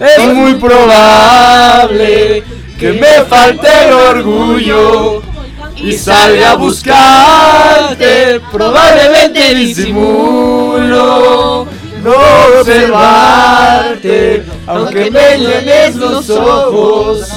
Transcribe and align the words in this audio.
Es 0.00 0.32
muy 0.32 0.54
probable 0.54 2.42
que 2.78 2.92
me 2.92 3.22
falte 3.28 3.68
el 3.86 3.92
orgullo 3.92 5.22
y 5.76 5.92
salga 5.92 6.52
a 6.52 6.56
buscarte. 6.56 8.40
Probablemente 8.50 9.54
disimulo 9.54 11.14
no 12.02 12.14
observarte, 12.60 14.44
aunque 14.66 15.10
me 15.10 15.38
llenes 15.38 15.96
los 15.96 16.30
ojos 16.30 17.28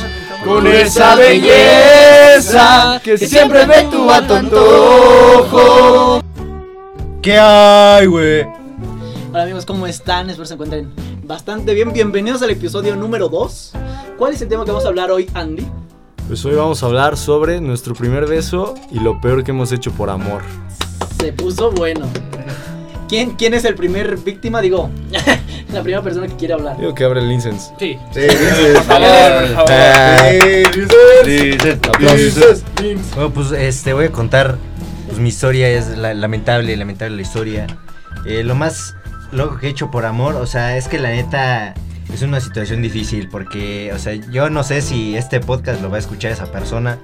con 0.45 0.67
esa 0.67 1.15
belleza 1.15 3.01
que 3.03 3.17
siempre 3.17 3.65
me 3.65 3.83
tu 3.83 4.09
a 4.11 4.25
tu 4.25 4.33
antojo. 4.33 6.21
¿Qué 7.21 7.37
hay, 7.37 8.05
güey? 8.05 8.45
Hola 9.31 9.43
amigos, 9.43 9.65
¿cómo 9.65 9.85
están? 9.85 10.29
Espero 10.29 10.45
se 10.45 10.53
encuentren 10.53 11.06
bastante 11.31 11.73
bien. 11.73 11.91
Bienvenidos 11.91 12.41
al 12.41 12.51
episodio 12.51 12.95
número 12.95 13.27
2. 13.27 13.73
¿Cuál 14.17 14.33
es 14.33 14.41
el 14.41 14.47
tema 14.47 14.63
que 14.63 14.71
vamos 14.71 14.85
a 14.85 14.87
hablar 14.87 15.11
hoy, 15.11 15.29
Andy? 15.33 15.67
Pues 16.27 16.43
hoy 16.45 16.55
vamos 16.55 16.81
a 16.81 16.85
hablar 16.85 17.17
sobre 17.17 17.59
nuestro 17.61 17.93
primer 17.93 18.25
beso 18.27 18.75
y 18.91 18.99
lo 18.99 19.19
peor 19.21 19.43
que 19.43 19.51
hemos 19.51 19.71
hecho 19.71 19.91
por 19.91 20.09
amor. 20.09 20.41
Se 21.19 21.33
puso 21.33 21.71
bueno. 21.71 22.07
¿Quién, 23.09 23.31
quién 23.31 23.53
es 23.53 23.63
el 23.65 23.75
primer 23.75 24.17
víctima? 24.17 24.61
Digo, 24.61 24.89
la 25.73 25.81
primera 25.81 26.01
persona 26.01 26.27
que 26.27 26.35
quiere 26.35 26.53
hablar. 26.53 26.77
Digo 26.77 26.93
que 26.93 27.03
abre 27.03 27.21
el 27.21 27.31
incense. 27.31 27.71
Sí. 27.79 27.97
Sí, 28.13 28.21
Por 28.73 28.83
favor, 28.83 29.09
por 29.55 29.67
favor. 29.67 29.71
Aplausos. 31.93 32.63
Bueno, 33.15 33.33
pues 33.33 33.51
este, 33.51 33.93
voy 33.93 34.05
a 34.05 34.11
contar 34.11 34.57
pues, 35.07 35.19
mi 35.19 35.29
historia, 35.29 35.69
es 35.69 35.97
la- 35.97 36.13
lamentable, 36.13 36.75
lamentable 36.75 37.15
la 37.15 37.21
historia. 37.21 37.67
Eh, 38.25 38.43
lo 38.43 38.55
más 38.55 38.95
loco 39.31 39.57
que 39.57 39.67
he 39.67 39.69
hecho 39.69 39.91
por 39.91 40.05
amor, 40.05 40.35
o 40.35 40.45
sea, 40.45 40.77
es 40.77 40.87
que 40.87 40.97
la 40.99 41.09
neta 41.09 41.73
es 42.13 42.21
una 42.21 42.39
situación 42.39 42.81
difícil 42.81 43.27
porque, 43.29 43.91
o 43.93 43.99
sea, 43.99 44.13
yo 44.13 44.49
no 44.49 44.63
sé 44.63 44.81
si 44.81 45.15
este 45.17 45.39
podcast 45.39 45.81
lo 45.81 45.89
va 45.89 45.97
a 45.97 45.99
escuchar 45.99 46.31
esa 46.31 46.45
persona, 46.51 46.97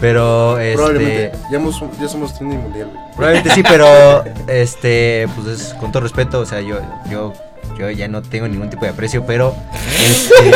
pero 0.00 0.58
este... 0.58 0.74
Probablemente. 0.76 1.32
Ya, 1.50 1.56
hemos- 1.56 1.82
ya 2.00 2.08
somos 2.08 2.40
mundial. 2.40 2.90
Probablemente 3.16 3.50
sí, 3.54 3.62
pero 3.62 4.24
este, 4.48 5.28
pues 5.36 5.60
es 5.60 5.74
con 5.74 5.92
todo 5.92 6.02
respeto, 6.02 6.40
o 6.40 6.46
sea, 6.46 6.60
yo, 6.60 6.78
yo, 7.10 7.32
yo 7.78 7.90
ya 7.90 8.08
no 8.08 8.22
tengo 8.22 8.48
ningún 8.48 8.70
tipo 8.70 8.84
de 8.84 8.90
aprecio, 8.90 9.24
pero 9.24 9.54
este, 10.04 10.50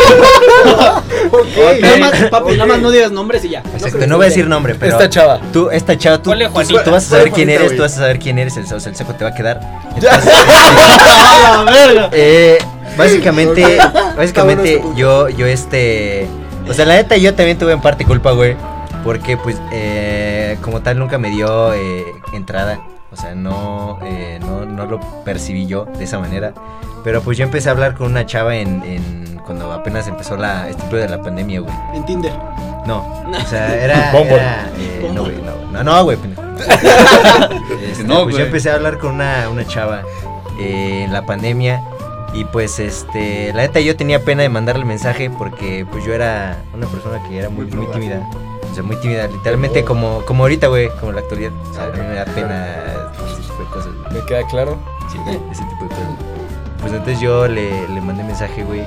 Nada 1.80 1.96
más, 1.98 2.24
papi, 2.30 2.52
nada 2.52 2.66
más 2.66 2.80
no 2.80 2.90
digas 2.90 3.12
nombres 3.12 3.44
y 3.44 3.50
ya. 3.50 3.60
exacto, 3.60 4.06
no 4.06 4.16
voy 4.16 4.26
a 4.26 4.28
decir 4.28 4.46
nombre, 4.46 4.74
pero 4.74 4.92
Esta 4.92 5.08
chava. 5.08 5.40
tú, 5.52 5.70
esta 5.70 5.96
chava, 5.96 6.18
tú, 6.18 6.30
Ponle 6.30 6.48
tú, 6.84 6.90
vas 6.90 7.06
a 7.06 7.10
saber 7.10 7.30
quién 7.30 7.48
eres, 7.50 7.76
tú 7.76 7.82
vas 7.82 7.94
a 7.94 8.00
saber 8.00 8.18
quién 8.18 8.38
eres, 8.38 8.56
el, 8.56 8.64
o 8.64 8.80
sea, 8.80 8.90
el 8.90 8.96
seco 8.96 9.14
te 9.14 9.24
va 9.24 9.30
a 9.30 9.34
quedar. 9.34 9.60
Entonces, 9.94 10.32
eh, 12.12 12.58
básicamente, 12.96 13.78
básicamente 14.16 14.82
yo, 14.96 15.28
yo 15.28 15.46
este, 15.46 16.26
o 16.68 16.74
sea, 16.74 16.84
la 16.84 16.94
neta 16.94 17.16
yo 17.16 17.34
también 17.34 17.58
tuve 17.58 17.72
en 17.72 17.80
parte 17.80 18.04
culpa, 18.04 18.32
güey, 18.32 18.56
porque 19.04 19.36
pues 19.36 19.56
eh, 19.72 20.58
como 20.60 20.80
tal 20.82 20.98
nunca 20.98 21.18
me 21.18 21.30
dio 21.30 21.72
eh, 21.72 22.04
entrada, 22.32 22.80
o 23.12 23.16
sea, 23.16 23.34
no, 23.34 23.98
eh, 24.02 24.38
no, 24.40 24.64
no 24.64 24.86
lo 24.86 25.00
percibí 25.24 25.66
yo 25.66 25.84
de 25.84 26.04
esa 26.04 26.18
manera, 26.18 26.54
pero 27.04 27.22
pues 27.22 27.36
yo 27.38 27.44
empecé 27.44 27.68
a 27.68 27.72
hablar 27.72 27.94
con 27.94 28.08
una 28.10 28.24
chava 28.26 28.56
en, 28.56 28.82
en 28.84 29.40
cuando 29.44 29.70
apenas 29.72 30.08
empezó 30.08 30.36
la, 30.36 30.68
este 30.68 30.82
pedo 30.84 31.00
de 31.00 31.08
la 31.08 31.22
pandemia, 31.22 31.60
güey. 31.60 31.74
En 31.94 32.06
Tinder. 32.06 32.32
No, 32.86 33.04
o 33.44 33.46
sea, 33.48 33.74
era, 33.74 34.10
Bumble. 34.12 34.34
era, 34.36 34.70
eh, 34.78 35.10
no, 35.12 35.22
güey, 35.24 35.36
no, 35.42 35.72
no, 35.72 35.84
no, 35.84 36.04
güey. 36.04 36.18
Este, 37.90 38.04
No, 38.04 38.24
pues 38.24 38.36
yo 38.36 38.44
empecé 38.44 38.70
a 38.70 38.74
hablar 38.74 38.98
con 38.98 39.14
una, 39.14 39.48
una 39.50 39.66
chava 39.66 40.02
eh, 40.60 41.02
en 41.04 41.12
la 41.12 41.26
pandemia 41.26 41.82
y 42.34 42.44
pues 42.44 42.78
este, 42.78 43.52
la 43.52 43.62
neta 43.62 43.80
yo 43.80 43.96
tenía 43.96 44.24
pena 44.24 44.42
de 44.42 44.48
mandarle 44.48 44.84
mensaje 44.84 45.28
porque 45.28 45.84
pues 45.90 46.04
yo 46.04 46.14
era 46.14 46.62
una 46.72 46.86
persona 46.86 47.22
que 47.28 47.38
era 47.38 47.48
muy, 47.50 47.66
muy 47.66 47.86
tímida. 47.86 48.26
O 48.70 48.74
sea, 48.74 48.82
muy 48.82 48.96
tímida, 48.96 49.26
literalmente 49.26 49.84
como, 49.84 50.24
como 50.24 50.44
ahorita, 50.44 50.68
güey, 50.68 50.88
como 50.98 51.10
en 51.10 51.16
la 51.16 51.20
actualidad. 51.22 51.52
O 51.70 51.74
sea, 51.74 51.84
a 51.84 51.88
mí 51.88 51.98
me 51.98 52.14
da 52.14 52.24
pena 52.24 53.01
tipo 53.52 53.64
de 53.64 53.70
cosas. 53.70 53.92
güey. 53.94 54.20
¿Me 54.20 54.26
queda 54.26 54.46
claro? 54.48 54.78
Sí, 55.10 55.18
ese 55.50 55.62
tipo 55.64 55.84
de 55.84 55.88
cosas. 55.90 56.08
Pues 56.80 56.92
entonces 56.92 57.20
yo 57.20 57.46
le, 57.46 57.88
le 57.88 58.00
mandé 58.00 58.24
mensaje, 58.24 58.64
güey. 58.64 58.82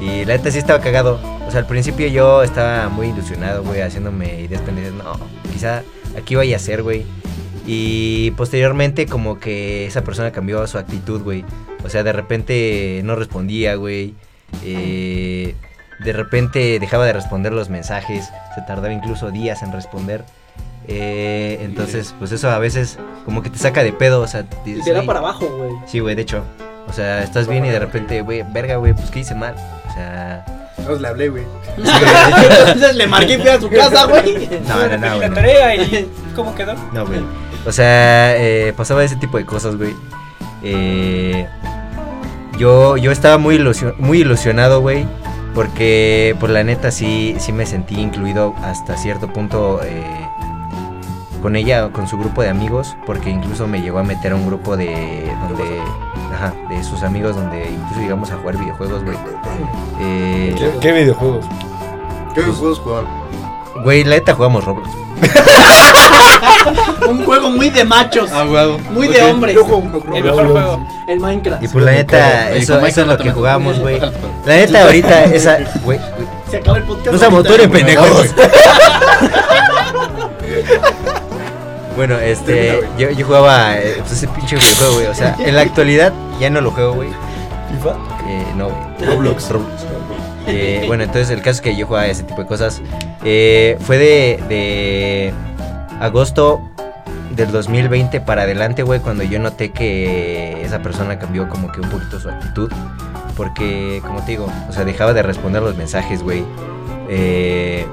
Y 0.00 0.24
la 0.24 0.36
neta 0.36 0.50
sí 0.50 0.58
estaba 0.58 0.80
cagado. 0.80 1.18
O 1.46 1.50
sea, 1.50 1.60
al 1.60 1.66
principio 1.66 2.06
yo 2.06 2.42
estaba 2.42 2.88
muy 2.88 3.08
ilusionado, 3.08 3.62
güey, 3.62 3.80
haciéndome 3.80 4.42
ideas 4.42 4.62
pendientes. 4.62 4.94
No, 4.94 5.12
quizá 5.52 5.82
aquí 6.18 6.34
vaya 6.34 6.56
a 6.56 6.58
ser, 6.58 6.82
güey. 6.82 7.04
Y 7.66 8.30
posteriormente 8.32 9.06
como 9.06 9.38
que 9.38 9.86
esa 9.86 10.02
persona 10.02 10.32
cambió 10.32 10.66
su 10.66 10.78
actitud, 10.78 11.22
güey. 11.22 11.44
O 11.84 11.88
sea, 11.88 12.02
de 12.02 12.12
repente 12.12 13.00
no 13.04 13.14
respondía, 13.16 13.74
güey. 13.74 14.14
Eh, 14.64 15.54
de 16.04 16.12
repente 16.12 16.78
dejaba 16.80 17.04
de 17.06 17.12
responder 17.12 17.52
los 17.52 17.68
mensajes. 17.68 18.30
Se 18.54 18.62
tardaba 18.62 18.92
incluso 18.92 19.30
días 19.30 19.62
en 19.62 19.72
responder. 19.72 20.24
Eh, 20.92 21.58
entonces, 21.62 22.14
pues 22.18 22.32
eso 22.32 22.50
a 22.50 22.58
veces 22.58 22.98
como 23.24 23.42
que 23.42 23.50
te 23.50 23.58
saca 23.58 23.82
de 23.84 23.92
pedo. 23.92 24.20
O 24.22 24.26
sea, 24.26 24.44
Y 24.64 24.80
te 24.82 24.92
da 24.92 25.00
"Ay, 25.00 25.06
para 25.06 25.20
abajo, 25.20 25.46
güey. 25.46 25.70
Sí, 25.86 26.00
güey, 26.00 26.16
de 26.16 26.22
hecho. 26.22 26.42
O 26.88 26.92
sea, 26.92 27.22
estás 27.22 27.46
bien 27.46 27.64
y 27.64 27.68
de 27.70 27.78
repente, 27.78 28.20
güey, 28.22 28.42
verga, 28.52 28.76
güey, 28.76 28.92
pues 28.92 29.10
qué 29.10 29.20
hice 29.20 29.34
mal. 29.36 29.54
O 29.88 29.92
sea, 29.94 30.44
Entonces 30.78 31.00
le 31.02 31.08
hablé, 31.08 31.28
güey. 31.28 31.44
Entonces 31.76 32.96
le 32.96 33.06
marqué 33.06 33.34
y 33.34 33.38
fui 33.38 33.48
a 33.50 33.60
su 33.60 33.70
casa, 33.70 34.06
güey. 34.06 34.48
no, 34.68 34.88
no, 34.88 34.98
no, 34.98 35.06
la 35.06 35.16
güey. 35.16 35.30
tarea 35.34 35.76
y 35.76 36.10
cómo 36.34 36.54
quedó. 36.56 36.74
No, 36.92 37.06
güey. 37.06 37.20
O 37.66 37.70
sea, 37.72 38.36
eh, 38.36 38.72
pasaba 38.76 39.04
ese 39.04 39.14
tipo 39.16 39.38
de 39.38 39.44
cosas, 39.46 39.76
güey. 39.76 39.94
Eh, 40.64 41.46
yo, 42.58 42.96
yo 42.96 43.12
estaba 43.12 43.38
muy, 43.38 43.56
ilusio- 43.58 43.94
muy 43.98 44.20
ilusionado, 44.22 44.80
güey. 44.80 45.06
Porque, 45.54 46.36
por 46.38 46.48
la 46.50 46.62
neta, 46.62 46.90
sí, 46.92 47.34
sí 47.40 47.52
me 47.52 47.66
sentí 47.66 48.00
incluido 48.00 48.54
hasta 48.62 48.96
cierto 48.96 49.32
punto 49.32 49.80
eh, 49.82 50.28
con 51.40 51.56
ella, 51.56 51.88
con 51.90 52.06
su 52.06 52.18
grupo 52.18 52.42
de 52.42 52.48
amigos. 52.48 52.96
Porque 53.06 53.30
incluso 53.30 53.66
me 53.66 53.80
llegó 53.80 53.98
a 53.98 54.02
meter 54.04 54.32
a 54.32 54.36
un 54.36 54.46
grupo 54.46 54.76
de. 54.76 55.30
donde. 55.48 55.80
Ajá, 56.34 56.54
de 56.68 56.82
sus 56.84 57.02
amigos, 57.02 57.36
donde 57.36 57.70
incluso 57.70 58.00
llegamos 58.00 58.30
a 58.30 58.36
jugar 58.36 58.56
videojuegos, 58.56 59.04
güey. 59.04 59.16
Eh, 60.00 60.54
¿Qué, 60.56 60.70
qué 60.80 60.92
videojuegos? 60.92 61.44
¿Qué 62.34 62.42
juegos 62.42 62.78
jugaban? 62.78 63.06
Güey, 63.82 64.04
la 64.04 64.16
neta 64.16 64.34
jugamos 64.34 64.64
Roblox. 64.64 64.88
Un 67.08 67.24
juego 67.24 67.50
muy 67.50 67.70
de 67.70 67.84
machos. 67.84 68.30
huevo. 68.32 68.78
Muy 68.90 69.08
de 69.08 69.22
hombres. 69.22 69.56
El 70.14 70.24
mejor 70.24 70.48
juego. 70.48 70.86
El 71.06 71.20
Minecraft. 71.20 71.62
Y 71.62 71.68
pues 71.68 71.84
la 71.84 71.92
neta, 71.92 72.50
eso, 72.52 72.78
eso 72.86 73.00
es 73.02 73.06
lo 73.06 73.18
que 73.18 73.30
jugamos, 73.30 73.78
güey. 73.78 74.00
La 74.46 74.56
neta, 74.56 74.84
ahorita, 74.84 75.24
esa. 75.24 75.58
Güey, 75.84 76.00
Se 76.50 76.56
acaba 76.58 76.78
el 76.78 76.84
podcast. 76.84 77.12
no 77.12 77.42
se 77.42 77.68
pendejos. 77.68 78.34
Bueno, 82.00 82.18
este, 82.18 82.80
yo 82.96 83.26
jugaba 83.26 83.78
eh, 83.78 83.96
pues, 83.98 84.12
ese 84.12 84.28
pinche 84.28 84.56
videojuego, 84.56 84.94
güey. 84.94 85.06
O 85.08 85.14
sea, 85.14 85.36
en 85.38 85.54
la 85.54 85.60
actualidad 85.60 86.14
ya 86.40 86.48
no 86.48 86.62
lo 86.62 86.70
juego, 86.70 86.94
güey. 86.94 87.10
¿FIFA? 87.74 87.90
Eh, 88.26 88.46
no, 88.56 88.70
güey. 88.70 89.10
Roblox. 89.10 89.50
Roblox. 89.50 89.84
Eh, 90.46 90.84
bueno, 90.86 91.04
entonces 91.04 91.28
el 91.28 91.40
caso 91.40 91.56
es 91.56 91.60
que 91.60 91.76
yo 91.76 91.86
jugaba 91.86 92.06
ese 92.06 92.22
tipo 92.22 92.40
de 92.40 92.48
cosas. 92.48 92.80
Eh, 93.22 93.76
fue 93.80 93.98
de, 93.98 94.42
de 94.48 95.34
agosto 96.00 96.62
del 97.36 97.52
2020 97.52 98.22
para 98.22 98.44
adelante, 98.44 98.82
güey, 98.82 99.00
cuando 99.00 99.22
yo 99.22 99.38
noté 99.38 99.70
que 99.70 100.62
esa 100.64 100.80
persona 100.80 101.18
cambió 101.18 101.50
como 101.50 101.70
que 101.70 101.82
un 101.82 101.90
poquito 101.90 102.18
su 102.18 102.30
actitud. 102.30 102.72
Porque, 103.36 104.00
como 104.06 104.24
te 104.24 104.30
digo, 104.30 104.50
o 104.70 104.72
sea, 104.72 104.86
dejaba 104.86 105.12
de 105.12 105.22
responder 105.22 105.60
los 105.60 105.76
mensajes, 105.76 106.22
güey. 106.22 106.44
Eh, 107.10 107.84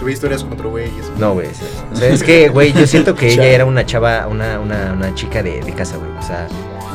Subí 0.00 0.12
historias 0.14 0.42
con 0.42 0.54
otro 0.54 0.70
güey 0.70 0.86
y 0.86 0.98
eso. 1.00 1.12
no, 1.18 1.34
güey. 1.34 1.46
O 1.92 1.96
sea, 1.96 2.08
es 2.08 2.22
que, 2.22 2.48
güey, 2.48 2.72
yo 2.72 2.86
siento 2.86 3.14
que 3.14 3.32
ella 3.32 3.44
era 3.44 3.64
una 3.66 3.84
chava, 3.86 4.26
una, 4.28 4.58
una, 4.58 4.92
una 4.94 5.14
chica 5.14 5.42
de, 5.42 5.60
de 5.60 5.72
casa, 5.74 5.96
güey. 5.98 6.10
O 6.18 6.22
sea, 6.22 6.48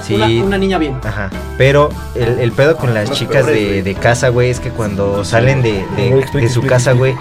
sí. 0.04 0.16
Una, 0.16 0.28
una 0.46 0.58
niña 0.58 0.78
bien. 0.80 1.00
Aja, 1.04 1.30
pero 1.58 1.90
el, 2.16 2.40
el 2.40 2.52
pedo 2.52 2.76
con 2.78 2.94
las 2.96 3.08
Los 3.10 3.18
chicas 3.20 3.46
peores, 3.46 3.70
de, 3.70 3.84
de 3.84 3.94
casa, 3.94 4.30
güey, 4.30 4.50
es 4.50 4.60
que 4.60 4.72
cuando 4.72 5.24
salen 5.24 5.62
de, 5.62 5.85
de- 5.96 6.09
No, 6.09 6.18
explica, 6.18 6.47
de 6.47 6.52
su 6.53 6.64
casa, 6.64 6.94
güey, 6.94 7.14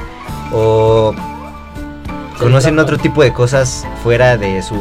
o 0.53 1.15
conocen 2.39 2.79
otro 2.79 2.99
tipo 2.99 3.23
de 3.23 3.33
cosas 3.33 3.87
fuera 4.03 4.37
de 4.37 4.63
su, 4.63 4.75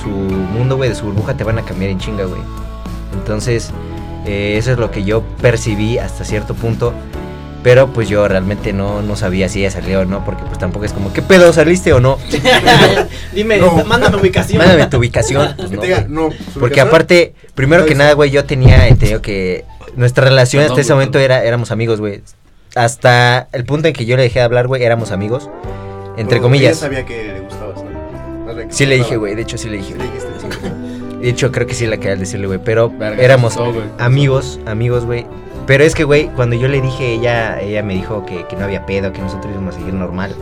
su 0.00 0.08
mundo, 0.08 0.76
güey, 0.76 0.88
de 0.90 0.94
su 0.96 1.04
burbuja, 1.06 1.34
te 1.36 1.44
van 1.44 1.58
a 1.58 1.62
cambiar 1.62 1.90
en 1.90 1.98
chinga, 1.98 2.24
güey. 2.24 2.40
Entonces, 3.14 3.70
eh, 4.24 4.54
eso 4.58 4.72
es 4.72 4.78
lo 4.78 4.90
que 4.90 5.04
yo 5.04 5.22
percibí 5.40 5.98
hasta 5.98 6.24
cierto 6.24 6.54
punto. 6.54 6.92
Pero 7.66 7.88
pues 7.88 8.08
yo 8.08 8.28
realmente 8.28 8.72
no, 8.72 9.02
no 9.02 9.16
sabía 9.16 9.48
si 9.48 9.58
ella 9.58 9.72
salió 9.72 10.02
o 10.02 10.04
no, 10.04 10.24
porque 10.24 10.44
pues 10.44 10.56
tampoco 10.56 10.84
es 10.84 10.92
como, 10.92 11.12
¿qué 11.12 11.20
pedo 11.20 11.52
saliste 11.52 11.92
o 11.92 11.98
no? 11.98 12.16
Dime, 13.34 13.58
No. 13.58 13.84
mándame 13.84 14.18
ubicación. 14.18 14.58
Mándame 14.58 14.86
tu 14.86 14.98
ubicación. 14.98 15.52
Pues, 15.56 15.72
no, 15.72 15.82
diga, 15.82 16.06
no. 16.08 16.28
Porque 16.28 16.66
ubicación, 16.66 16.86
aparte, 16.86 17.34
primero 17.56 17.84
que 17.84 17.96
nada, 17.96 18.12
güey, 18.12 18.30
yo 18.30 18.44
tenía 18.44 18.86
entendido 18.86 19.20
que 19.20 19.64
nuestra 19.96 20.26
relación 20.26 20.62
hasta 20.62 20.80
ese 20.80 20.92
momento 20.92 21.18
era, 21.18 21.42
éramos 21.42 21.72
amigos, 21.72 21.98
güey. 21.98 22.22
Hasta 22.76 23.48
el 23.50 23.64
punto 23.64 23.88
en 23.88 23.94
que 23.94 24.06
yo 24.06 24.16
le 24.16 24.22
dejé 24.22 24.38
de 24.38 24.44
hablar, 24.44 24.68
güey, 24.68 24.84
éramos 24.84 25.10
amigos. 25.10 25.50
Entre 26.16 26.36
no, 26.36 26.42
comillas. 26.44 26.70
Ella 26.70 26.80
sabía 26.80 27.04
que 27.04 27.32
le 27.32 27.40
gustabas, 27.40 27.80
sabía 28.46 28.68
que 28.68 28.72
Sí 28.72 28.86
le 28.86 28.94
dije, 28.94 29.02
gustaba. 29.16 29.18
güey, 29.18 29.34
de 29.34 29.42
hecho 29.42 29.58
sí 29.58 29.68
le 29.68 29.78
dije. 29.78 29.92
Sí 29.94 29.98
le 29.98 30.04
dijiste, 30.04 30.28
sí. 30.40 31.18
De 31.20 31.28
hecho, 31.30 31.50
creo 31.50 31.66
que 31.66 31.74
sí 31.74 31.84
la 31.88 31.96
quería 31.96 32.14
decirle, 32.14 32.46
güey. 32.46 32.60
Pero 32.64 32.90
Verga, 32.90 33.20
éramos 33.20 33.56
amigos, 33.98 34.60
amigos, 34.66 35.04
güey. 35.04 35.26
Pero 35.66 35.84
es 35.84 35.94
que, 35.94 36.04
güey, 36.04 36.28
cuando 36.28 36.54
yo 36.54 36.68
le 36.68 36.80
dije, 36.80 37.14
ella, 37.14 37.60
ella 37.60 37.82
me 37.82 37.94
dijo 37.94 38.24
que, 38.24 38.46
que 38.46 38.56
no 38.56 38.64
había 38.64 38.86
pedo, 38.86 39.12
que 39.12 39.20
nosotros 39.20 39.52
íbamos 39.52 39.74
a 39.74 39.78
seguir 39.78 39.94
normal. 39.94 40.34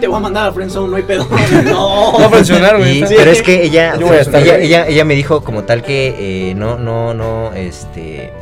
Te 0.00 0.06
voy 0.06 0.16
a 0.16 0.20
mandar 0.20 0.48
a 0.48 0.52
Friendzone, 0.52 0.88
no 0.88 0.96
hay 0.96 1.02
pedo. 1.02 1.26
No 1.64 2.14
va 2.18 2.26
a 2.26 2.30
funcionar, 2.30 2.78
güey. 2.78 3.06
Sí. 3.06 3.14
pero 3.16 3.30
es 3.30 3.42
que 3.42 3.62
ella, 3.62 3.96
Yo 3.98 4.06
voy 4.06 4.16
a 4.16 4.20
estar, 4.22 4.42
ella, 4.42 4.58
ella, 4.58 4.86
ella 4.86 5.04
me 5.04 5.14
dijo 5.14 5.42
como 5.44 5.64
tal 5.64 5.82
que 5.82 6.50
eh, 6.50 6.54
no, 6.54 6.78
no, 6.78 7.12
no, 7.12 7.52
este, 7.52 8.32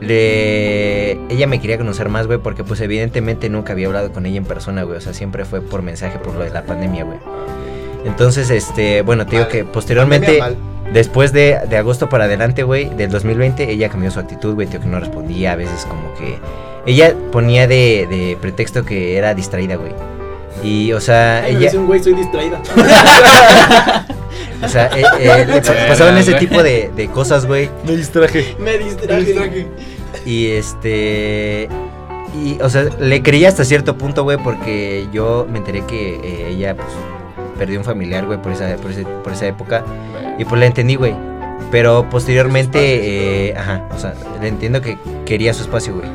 le, 0.00 1.12
ella 1.28 1.46
me 1.48 1.60
quería 1.60 1.76
conocer 1.76 2.08
más, 2.08 2.28
güey, 2.28 2.38
porque 2.38 2.62
pues 2.62 2.80
evidentemente 2.80 3.48
nunca 3.48 3.72
había 3.72 3.88
hablado 3.88 4.12
con 4.12 4.26
ella 4.26 4.36
en 4.38 4.44
persona, 4.44 4.84
güey, 4.84 4.98
o 4.98 5.00
sea, 5.00 5.12
siempre 5.14 5.44
fue 5.44 5.60
por 5.60 5.82
mensaje 5.82 6.18
por 6.20 6.34
lo 6.34 6.44
de 6.44 6.50
la 6.50 6.62
pandemia, 6.62 7.02
güey. 7.02 7.18
Entonces, 8.04 8.50
este, 8.50 9.02
bueno, 9.02 9.26
te 9.26 9.36
digo 9.36 9.48
que 9.48 9.64
posteriormente, 9.64 10.38
Pandemia 10.38 10.79
después 10.92 11.32
de, 11.32 11.58
de 11.68 11.76
agosto 11.76 12.08
para 12.08 12.24
adelante, 12.24 12.62
güey, 12.62 12.88
del 12.90 13.10
2020, 13.10 13.70
ella 13.70 13.88
cambió 13.88 14.10
su 14.10 14.20
actitud, 14.20 14.54
güey, 14.54 14.66
tío, 14.66 14.80
que 14.80 14.86
no 14.86 14.98
respondía, 15.00 15.52
a 15.52 15.56
veces 15.56 15.86
como 15.86 16.12
que, 16.14 16.38
ella 16.86 17.14
ponía 17.32 17.66
de, 17.66 18.06
de 18.10 18.36
pretexto 18.40 18.84
que 18.84 19.16
era 19.16 19.34
distraída, 19.34 19.76
güey. 19.76 19.92
Y, 20.62 20.92
o 20.92 21.00
sea, 21.00 21.38
Ay, 21.44 21.52
me 21.52 21.58
ella... 21.58 21.66
dice 21.66 21.78
un 21.78 21.86
güey, 21.86 22.02
soy 22.02 22.14
distraída. 22.14 22.60
O 24.62 24.68
sea, 24.68 24.88
eh, 24.94 25.02
eh, 25.20 25.46
le 25.46 25.62
pasaban 25.88 26.18
ese 26.18 26.34
tipo 26.34 26.62
de, 26.62 26.90
de 26.94 27.08
cosas, 27.08 27.46
güey. 27.46 27.70
Me 27.86 27.96
distraje. 27.96 28.56
Me 28.58 28.76
distraje. 28.76 29.66
Y 30.26 30.48
este. 30.50 31.66
Y, 32.34 32.58
o 32.60 32.68
sea, 32.68 32.84
le 33.00 33.22
creía 33.22 33.48
hasta 33.48 33.64
cierto 33.64 33.96
punto, 33.96 34.22
güey, 34.22 34.36
porque 34.36 35.06
yo 35.12 35.46
me 35.50 35.58
enteré 35.58 35.80
que 35.86 36.14
eh, 36.16 36.48
ella, 36.50 36.76
pues, 36.76 36.88
perdió 37.58 37.78
un 37.78 37.84
familiar, 37.86 38.26
güey, 38.26 38.40
por 38.40 38.52
esa, 38.52 38.76
por, 38.76 38.90
ese- 38.90 39.04
por 39.24 39.32
esa 39.32 39.46
época. 39.46 39.82
Y 40.40 40.46
pues 40.46 40.58
la 40.58 40.66
entendí, 40.66 40.94
güey. 40.94 41.14
Pero 41.70 42.08
posteriormente, 42.08 43.50
eh, 43.50 43.54
ajá, 43.56 43.86
o 43.94 43.98
sea, 43.98 44.14
le 44.40 44.48
entiendo 44.48 44.80
que 44.80 44.96
quería 45.26 45.52
su 45.52 45.62
espacio, 45.62 45.94
güey. 45.94 46.08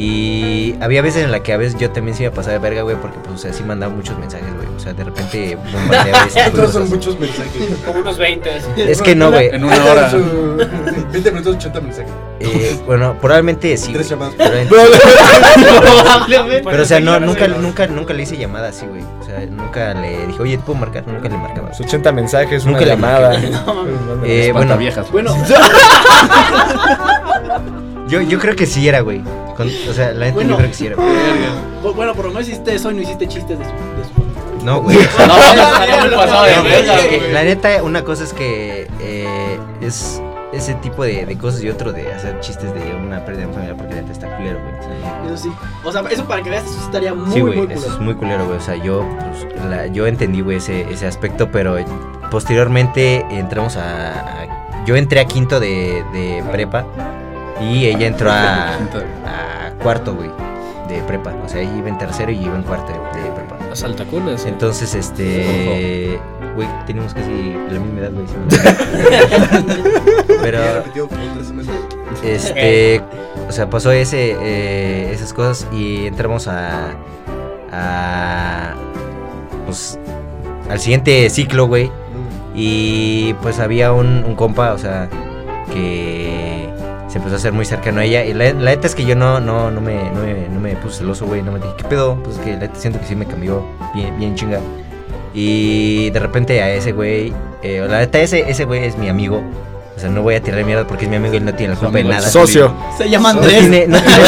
Y 0.00 0.76
había 0.80 1.02
veces 1.02 1.24
en 1.24 1.32
la 1.32 1.42
que 1.42 1.52
a 1.52 1.56
veces 1.56 1.76
yo 1.76 1.90
también 1.90 2.16
se 2.16 2.22
iba 2.22 2.30
a 2.30 2.34
pasar 2.34 2.52
de 2.52 2.60
verga, 2.60 2.82
güey, 2.82 2.94
porque 2.94 3.18
pues, 3.18 3.34
o 3.34 3.38
sea, 3.38 3.52
sí 3.52 3.64
mandaba 3.64 3.92
muchos 3.92 4.16
mensajes, 4.16 4.46
güey. 4.54 4.68
O 4.76 4.78
sea, 4.78 4.92
de 4.92 5.02
repente 5.02 5.56
bombardeaba 5.72 6.24
Estos 6.36 6.72
son 6.72 6.88
muchos 6.88 7.18
mensajes. 7.18 7.68
Como 7.84 7.98
unos 7.98 8.16
20. 8.16 8.48
así. 8.48 8.68
Es 8.76 9.02
que 9.02 9.16
no, 9.16 9.32
güey. 9.32 9.48
En 9.48 9.64
una 9.64 9.84
hora. 9.84 10.08
20 11.12 11.30
minutos, 11.32 11.56
80 11.56 11.80
mensajes. 11.80 12.12
Eh, 12.38 12.78
bueno, 12.86 13.16
probablemente 13.20 13.76
sí. 13.76 13.92
Tres 13.92 14.08
llamadas. 14.08 14.34
Probablemente- 14.34 14.68
Probablemente. 15.80 16.62
Pero 16.70 16.82
o 16.84 16.86
sea, 16.86 17.00
no, 17.00 17.18
nunca, 17.18 17.48
nunca, 17.48 17.86
nunca 17.88 18.14
le 18.14 18.22
hice 18.22 18.36
llamada 18.36 18.68
así, 18.68 18.86
güey. 18.86 19.02
O 19.20 19.24
sea, 19.24 19.44
nunca 19.46 19.94
le 19.94 20.28
dije, 20.28 20.40
oye, 20.40 20.58
¿te 20.58 20.62
puedo 20.62 20.78
marcar? 20.78 21.08
Nunca 21.08 21.28
le 21.28 21.36
marcaba. 21.36 21.70
Los 21.70 21.80
80 21.80 22.12
mensajes, 22.12 22.64
Nunca 22.64 22.78
una 22.78 22.86
le 22.86 22.92
llamada. 22.92 23.38
No. 23.40 24.24
Eh, 24.24 24.52
bueno, 24.52 24.78
viejas. 24.78 25.10
Bueno, 25.10 25.34
yo, 28.08 28.20
yo 28.22 28.38
creo 28.38 28.56
que 28.56 28.66
sí 28.66 28.88
era, 28.88 29.00
güey. 29.00 29.22
Con- 29.56 29.68
o 29.88 29.92
sea, 29.92 30.12
la 30.12 30.26
neta 30.26 30.34
Bueno. 30.34 30.50
yo 30.50 30.56
creo 30.56 30.68
que 30.70 30.74
sí 30.76 30.86
era. 30.86 30.96
güey. 30.96 31.08
bu- 31.82 31.94
bueno, 31.94 32.12
pero 32.16 32.30
no 32.30 32.40
hiciste 32.40 32.74
eso 32.74 32.90
y 32.90 32.94
no 32.94 33.02
hiciste 33.02 33.26
chistes 33.28 33.58
de 33.58 33.64
su. 33.64 33.70
De 33.70 34.04
su... 34.58 34.64
No, 34.64 34.82
güey. 34.82 34.96
No, 34.96 35.02
de 35.36 36.10
No, 36.10 36.16
güey. 36.40 36.62
verga, 36.70 36.96
güey. 37.06 37.32
La 37.32 37.44
neta, 37.44 37.82
una 37.82 38.02
cosa 38.04 38.24
es 38.24 38.32
que 38.32 38.88
eh, 39.00 39.58
es 39.80 40.20
ese 40.52 40.74
tipo 40.74 41.04
de, 41.04 41.26
de 41.26 41.36
cosas 41.38 41.62
y 41.62 41.68
otro 41.68 41.92
de 41.92 42.10
hacer 42.12 42.40
chistes 42.40 42.72
de 42.74 42.94
una 42.94 43.24
pérdida 43.24 43.42
de 43.42 43.46
un 43.48 43.52
familiar 43.54 43.76
porque 43.76 43.94
la 43.94 44.00
neta 44.00 44.12
está 44.12 44.36
culero, 44.36 44.58
güey. 44.60 45.34
Eso 45.34 45.36
sí. 45.44 45.52
O 45.84 45.92
sea, 45.92 46.02
eso 46.10 46.24
para 46.24 46.42
que 46.42 46.50
veas, 46.50 46.64
eso 46.64 46.72
sí 46.74 46.80
estaría 46.84 47.14
muy, 47.14 47.32
Sí, 47.32 47.40
muy 47.42 47.50
güey, 47.54 47.60
culero. 47.68 47.80
eso 47.80 47.92
es 47.94 48.00
muy 48.00 48.14
culero, 48.14 48.46
güey. 48.46 48.56
O 48.58 48.60
sea, 48.60 48.74
yo, 48.76 49.04
pues, 49.52 49.64
la- 49.70 49.86
yo 49.88 50.06
entendí, 50.06 50.40
güey, 50.40 50.56
ese, 50.56 50.90
ese 50.90 51.06
aspecto, 51.06 51.50
pero 51.52 51.76
posteriormente 52.30 53.24
entramos 53.30 53.76
a, 53.76 54.42
a- 54.42 54.84
Yo 54.86 54.96
entré 54.96 55.20
a 55.20 55.26
quinto 55.26 55.60
de, 55.60 56.02
de 56.14 56.42
prepa 56.50 56.86
y 57.60 57.86
ella 57.86 58.06
entró 58.06 58.30
a, 58.30 58.74
a 58.74 59.70
cuarto, 59.82 60.14
güey, 60.14 60.30
de 60.88 61.02
prepa. 61.02 61.34
O 61.44 61.48
sea, 61.48 61.60
ella 61.60 61.76
iba 61.76 61.88
en 61.88 61.98
tercero 61.98 62.30
y 62.32 62.36
iba 62.44 62.56
en 62.56 62.62
cuarto 62.62 62.92
de, 62.92 63.22
de 63.22 63.30
prepa. 63.30 63.56
Las 63.68 63.82
altacunas. 63.82 64.46
Entonces, 64.46 64.94
este... 64.94 66.18
Güey, 66.54 66.68
tenemos 66.86 67.14
casi 67.14 67.54
la 67.70 67.78
misma 67.78 68.00
edad, 68.00 68.12
güey. 68.12 68.26
Pero... 70.42 70.58
Este, 72.22 73.00
o 73.48 73.52
sea, 73.52 73.70
pasó 73.70 73.92
ese, 73.92 74.36
eh, 74.40 75.12
esas 75.12 75.32
cosas 75.32 75.68
y 75.72 76.06
entramos 76.06 76.48
a, 76.48 76.94
a, 77.70 78.74
pues, 79.66 79.98
al 80.68 80.80
siguiente 80.80 81.30
ciclo, 81.30 81.66
güey. 81.66 81.92
Y 82.54 83.34
pues 83.34 83.60
había 83.60 83.92
un, 83.92 84.24
un 84.24 84.34
compa, 84.34 84.72
o 84.72 84.78
sea, 84.78 85.08
que 85.72 86.68
se 87.08 87.18
empezó 87.18 87.34
a 87.34 87.38
hacer 87.38 87.52
muy 87.52 87.64
cercano 87.64 88.00
a 88.00 88.04
ella. 88.04 88.24
Y 88.24 88.32
la, 88.34 88.52
la 88.52 88.70
neta 88.70 88.86
es 88.86 88.94
que 88.94 89.04
yo 89.04 89.16
no, 89.16 89.40
no, 89.40 89.70
no, 89.70 89.80
me, 89.80 89.94
no, 90.10 90.20
me, 90.22 90.48
no 90.48 90.60
me 90.60 90.76
puse 90.76 90.98
celoso, 90.98 91.26
güey. 91.26 91.42
No 91.42 91.52
me 91.52 91.58
dije, 91.58 91.72
¿qué 91.78 91.84
pedo? 91.84 92.16
Pues 92.22 92.36
que 92.38 92.52
la 92.52 92.58
neta 92.58 92.74
siento 92.78 93.00
que 93.00 93.06
sí 93.06 93.16
me 93.16 93.26
cambió 93.26 93.64
bien, 93.94 94.18
bien 94.18 94.34
chinga. 94.34 94.60
Y 95.34 96.10
de 96.10 96.20
repente 96.20 96.62
a 96.62 96.70
ese 96.70 96.92
güey, 96.92 97.32
eh, 97.62 97.86
la 97.88 97.98
neta 97.98 98.18
ese, 98.20 98.48
ese 98.50 98.64
güey 98.64 98.84
es 98.84 98.96
mi 98.98 99.08
amigo. 99.08 99.42
O 99.96 100.00
sea, 100.00 100.08
no 100.10 100.22
voy 100.22 100.36
a 100.36 100.42
tirarle 100.42 100.64
mierda 100.64 100.86
porque 100.86 101.04
es 101.04 101.10
mi 101.10 101.16
amigo 101.16 101.34
y 101.34 101.38
él 101.38 101.44
no 101.44 101.54
tiene 101.54 101.74
la 101.74 101.80
culpa 101.80 101.98
de 101.98 102.04
nada. 102.04 102.28
socio. 102.28 102.72
Se 102.96 103.10
llama 103.10 103.32
No 103.32 103.40
Andrés. 103.40 103.58
tiene, 103.60 103.86
no, 103.88 103.98
tiene, 104.00 104.22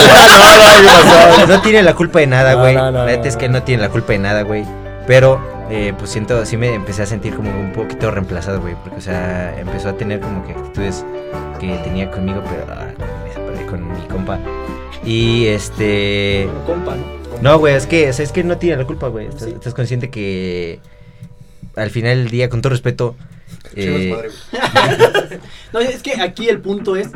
no, 1.39 1.47
no 1.47 1.63
tiene 1.63 1.83
la 1.83 1.95
culpa 1.95 2.19
de 2.19 2.27
nada, 2.27 2.55
No, 2.55 2.61
güey. 2.61 2.75
no, 2.75 2.91
no, 2.91 2.99
la 3.01 3.07
neta 3.07 3.23
no, 3.23 3.29
es 3.29 3.37
que 3.37 3.49
no. 3.49 3.57
él 3.57 3.61
no 3.61 3.63
tiene 3.65 3.83
la 3.83 3.89
culpa 3.89 4.13
de 4.13 4.19
nada, 4.19 4.43
güey. 4.43 4.65
Pero, 5.07 5.41
eh, 5.71 5.95
pues 5.97 6.11
siento, 6.11 6.45
sí 6.45 6.57
me 6.57 6.75
empecé 6.75 7.03
a 7.03 7.07
sentir 7.07 7.35
como 7.35 7.51
un 7.59 7.73
poquito 7.73 8.11
reemplazado, 8.11 8.61
güey. 8.61 8.75
Porque, 8.83 8.99
o 8.99 9.01
sea, 9.01 9.59
empezó 9.59 9.91
a 9.91 9.97
tener 9.97 10.21
como 10.21 10.45
que 10.47 10.53
actitudes 10.53 11.05
que 11.59 11.77
tenía 11.85 12.11
conmigo, 12.11 12.43
pero 12.51 12.67
ah, 12.73 12.89
me 13.25 13.33
separé 13.33 13.67
con 13.67 13.93
mi 13.93 14.07
compa. 14.09 14.39
Y 15.05 15.47
este. 15.47 16.45
Bueno, 16.47 16.65
compa, 16.67 16.97
¿no? 16.97 17.21
No, 17.43 17.59
güey, 17.59 17.75
es 17.75 17.87
que, 17.87 18.11
o 18.11 18.13
sea, 18.13 18.25
es 18.25 18.33
que 18.33 18.45
no 18.45 18.59
tiene 18.59 18.77
la 18.77 18.85
culpa, 18.85 19.09
güey. 19.09 19.27
Estás, 19.27 19.45
Sí. 19.45 19.51
estás 19.55 19.73
consciente 19.75 20.11
que 20.11 20.81
al 21.77 21.91
final 21.91 22.19
del 22.19 22.31
día, 22.31 22.49
con 22.49 22.61
todo 22.61 22.71
respeto. 22.71 23.17
Eh, 23.75 24.13
madre. 24.15 24.31
No, 25.73 25.79
es 25.81 26.03
que 26.03 26.21
aquí 26.21 26.49
el 26.49 26.61
punto 26.61 26.97
es, 26.97 27.09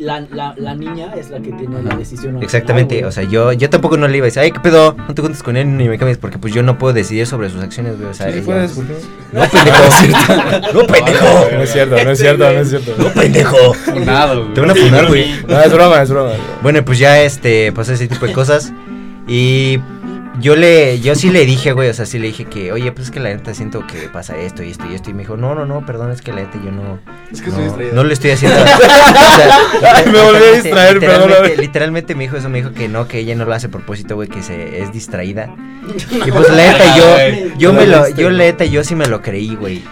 la, 0.00 0.20
la, 0.32 0.54
la 0.56 0.74
niña 0.74 1.12
es 1.14 1.30
la 1.30 1.38
que 1.40 1.52
tiene 1.52 1.82
la 1.82 1.94
decisión. 1.94 2.42
Exactamente, 2.42 2.96
final, 2.96 3.08
o 3.08 3.12
sea, 3.12 3.22
yo, 3.24 3.52
yo 3.52 3.68
tampoco 3.70 3.96
no 3.96 4.08
le 4.08 4.16
iba 4.16 4.24
a 4.24 4.28
decir, 4.28 4.40
ay, 4.42 4.50
qué 4.50 4.58
pedo, 4.60 4.96
no 5.06 5.14
te 5.14 5.20
juntes 5.22 5.42
con 5.42 5.56
él 5.56 5.76
ni 5.76 5.88
me 5.88 5.98
cambies, 5.98 6.16
porque 6.18 6.38
pues 6.38 6.52
yo 6.54 6.62
no 6.62 6.78
puedo 6.78 6.92
decidir 6.94 7.26
sobre 7.26 7.50
sus 7.50 7.62
acciones, 7.62 7.96
güey, 7.98 8.08
o 8.10 8.14
sea, 8.14 8.26
Sí, 8.32 8.38
ella- 8.38 8.44
puedes, 8.46 8.72
¿por 8.72 8.86
qué 8.86 8.94
no? 9.32 9.40
No, 9.40 9.48
pendejo. 9.50 10.72
no, 10.72 10.86
pendejo. 10.86 11.48
No 11.54 11.62
es 11.62 11.70
cierto, 11.72 12.04
no 12.04 12.10
es 12.10 12.18
cierto, 12.18 12.44
no 12.52 12.60
es 12.60 12.68
cierto. 12.70 12.94
No, 12.98 13.08
pendejo. 13.12 13.74
Funado, 13.74 14.42
güey. 14.42 14.54
Te 14.54 14.60
van 14.60 14.70
a 14.70 14.74
funar, 14.74 15.06
güey. 15.06 15.26
No, 15.46 15.60
es 15.60 15.72
broma, 15.72 16.02
es 16.02 16.10
broma. 16.10 16.32
Bueno, 16.62 16.84
pues 16.84 16.98
ya 16.98 17.20
este 17.22 17.70
pasó 17.72 17.92
ese 17.92 18.08
tipo 18.08 18.26
de 18.26 18.32
cosas 18.32 18.72
y 19.28 19.78
yo 20.40 20.56
le 20.56 21.00
yo 21.00 21.14
sí 21.14 21.30
le 21.30 21.44
dije, 21.46 21.72
güey, 21.72 21.88
o 21.88 21.94
sea, 21.94 22.06
sí 22.06 22.18
le 22.18 22.28
dije 22.28 22.44
que, 22.46 22.72
"Oye, 22.72 22.90
pues 22.92 23.06
es 23.06 23.10
que 23.12 23.20
la 23.20 23.28
neta 23.30 23.54
siento 23.54 23.86
que 23.86 24.08
pasa 24.08 24.36
esto 24.36 24.62
y 24.62 24.70
esto 24.70 24.84
y 24.90 24.94
esto." 24.94 25.10
Y 25.10 25.14
me 25.14 25.20
dijo, 25.20 25.36
"No, 25.36 25.54
no, 25.54 25.66
no, 25.66 25.84
perdón, 25.86 26.10
es 26.10 26.22
que 26.22 26.32
la 26.32 26.42
neta 26.42 26.58
yo 26.64 26.70
no 26.70 26.98
Es 27.32 27.40
que 27.42 27.48
no, 27.50 27.56
soy 27.56 27.64
distraído. 27.64 27.94
no 27.94 28.04
le 28.04 28.12
estoy 28.14 28.30
haciendo." 28.32 28.58
O 28.64 29.80
sea, 29.80 29.94
Ay, 29.96 30.06
me 30.12 30.20
volví 30.20 30.42
a 30.44 30.52
distraer, 30.52 30.94
literalmente, 30.94 31.06
perdóname. 31.06 31.56
literalmente 31.56 32.14
me 32.14 32.24
dijo 32.24 32.36
eso, 32.36 32.48
me 32.48 32.58
dijo 32.58 32.72
que 32.72 32.88
no, 32.88 33.06
que 33.08 33.18
ella 33.18 33.34
no 33.34 33.44
lo 33.44 33.54
hace 33.54 33.66
a 33.68 33.70
propósito, 33.70 34.14
güey, 34.16 34.28
que 34.28 34.42
se 34.42 34.82
es 34.82 34.92
distraída. 34.92 35.54
Y 36.26 36.30
pues 36.30 36.48
la 36.50 36.72
neta 36.72 36.96
yo 36.96 37.56
yo 37.58 37.72
me 37.72 37.86
lo 37.86 38.08
yo 38.08 38.30
la 38.30 38.44
neta 38.44 38.64
yo 38.64 38.84
sí 38.84 38.94
me 38.94 39.06
lo 39.06 39.22
creí, 39.22 39.54
güey. 39.54 39.82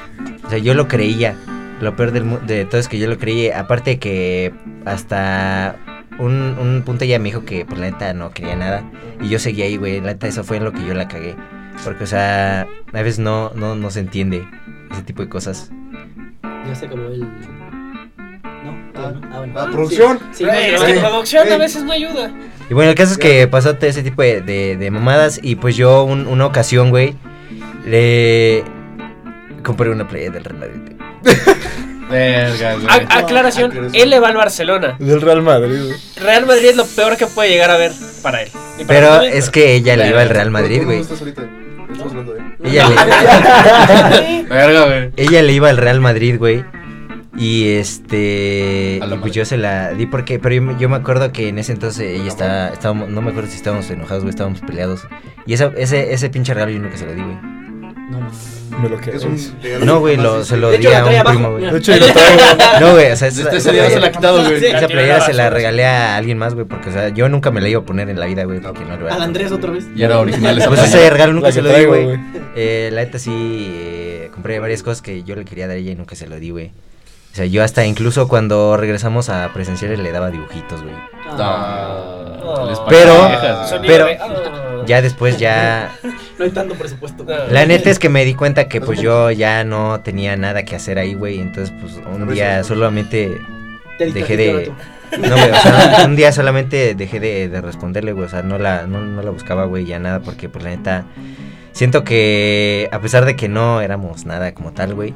O 0.46 0.50
sea, 0.50 0.58
yo 0.58 0.74
lo 0.74 0.88
creía. 0.88 1.36
Lo 1.80 1.94
peor 1.94 2.10
del 2.12 2.46
de 2.46 2.64
todo 2.64 2.80
es 2.80 2.88
que 2.88 2.98
yo 2.98 3.06
lo 3.08 3.18
creí. 3.18 3.50
Aparte 3.50 3.98
que 3.98 4.52
hasta 4.84 5.76
un, 6.18 6.56
un 6.60 6.82
punto 6.84 7.04
ella 7.04 7.18
me 7.18 7.26
dijo 7.26 7.44
que 7.44 7.64
por 7.64 7.78
la 7.78 7.90
neta 7.90 8.12
no 8.14 8.30
quería 8.30 8.56
nada. 8.56 8.82
Y 9.20 9.28
yo 9.28 9.38
seguía 9.38 9.64
ahí, 9.66 9.76
güey. 9.76 10.00
La 10.00 10.08
neta 10.08 10.26
eso 10.28 10.44
fue 10.44 10.56
en 10.58 10.64
lo 10.64 10.72
que 10.72 10.84
yo 10.84 10.94
la 10.94 11.08
cagué. 11.08 11.36
Porque, 11.84 12.04
o 12.04 12.06
sea, 12.06 12.62
a 12.62 13.02
veces 13.02 13.18
no, 13.18 13.52
no, 13.54 13.76
no 13.76 13.90
se 13.90 14.00
entiende 14.00 14.44
ese 14.90 15.02
tipo 15.02 15.22
de 15.22 15.28
cosas. 15.28 15.70
Ya 16.66 16.74
se 16.74 16.86
acabó 16.86 17.02
el. 17.08 17.20
¿No? 17.20 18.76
Ah, 18.96 19.12
Ah, 19.32 19.38
bueno. 19.38 19.54
ah, 19.56 19.66
Sí. 19.66 19.72
producción. 19.72 20.18
Sí, 20.32 20.44
no, 20.44 20.50
no, 20.52 20.94
no. 21.02 21.08
producción 21.08 21.52
a 21.52 21.56
veces 21.56 21.84
no 21.84 21.92
ayuda. 21.92 22.32
Y 22.68 22.74
bueno, 22.74 22.90
el 22.90 22.96
caso 22.96 23.12
es 23.12 23.18
que 23.18 23.46
pasó 23.46 23.76
todo 23.76 23.88
ese 23.88 24.02
tipo 24.02 24.20
de, 24.22 24.40
de, 24.42 24.76
de 24.76 24.90
mamadas. 24.90 25.38
Y 25.42 25.54
pues 25.54 25.76
yo, 25.76 26.02
un- 26.04 26.26
una 26.26 26.46
ocasión, 26.46 26.90
güey, 26.90 27.14
le 27.86 28.64
compré 29.62 29.90
una 29.90 30.06
playa 30.08 30.30
del 30.30 30.44
Real 30.44 30.58
Madrid. 30.58 30.92
Verga, 32.10 32.74
güey. 32.74 32.86
A- 32.88 33.18
aclaración, 33.18 33.90
él 33.92 34.10
le 34.10 34.20
va 34.20 34.28
al 34.28 34.36
Barcelona. 34.36 34.96
Del 34.98 35.20
Real 35.20 35.42
Madrid, 35.42 35.78
güey. 35.86 35.96
Real 36.16 36.46
Madrid 36.46 36.66
es 36.70 36.76
lo 36.76 36.86
peor 36.86 37.16
que 37.16 37.26
puede 37.26 37.50
llegar 37.50 37.70
a 37.70 37.76
ver 37.76 37.92
para 38.22 38.42
él. 38.42 38.48
Y 38.78 38.84
para 38.84 38.86
Pero 38.86 39.06
mí 39.08 39.12
también, 39.16 39.36
es 39.36 39.50
que 39.50 39.74
ella 39.74 39.96
le 39.96 40.08
iba 40.08 40.20
al 40.22 40.28
Real 40.30 40.50
Madrid, 40.50 40.78
¿Cómo 40.78 40.88
güey. 40.90 41.00
estás 41.00 41.20
ahorita? 41.20 41.42
Estamos 41.90 42.12
hablando 42.12 42.32
de. 42.34 42.40
Ella 42.70 42.88
le, 42.88 44.42
Verga, 44.48 44.84
güey. 44.86 45.10
ella 45.16 45.42
le 45.42 45.52
iba 45.52 45.68
al 45.70 45.76
Real 45.76 46.00
Madrid, 46.00 46.36
güey. 46.38 46.64
Y 47.36 47.68
este. 47.70 48.98
A 49.00 49.06
la 49.06 49.14
Y 49.16 49.18
pues 49.18 49.32
yo 49.32 49.44
se 49.44 49.56
la 49.56 49.92
di 49.92 50.06
porque. 50.06 50.38
Pero 50.38 50.54
yo, 50.56 50.62
me- 50.62 50.76
yo 50.78 50.88
me 50.88 50.96
acuerdo 50.96 51.32
que 51.32 51.48
en 51.48 51.58
ese 51.58 51.72
entonces 51.72 52.20
ella 52.20 52.28
estaba. 52.28 52.68
Estábamos, 52.68 53.08
no 53.08 53.22
me 53.22 53.30
acuerdo 53.30 53.48
si 53.48 53.56
estábamos 53.56 53.88
enojados, 53.90 54.22
güey. 54.24 54.30
Estábamos 54.30 54.60
peleados. 54.60 55.02
Y 55.46 55.54
esa, 55.54 55.72
ese, 55.76 56.12
ese 56.12 56.30
pinche 56.30 56.52
regalo 56.52 56.72
yo 56.72 56.80
nunca 56.80 56.96
se 56.96 57.06
lo 57.06 57.14
di, 57.14 57.22
güey. 57.22 57.36
No, 58.10 58.20
mames. 58.20 58.57
Me 58.82 58.88
lo 58.88 58.98
que 58.98 59.10
Es 59.10 59.24
un 59.24 59.36
regalo 59.62 59.84
No, 59.84 60.00
güey, 60.00 60.16
lo, 60.16 60.44
se 60.44 60.56
lo 60.56 60.70
di 60.70 60.86
a 60.86 61.04
un 61.04 61.14
abajo, 61.14 61.28
primo, 61.30 61.50
güey. 61.52 61.70
De 61.70 61.78
hecho, 61.78 61.92
yo 61.96 62.06
lo 62.06 62.12
traigo. 62.12 62.42
No, 62.80 62.92
güey, 62.92 63.10
o 63.10 63.16
sea, 63.16 63.28
esa, 63.28 63.42
Este 63.42 63.60
se 63.60 63.72
la 64.00 64.06
ha 64.06 64.12
quitado, 64.12 64.44
güey. 64.44 64.54
Esa 64.64 64.80
Ya 64.80 64.88
playera 64.88 65.20
se 65.20 65.34
la 65.34 65.50
regalé 65.50 65.84
a 65.84 66.16
alguien 66.16 66.38
más, 66.38 66.54
güey, 66.54 66.66
porque, 66.66 66.90
o 66.90 66.92
sea, 66.92 67.08
yo 67.08 67.28
nunca 67.28 67.50
me 67.50 67.60
la 67.60 67.68
iba 67.68 67.80
a 67.80 67.84
poner 67.84 68.08
en 68.08 68.20
la 68.20 68.26
vida, 68.26 68.44
güey, 68.44 68.60
porque 68.60 68.84
no 68.84 68.96
lo 68.96 69.12
Al 69.12 69.22
Andrés 69.22 69.52
otra 69.52 69.70
vez. 69.72 69.86
Y 69.94 70.02
era 70.02 70.18
original 70.18 70.58
esa 70.58 70.68
Pues 70.68 70.82
ese 70.82 71.10
regalo 71.10 71.32
nunca 71.32 71.52
se 71.52 71.62
lo 71.62 71.72
di, 71.72 71.84
güey. 71.84 72.20
Eh, 72.56 72.90
la 72.92 73.02
neta 73.02 73.18
sí, 73.18 73.32
eh, 73.32 74.30
compré 74.32 74.58
varias 74.58 74.82
cosas 74.82 75.02
que 75.02 75.22
yo 75.22 75.34
le 75.36 75.44
quería 75.44 75.66
dar 75.66 75.76
a 75.76 75.78
ella 75.78 75.92
y 75.92 75.94
nunca 75.96 76.14
se 76.14 76.26
lo 76.26 76.36
di, 76.36 76.50
güey. 76.50 76.72
O 77.32 77.36
sea, 77.38 77.46
yo 77.46 77.62
hasta 77.62 77.84
incluso 77.84 78.26
cuando 78.28 78.76
regresamos 78.76 79.28
a 79.28 79.52
presenciales 79.52 79.98
le 80.00 80.10
daba 80.12 80.30
dibujitos, 80.30 80.82
güey. 80.82 80.94
Ah, 81.26 82.64
les 82.68 82.78
Pero- 82.88 83.30
Pero- 83.86 84.06
ah. 84.20 84.84
Ya 84.86 85.02
después 85.02 85.38
ya... 85.38 85.90
No 86.38 86.44
hay 86.44 86.50
tanto 86.50 86.74
presupuesto. 86.74 87.24
güey. 87.24 87.36
La 87.50 87.66
neta 87.66 87.90
es 87.90 87.98
que 87.98 88.08
me 88.08 88.24
di 88.24 88.34
cuenta 88.34 88.68
que 88.68 88.80
pues 88.80 89.00
yo 89.00 89.30
ya 89.30 89.62
no 89.64 90.00
tenía 90.00 90.34
nada 90.36 90.64
que 90.64 90.76
hacer 90.76 90.98
ahí, 90.98 91.12
güey. 91.14 91.40
Entonces 91.40 91.74
pues 91.80 92.00
un 92.10 92.32
día 92.32 92.64
solamente 92.64 93.38
Te 93.98 94.10
dejé 94.12 94.36
de... 94.36 94.72
No, 95.18 95.36
güey, 95.36 95.50
o 95.50 95.56
sea, 95.56 96.02
un 96.06 96.16
día 96.16 96.32
solamente 96.32 96.94
dejé 96.94 97.20
de, 97.20 97.48
de 97.48 97.60
responderle, 97.60 98.12
güey. 98.12 98.26
O 98.26 98.28
sea, 98.30 98.42
no 98.42 98.58
la, 98.58 98.86
no, 98.86 99.00
no 99.00 99.20
la 99.22 99.30
buscaba, 99.30 99.64
güey, 99.64 99.84
ya 99.84 99.98
nada, 99.98 100.20
porque 100.20 100.48
pues 100.48 100.64
la 100.64 100.70
neta. 100.70 101.04
Siento 101.72 102.02
que 102.04 102.88
a 102.92 103.00
pesar 103.00 103.24
de 103.24 103.36
que 103.36 103.48
no 103.48 103.80
éramos 103.80 104.24
nada 104.26 104.52
como 104.52 104.72
tal, 104.72 104.94
güey, 104.94 105.14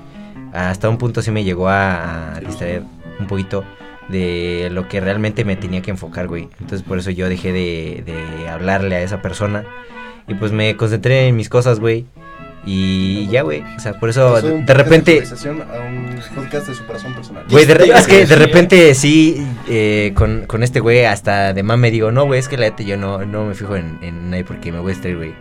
hasta 0.53 0.89
un 0.89 0.99
punto 0.99 1.23
sí 1.23 1.31
me 1.31 1.45
llegó 1.45 1.69
a, 1.69 2.35
a 2.37 2.41
distraer 2.41 2.83
un 3.19 3.27
poquito 3.27 3.65
de 4.09 4.69
lo 4.73 4.89
que 4.89 5.01
realmente 5.01 5.45
me 5.45 5.57
tenía 5.57 5.81
que 5.83 5.91
enfocar, 5.91 6.29
güey. 6.29 6.49
Entonces 6.61 6.83
por 6.83 6.99
eso 6.99 7.11
yo 7.11 7.29
dejé 7.29 7.53
de, 7.53 8.03
de 8.05 8.49
hablarle 8.49 8.97
a 8.97 9.03
esa 9.03 9.23
persona 9.23 9.65
y 10.29 10.35
pues 10.35 10.53
me 10.53 10.77
concentré 10.77 11.29
en 11.29 11.37
mis 11.37 11.49
cosas, 11.49 11.81
güey. 11.81 12.05
Y 12.65 13.27
ya, 13.27 13.43
güey. 13.43 13.65
O 13.77 13.81
sea, 13.81 13.99
por 13.99 14.09
eso 14.09 14.41
de, 14.41 14.63
de 14.63 14.75
repente... 14.75 15.13
actualización 15.19 15.63
a 15.63 15.81
un 15.81 16.15
podcast 16.37 16.69
de 16.69 16.75
superación 16.77 17.13
personal. 17.13 17.45
Güey, 17.51 17.65
de, 17.67 17.75
re- 17.75 17.89
es 17.93 18.07
que 18.07 18.19
de 18.25 18.37
güey. 18.37 18.39
repente 18.47 18.95
sí, 18.95 19.45
eh, 19.69 20.13
con, 20.15 20.47
con 20.47 20.63
este 20.63 20.79
güey 20.79 21.05
hasta 21.05 21.55
de 21.55 21.63
mame 21.65 21.91
digo, 21.91 22.13
no, 22.13 22.25
güey, 22.27 22.39
es 22.39 22.47
que 22.47 22.57
la 22.57 22.67
neta 22.67 22.85
yo 22.85 22.97
no, 22.97 23.25
no 23.25 23.47
me 23.47 23.55
fijo 23.55 23.75
en, 23.75 23.99
en 24.03 24.31
nadie 24.31 24.45
porque 24.45 24.71
me 24.71 24.79
voy 24.79 24.93
a 24.93 24.95
distraer, 24.95 25.17
güey. 25.17 25.35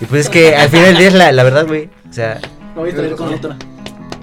Y 0.00 0.04
pues 0.04 0.22
es 0.22 0.30
que 0.30 0.54
al 0.54 0.68
final 0.68 0.86
del 0.90 0.96
día 0.98 1.08
es 1.08 1.14
la, 1.14 1.32
la 1.32 1.42
verdad, 1.42 1.66
güey. 1.66 1.88
O 2.08 2.12
sea, 2.12 2.38
No 2.76 2.82
voy 2.82 2.90
a 2.90 2.94
traer 2.94 3.16
con 3.16 3.34
otra. 3.34 3.56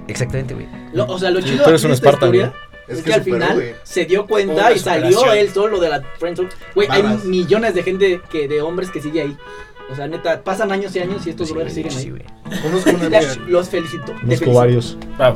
Exactamente, 0.08 0.54
güey. 0.54 0.68
Lo- 0.94 1.06
o 1.08 1.18
sea, 1.20 1.30
lo 1.32 1.42
chido 1.42 1.64
Tú 1.64 1.70
eres 1.70 1.82
aquí 1.82 1.86
un 1.86 1.92
de 1.92 1.96
esta 1.96 2.08
Spartan, 2.10 2.34
historia 2.36 2.54
es, 2.88 3.02
que, 3.04 3.14
al 3.14 3.20
superó, 3.20 3.36
final 3.38 3.56
güey. 3.56 3.76
se 3.84 4.06
dio 4.06 4.26
cuenta 4.28 4.54
Una 4.54 4.72
y 4.72 4.80
salió 4.80 5.12
superación. 5.12 5.38
él 5.48 5.54
solo 5.54 5.80
de 5.80 5.90
la 5.90 6.02
friendzone. 6.20 6.50
Güey, 6.76 6.88
hay 6.92 7.02
Barras. 7.02 7.24
millones 7.26 7.74
de 7.76 7.84
gente 7.84 8.22
que 8.30 8.48
de 8.48 8.62
hombres 8.62 8.90
que 8.92 9.02
sigue 9.02 9.22
ahí. 9.22 9.38
O 9.92 9.96
sea, 9.96 10.08
neta, 10.08 10.42
pasan 10.44 10.72
años 10.72 10.96
y 10.96 11.00
años 11.00 11.26
y 11.26 11.30
estos 11.32 11.48
Sí, 11.48 11.54
brothers 11.54 11.74
siguen 11.76 11.92
sí, 11.92 11.98
ahí. 12.00 12.10
güey. 12.10 12.24
Conozco 12.62 12.90
una 12.92 13.00
Te- 13.10 13.18
amiga. 13.18 13.34
Los 13.48 13.70
felicito. 13.70 14.06
te 14.06 14.12
Conozco 14.14 14.28
felicito. 14.28 14.54
varios. 14.54 14.98
Ah, 15.20 15.34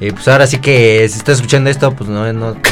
Y 0.00 0.10
pues 0.10 0.26
ahora 0.28 0.46
sí 0.46 0.58
que 0.58 1.06
si 1.08 1.18
estás 1.18 1.36
escuchando 1.36 1.70
esto, 1.70 1.90
pues 1.94 2.08
no, 2.10 2.30
no. 2.32 2.56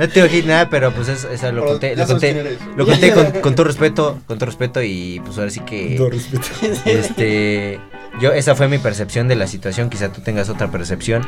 No 0.00 0.08
te 0.08 0.26
digo 0.28 0.48
nada, 0.48 0.68
pero 0.70 0.92
pues 0.92 1.08
eso, 1.08 1.28
eso 1.30 1.52
lo 1.52 1.64
conté, 1.66 1.94
lo 1.94 2.06
conté, 2.06 2.56
lo 2.76 2.86
conté 2.86 3.12
con, 3.12 3.26
con 3.42 3.54
todo 3.54 3.64
respeto, 3.66 4.18
con 4.26 4.38
todo 4.38 4.46
respeto 4.46 4.82
y 4.82 5.20
pues 5.24 5.36
ahora 5.36 5.50
sí 5.50 5.60
que 5.60 5.94
Todo 5.98 6.08
respeto. 6.10 6.46
este 6.86 7.78
yo 8.20 8.32
esa 8.32 8.54
fue 8.56 8.66
mi 8.66 8.78
percepción 8.78 9.28
de 9.28 9.36
la 9.36 9.46
situación, 9.46 9.88
quizá 9.88 10.10
tú 10.12 10.20
tengas 10.20 10.48
otra 10.48 10.70
percepción, 10.70 11.24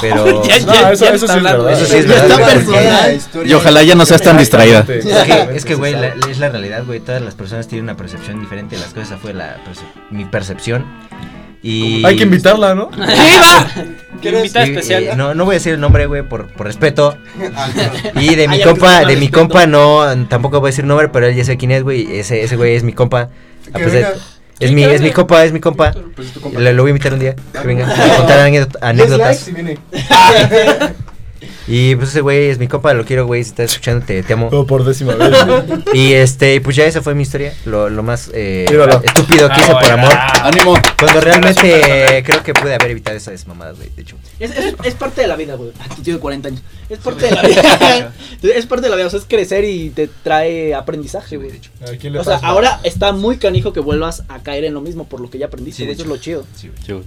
pero 0.00 0.42
ya, 0.48 0.58
No, 0.60 0.74
ya, 0.74 0.92
eso- 0.92 1.04
ya 1.04 1.10
eso 1.14 1.14
está 1.14 1.18
sí 1.18 1.24
es 1.24 1.30
hablando. 1.30 1.64
verdad. 1.64 1.80
Eso 1.82 1.92
sí 1.92 1.98
es 1.98 2.08
verdad, 2.08 2.36
personal. 2.38 3.20
porque- 3.32 3.48
Y 3.48 3.52
ojalá 3.54 3.82
ya 3.82 3.94
no 3.94 4.04
seas 4.06 4.22
tan 4.22 4.38
distraída. 4.38 4.80
Es 4.88 5.64
que, 5.64 5.72
es 5.74 5.78
güey, 5.78 5.94
es 6.30 6.38
la 6.38 6.48
realidad, 6.48 6.84
güey. 6.86 7.00
Todas 7.00 7.22
las 7.22 7.34
personas 7.34 7.68
tienen 7.68 7.84
una 7.84 7.96
percepción 7.96 8.40
diferente 8.40 8.74
de 8.76 8.80
las 8.82 8.90
cosas. 8.94 9.10
Esa 9.10 9.18
fue 9.18 9.32
la 9.32 9.58
mi 10.10 10.24
percepción. 10.24 10.84
Y... 11.66 12.04
Hay 12.04 12.16
que 12.16 12.24
invitarla, 12.24 12.74
¿no? 12.74 12.90
¿Qué 14.20 14.28
invita 14.28 14.64
especial? 14.64 15.08
y 15.12 15.16
no, 15.16 15.34
no 15.34 15.46
voy 15.46 15.54
a 15.54 15.58
decir 15.58 15.72
el 15.72 15.80
nombre, 15.80 16.04
güey, 16.04 16.22
por, 16.22 16.46
por 16.48 16.66
respeto. 16.66 17.16
Ah, 17.56 17.68
Y 18.20 18.34
de 18.34 18.48
mi 18.48 18.56
Hay 18.56 18.62
algo 18.62 18.74
compa, 18.74 19.04
de 19.06 19.16
mi 19.16 19.28
compa 19.28 19.66
no, 19.66 20.02
tampoco 20.28 20.60
voy 20.60 20.68
a 20.68 20.70
decir 20.72 20.84
nombre, 20.84 21.08
pero 21.08 21.26
él 21.26 21.34
ya 21.34 21.42
sé 21.44 21.56
quién 21.56 21.70
es, 21.70 21.82
güey. 21.82 22.18
Ese, 22.18 22.42
ese 22.42 22.56
güey 22.56 22.76
es 22.76 22.82
mi 22.82 22.92
compa. 22.92 23.30
A 23.72 23.78
Que 23.78 23.84
pesar- 23.84 23.92
venga. 23.92 24.12
es 24.60 24.72
mi, 24.72 24.84
es 24.84 25.00
mi 25.00 25.10
compa, 25.10 25.42
es 25.42 25.52
mi 25.52 25.60
compa. 25.60 25.94
Pues 26.14 26.28
es 26.28 26.34
tu 26.34 26.42
compa. 26.42 26.60
Lo, 26.60 26.70
lo 26.74 26.82
voy 26.82 26.90
a 26.90 26.92
invitar 26.92 27.14
un 27.14 27.20
día. 27.20 27.34
Que 27.34 27.66
venga 27.66 27.86
a 27.88 28.16
contar 28.18 28.40
anécdotas. 28.82 29.50
y 31.66 31.94
pues 31.96 32.10
ese 32.10 32.20
güey 32.20 32.48
es 32.48 32.58
mi 32.58 32.68
compa, 32.68 32.94
lo 32.94 33.04
quiero, 33.04 33.26
güey. 33.26 33.42
Si 33.44 33.50
estás 33.50 33.70
escuchando, 33.72 34.04
te, 34.04 34.22
te 34.22 34.32
amo. 34.32 34.48
Todo 34.50 34.66
por 34.66 34.84
décima 34.84 35.14
vez. 35.14 35.34
Y 35.94 36.12
este, 36.14 36.60
pues 36.60 36.76
ya 36.76 36.84
esa 36.86 37.02
fue 37.02 37.14
mi 37.14 37.22
historia. 37.22 37.54
Lo, 37.64 37.88
lo 37.88 38.02
más 38.02 38.30
eh, 38.34 38.66
estúpido 39.04 39.48
que 39.48 39.60
hice 39.60 39.72
Ah, 39.72 39.78
por 39.80 39.90
amor. 39.92 40.12
ah. 40.12 40.48
Ánimo. 40.48 40.74
Cuando 40.98 41.20
realmente 41.20 42.22
creo 42.26 42.42
que 42.42 42.52
pude 42.54 42.74
haber 42.74 42.90
evitado 42.90 43.16
esas 43.16 43.46
mamadas, 43.46 43.76
güey. 43.76 43.90
De 43.94 44.02
hecho, 44.02 44.16
Es, 44.40 44.50
es, 44.56 44.74
es 44.82 44.94
parte 44.94 45.20
de 45.22 45.26
la 45.28 45.36
vida, 45.36 45.54
güey. 45.54 45.70
Ah, 45.80 45.86
tu 45.94 46.02
tío 46.02 46.14
de 46.14 46.20
40 46.20 46.48
años. 46.48 46.62
Es 46.88 46.98
parte 46.98 47.26
de 47.26 47.30
la 47.32 47.42
vida. 47.42 48.12
es 48.42 48.66
parte 48.66 48.84
de 48.84 48.90
la 48.90 48.96
vida. 48.96 49.06
O 49.06 49.10
sea, 49.10 49.18
es 49.20 49.26
crecer 49.26 49.64
y 49.64 49.90
te 49.90 50.08
trae 50.22 50.74
aprendizaje, 50.74 51.36
güey. 51.36 51.50
¿A 51.82 51.96
quién 51.98 52.12
le 52.12 52.18
O 52.18 52.24
sea, 52.24 52.34
pasa? 52.34 52.46
ahora 52.46 52.80
está 52.84 53.12
muy 53.12 53.38
canijo 53.38 53.72
que 53.72 53.80
vuelvas 53.80 54.22
a 54.28 54.42
caer 54.42 54.64
en 54.64 54.74
lo 54.74 54.80
mismo 54.80 55.06
por 55.08 55.20
lo 55.20 55.30
que 55.30 55.38
ya 55.38 55.46
aprendiste. 55.46 55.82
Sí, 55.82 55.82
de 55.86 55.94
güey. 55.94 55.94
Eso 55.94 56.02
es 56.02 56.08
lo 56.08 56.16
chido. 56.16 56.44
sí, 56.56 56.70
güey. 56.88 57.02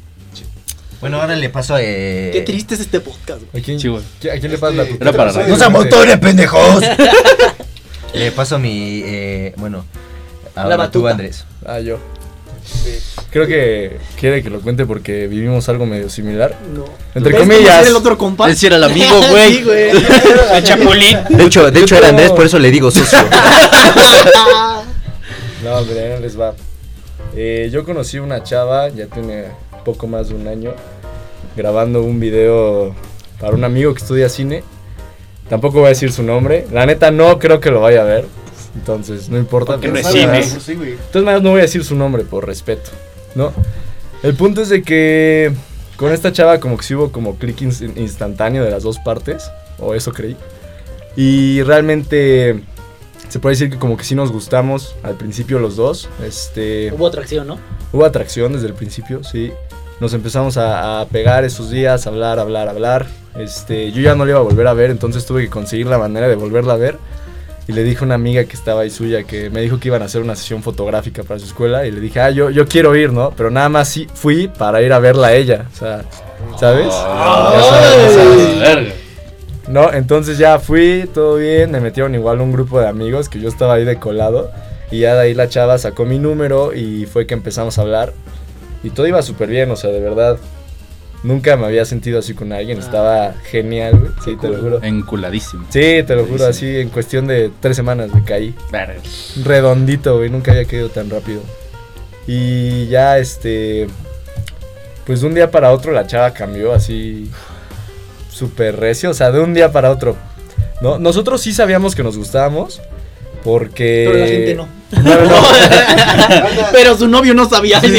Bueno, 1.00 1.22
ahora 1.22 1.36
le 1.36 1.50
paso 1.50 1.77
eh, 1.80 2.32
Qué 2.34 2.42
triste 2.42 2.74
es 2.75 2.82
este 2.82 3.00
podcast, 3.00 3.42
güey. 3.51 3.62
¿A 3.62 3.66
quién, 3.66 3.80
güey. 3.92 4.04
¿A 4.36 4.39
quién 4.39 4.51
le 4.51 4.58
pasa 4.58 4.74
la 4.75 4.84
Este, 4.84 4.94
tutela? 4.96 5.10
era 5.12 5.18
para. 5.18 5.48
¡No 5.48 5.56
de- 5.56 5.63
se 5.63 5.70
motores, 5.70 6.18
pendejos! 6.18 6.84
le 8.13 8.32
paso 8.32 8.58
mi. 8.58 9.04
Eh, 9.06 9.54
bueno, 9.58 9.86
ahora 10.56 10.75
tú, 10.75 11.04
batuta. 11.04 11.12
Andrés. 11.12 11.46
Ah, 11.66 11.80
yo. 11.80 12.00
Creo 13.30 13.46
que 13.48 13.98
quiere 14.20 14.42
que 14.44 14.50
lo 14.50 14.60
cuente 14.60 14.86
porque 14.86 15.27
vivimos 15.27 15.70
algo 15.70 15.86
medio 15.86 16.10
similar. 16.10 16.56
No. 16.74 16.86
Entre 17.16 17.32
¿Ves 17.32 17.42
cómo 17.42 17.54
comillas. 17.54 17.88
el 17.88 17.96
otro 17.96 18.18
compa? 18.18 18.50
Él 18.50 18.58
sí 18.58 18.66
era 18.66 18.75
el 18.77 18.84
amigo, 18.84 19.22
güey. 19.30 19.54
sí, 19.58 19.63
güey. 19.63 19.89
El 20.54 20.63
chapulín. 20.63 21.18
De 21.30 21.44
hecho, 21.46 21.70
de 21.72 21.80
hecho 21.80 21.96
era 21.96 22.10
Andrés, 22.10 22.32
por 22.32 22.46
eso 22.46 22.58
le 22.60 22.72
digo 22.72 22.89
socio. 22.92 23.20
No, 25.63 25.75
hombre, 25.77 26.10
no 26.16 26.20
les 26.20 26.39
va. 26.39 26.54
Eh, 27.36 27.70
yo 27.72 27.84
conocí 27.86 28.18
una 28.20 28.44
chava, 28.44 28.89
ya 28.89 29.06
tiene 29.08 29.46
poco 29.88 30.06
más 30.06 30.27
de 30.27 30.36
un 30.36 30.50
año, 30.50 30.74
grabando 31.56 32.03
un 32.03 32.20
video 32.20 32.94
para 33.39 33.53
un 33.56 33.63
amigo 33.63 33.94
que 33.94 34.01
estudia 34.01 34.27
cine. 34.27 34.63
Tampoco 35.50 35.77
voy 35.79 35.86
a 35.86 35.89
decir 35.89 36.12
su 36.12 36.24
nombre. 36.24 36.67
La 36.74 36.86
neta 36.86 37.10
no 37.10 37.39
creo 37.39 37.62
que 37.62 37.72
lo 37.72 37.79
vaya 37.79 38.01
a 38.01 38.03
ver. 38.03 38.25
Entonces, 38.75 39.29
no 39.29 39.38
importa. 39.38 39.74
Porque 39.74 39.88
no 39.88 39.98
es 39.98 40.08
cine. 40.08 40.44
maneras 41.24 41.41
no 41.41 41.51
voy 41.51 41.60
a 41.60 41.63
decir 41.63 41.86
su 41.86 41.96
nombre 41.96 42.24
por 42.25 42.46
respeto, 42.46 42.89
¿no? 43.34 43.53
El 44.24 44.34
punto 44.36 44.62
es 44.62 44.67
de 44.67 44.84
que 44.84 45.53
con 45.96 46.12
esta 46.12 46.34
chava 46.34 46.60
como 46.60 46.75
que 46.75 46.84
sí 46.84 46.94
hubo 46.94 47.12
como 47.13 47.38
click 47.38 47.62
ins- 47.62 47.96
instantáneo 47.96 48.65
de 48.65 48.72
las 48.72 48.84
dos 48.84 49.00
partes, 49.00 49.50
o 49.79 49.96
eso 49.96 50.12
creí. 50.12 50.36
Y 51.15 51.62
realmente 51.63 52.60
se 53.29 53.39
puede 53.39 53.53
decir 53.55 53.69
que 53.69 53.77
como 53.77 53.98
que 53.98 54.03
sí 54.03 54.15
nos 54.15 54.31
gustamos 54.31 54.96
al 55.03 55.15
principio 55.15 55.60
los 55.60 55.75
dos. 55.75 56.10
Este, 56.24 56.91
Hubo 56.93 57.07
atracción, 57.07 57.48
¿no? 57.48 57.57
hubo 57.91 58.05
atracción 58.05 58.53
desde 58.53 58.67
el 58.67 58.74
principio, 58.74 59.24
sí. 59.24 59.51
Nos 60.00 60.13
empezamos 60.13 60.57
a, 60.57 61.01
a 61.01 61.05
pegar 61.07 61.43
esos 61.43 61.72
días, 61.72 62.05
a 62.05 62.10
hablar, 62.10 62.39
hablar, 62.39 62.69
hablar. 62.69 63.07
Este, 63.36 63.91
yo 63.91 64.01
ya 64.01 64.15
no 64.15 64.25
le 64.25 64.31
iba 64.31 64.39
a 64.39 64.43
volver 64.43 64.67
a 64.67 64.74
ver, 64.74 64.91
entonces 64.91 65.25
tuve 65.25 65.43
que 65.43 65.50
conseguir 65.50 65.88
la 65.88 65.98
manera 65.98 66.27
de 66.27 66.36
volverla 66.36 66.74
a 66.74 66.77
ver. 66.77 66.98
Y 67.67 67.74
le 67.74 67.84
dije 67.84 68.00
a 68.00 68.05
una 68.05 68.15
amiga 68.15 68.46
que 68.46 68.55
estaba 68.55 68.81
ahí 68.81 68.89
suya 68.89 69.24
que 69.24 69.50
me 69.50 69.60
dijo 69.62 69.77
que 69.79 69.89
iban 69.89 70.01
a 70.01 70.05
hacer 70.05 70.22
una 70.22 70.36
sesión 70.36 70.63
fotográfica 70.63 71.24
para 71.24 71.38
su 71.39 71.48
escuela. 71.48 71.86
Y 71.86 71.91
le 71.91 72.00
dije, 72.00 72.22
ah, 72.22 72.29
yo, 72.29 72.50
yo 72.50 72.65
quiero 72.65 72.96
ir, 72.96 73.12
¿no? 73.12 73.31
Pero 73.31 73.51
nada 73.51 73.67
más 73.67 73.89
sí 73.89 74.07
fui 74.13 74.48
para 74.48 74.81
ir 74.81 74.93
a 74.93 75.00
verla 75.00 75.27
a 75.27 75.34
ella. 75.34 75.65
O 75.74 75.75
sea, 75.75 76.05
¿sabes? 76.57 76.88
Ya 76.88 77.62
sabes, 77.63 78.07
ya 78.07 78.13
sabes. 78.13 78.60
Verga. 78.60 78.93
No, 79.67 79.91
entonces 79.91 80.38
ya 80.38 80.59
fui, 80.59 81.09
todo 81.13 81.36
bien, 81.36 81.71
me 81.71 81.79
metieron 81.81 82.15
igual 82.15 82.39
un 82.39 82.51
grupo 82.51 82.79
de 82.79 82.88
amigos 82.88 83.27
que 83.27 83.39
yo 83.39 83.50
estaba 83.50 83.74
ahí 83.74 83.83
de 83.86 83.97
colado 83.97 84.51
y 84.91 85.00
ya 85.00 85.15
de 85.15 85.21
ahí 85.21 85.33
la 85.33 85.50
chava 85.50 85.77
sacó 85.77 86.05
mi 86.05 86.19
número 86.19 86.74
y 86.74 87.05
fue 87.05 87.27
que 87.27 87.33
empezamos 87.33 87.77
a 87.77 87.81
hablar 87.81 88.13
y 88.83 88.91
todo 88.91 89.07
iba 89.07 89.21
súper 89.21 89.50
bien, 89.50 89.69
o 89.71 89.75
sea, 89.75 89.89
de 89.89 90.00
verdad, 90.00 90.38
nunca 91.24 91.57
me 91.57 91.65
había 91.65 91.83
sentido 91.83 92.19
así 92.19 92.33
con 92.33 92.53
alguien, 92.53 92.77
estaba 92.77 93.33
genial, 93.43 94.00
güey, 94.00 94.12
sí, 94.24 94.38
te 94.38 94.47
lo 94.47 94.57
juro. 94.57 94.83
Enculadísimo. 94.83 95.65
Sí, 95.69 96.03
te 96.05 96.15
lo 96.15 96.25
juro, 96.25 96.45
así 96.45 96.79
en 96.79 96.89
cuestión 96.89 97.27
de 97.27 97.51
tres 97.59 97.75
semanas 97.75 98.13
me 98.13 98.24
caí, 98.24 98.55
Verga. 98.71 99.01
redondito, 99.43 100.17
güey, 100.17 100.29
nunca 100.29 100.51
había 100.51 100.65
caído 100.65 100.89
tan 100.89 101.09
rápido. 101.09 101.41
Y 102.25 102.88
ya, 102.88 103.17
este, 103.17 103.88
pues 105.05 105.21
de 105.21 105.27
un 105.27 105.33
día 105.33 105.50
para 105.51 105.71
otro 105.71 105.91
la 105.91 106.05
chava 106.07 106.31
cambió 106.31 106.74
así 106.74 107.29
súper 108.38 108.79
recio, 108.79 109.10
o 109.10 109.13
sea, 109.13 109.32
de 109.32 109.39
un 109.39 109.53
día 109.53 109.72
para 109.72 109.91
otro. 109.91 110.15
¿no? 110.82 111.00
Nosotros 111.00 111.41
sí 111.41 111.53
sabíamos 111.53 111.96
que 111.96 112.03
nos 112.03 112.17
gustábamos 112.17 112.82
porque... 113.44 114.06
Pero 114.08 114.20
la 114.20 114.27
gente 114.27 114.56
no. 114.56 114.67
No, 114.91 115.15
no, 115.15 115.25
no. 115.25 115.36
Pero 116.72 116.98
su 116.98 117.08
novio 117.08 117.34
no 117.34 117.50
sabía. 117.50 117.82
Casi, 117.82 117.91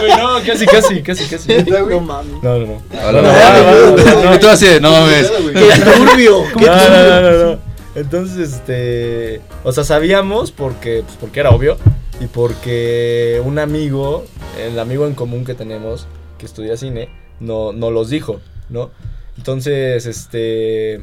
güey, 0.00 0.16
no, 0.16 0.40
casi, 0.46 0.66
casi, 0.66 1.02
casi, 1.02 1.24
casi. 1.24 1.70
no 1.88 2.00
mames. 2.00 2.42
No, 2.42 2.58
no, 2.58 2.66
no. 2.66 4.30
No, 4.30 4.38
tú 4.38 4.48
así 4.48 4.66
no 4.80 4.90
mames. 4.90 5.30
Qué 5.30 5.80
turbio. 5.80 6.44
Qué 6.58 6.66
No, 6.66 6.74
no, 6.74 6.82
turbio. 6.82 7.20
no, 7.20 7.20
no, 7.20 7.44
no. 7.52 7.58
Entonces, 7.94 8.52
este. 8.54 9.40
O 9.64 9.72
sea, 9.72 9.84
sabíamos 9.84 10.50
porque, 10.52 11.02
pues, 11.04 11.16
porque 11.20 11.40
era 11.40 11.50
obvio. 11.50 11.76
Y 12.20 12.26
porque 12.26 13.40
un 13.44 13.58
amigo, 13.58 14.24
el 14.58 14.78
amigo 14.78 15.06
en 15.06 15.14
común 15.14 15.44
que 15.44 15.54
tenemos, 15.54 16.06
que 16.38 16.46
estudia 16.46 16.76
cine, 16.76 17.08
no, 17.40 17.72
no 17.72 17.90
los 17.90 18.10
dijo, 18.10 18.40
¿no? 18.68 18.90
Entonces, 19.36 20.06
este. 20.06 21.02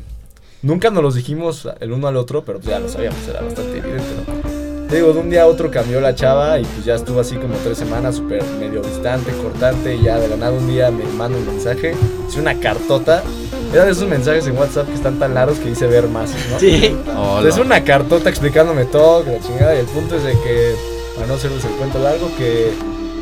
Nunca 0.61 0.89
nos 0.89 1.03
los 1.03 1.15
dijimos 1.15 1.69
el 1.79 1.91
uno 1.91 2.07
al 2.07 2.17
otro, 2.17 2.43
pero 2.43 2.59
pues 2.59 2.69
ya 2.69 2.79
lo 2.79 2.89
sabíamos, 2.89 3.19
era 3.27 3.41
bastante 3.41 3.77
evidente, 3.77 4.03
¿no? 4.27 4.87
Te 4.87 4.95
digo, 4.97 5.13
de 5.13 5.19
un 5.19 5.29
día 5.29 5.43
a 5.43 5.47
otro 5.47 5.69
cambió 5.71 5.99
la 5.99 6.13
chava 6.15 6.59
y 6.59 6.63
pues 6.63 6.85
ya 6.85 6.95
estuvo 6.95 7.19
así 7.19 7.35
como 7.35 7.55
tres 7.57 7.77
semanas, 7.77 8.15
súper 8.15 8.43
medio 8.59 8.81
distante, 8.81 9.31
cortante, 9.41 9.95
y 9.95 10.03
ya 10.03 10.19
de 10.19 10.27
la 10.27 10.37
nada 10.37 10.51
un 10.51 10.67
día 10.67 10.91
me 10.91 11.03
manda 11.05 11.37
un 11.37 11.45
mensaje, 11.45 11.93
hice 12.27 12.39
una 12.39 12.59
cartota. 12.59 13.23
Era 13.73 13.85
de 13.85 13.91
esos 13.91 14.07
mensajes 14.07 14.47
en 14.47 14.57
WhatsApp 14.57 14.87
que 14.87 14.93
están 14.93 15.19
tan 15.19 15.33
largos 15.33 15.59
que 15.59 15.69
hice 15.69 15.87
ver 15.87 16.07
más, 16.07 16.31
¿no? 16.51 16.59
Sí. 16.59 16.95
Hola. 17.15 17.49
Es 17.49 17.57
una 17.57 17.83
cartota 17.83 18.29
explicándome 18.29 18.85
todo, 18.85 19.23
que 19.23 19.31
la 19.31 19.39
chingada, 19.39 19.75
y 19.75 19.79
el 19.79 19.87
punto 19.87 20.15
es 20.15 20.23
de 20.23 20.33
que, 20.33 20.75
para 21.15 21.27
no 21.27 21.33
hacerles 21.33 21.65
el 21.65 21.71
cuento 21.71 21.99
largo, 21.99 22.29
que 22.37 22.71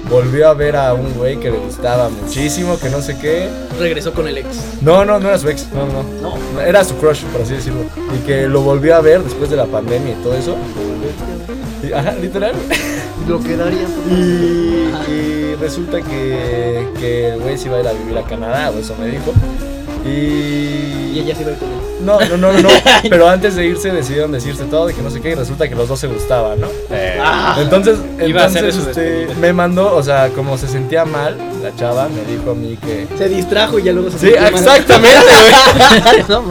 volvió 0.09 0.47
a 0.49 0.53
ver 0.53 0.75
a 0.75 0.93
un 0.93 1.13
güey 1.13 1.39
que 1.39 1.49
le 1.51 1.57
gustaba 1.57 2.09
muchísimo, 2.09 2.77
que 2.79 2.89
no 2.89 3.01
sé 3.01 3.17
qué. 3.17 3.49
Regresó 3.79 4.13
con 4.13 4.27
el 4.27 4.37
ex. 4.37 4.47
No, 4.81 5.03
no, 5.05 5.19
no 5.19 5.29
era 5.29 5.37
su 5.37 5.49
ex, 5.49 5.67
no, 5.73 5.85
no. 5.85 6.03
No. 6.21 6.61
Era 6.61 6.83
su 6.83 6.95
crush, 6.97 7.23
por 7.25 7.41
así 7.41 7.53
decirlo. 7.53 7.81
Y 8.15 8.25
que 8.25 8.47
lo 8.47 8.61
volvió 8.61 8.95
a 8.95 9.01
ver 9.01 9.23
después 9.23 9.49
de 9.49 9.55
la 9.57 9.65
pandemia 9.65 10.11
y 10.13 10.23
todo 10.23 10.35
eso. 10.35 10.55
Y- 11.83 11.91
Ajá, 11.91 12.13
literal. 12.13 12.53
Lo 13.27 13.39
quedaría. 13.41 13.85
Y, 14.09 15.11
y 15.11 15.55
resulta 15.59 16.01
que, 16.01 16.87
que 16.99 17.29
el 17.29 17.39
güey 17.41 17.57
se 17.57 17.67
iba 17.67 17.77
a 17.77 17.81
ir 17.81 17.87
a 17.87 17.93
vivir 17.93 18.17
a 18.17 18.23
Canadá, 18.23 18.71
o 18.71 18.79
eso 18.79 18.95
me 18.99 19.07
dijo. 19.07 19.33
Y, 20.05 21.11
Y 21.13 21.19
ella 21.19 21.35
se 21.35 21.41
iba 21.43 21.53
con 21.53 21.69
él. 21.69 21.77
No, 22.01 22.19
no, 22.19 22.37
no, 22.37 22.53
no, 22.53 22.61
no. 22.61 22.69
Pero 23.09 23.29
antes 23.29 23.55
de 23.55 23.65
irse 23.65 23.91
decidieron 23.91 24.31
decirse 24.31 24.65
todo 24.65 24.87
de 24.87 24.93
que 24.93 25.01
no 25.01 25.09
sé 25.09 25.21
qué 25.21 25.29
y 25.31 25.35
resulta 25.35 25.69
que 25.69 25.75
los 25.75 25.87
dos 25.87 25.99
se 25.99 26.07
gustaban, 26.07 26.59
¿no? 26.59 26.67
Eh, 26.89 27.19
Ah. 27.21 27.55
Entonces, 27.59 27.97
Iba 28.25 28.43
a 28.45 28.49
ser 28.49 28.65
entonces 28.65 28.87
este, 28.97 29.33
me 29.35 29.53
mandó, 29.53 29.95
o 29.95 30.03
sea, 30.03 30.29
como 30.29 30.57
se 30.57 30.67
sentía 30.67 31.05
mal, 31.05 31.37
la 31.61 31.73
chava 31.75 32.09
me 32.09 32.23
dijo 32.29 32.51
a 32.51 32.55
mí 32.55 32.77
que... 32.77 33.07
Se 33.17 33.29
distrajo 33.29 33.79
y 33.79 33.83
ya 33.83 33.93
luego 33.93 34.09
se 34.11 34.19
Sí, 34.19 34.27
exactamente, 34.27 35.25
güey. 36.27 36.43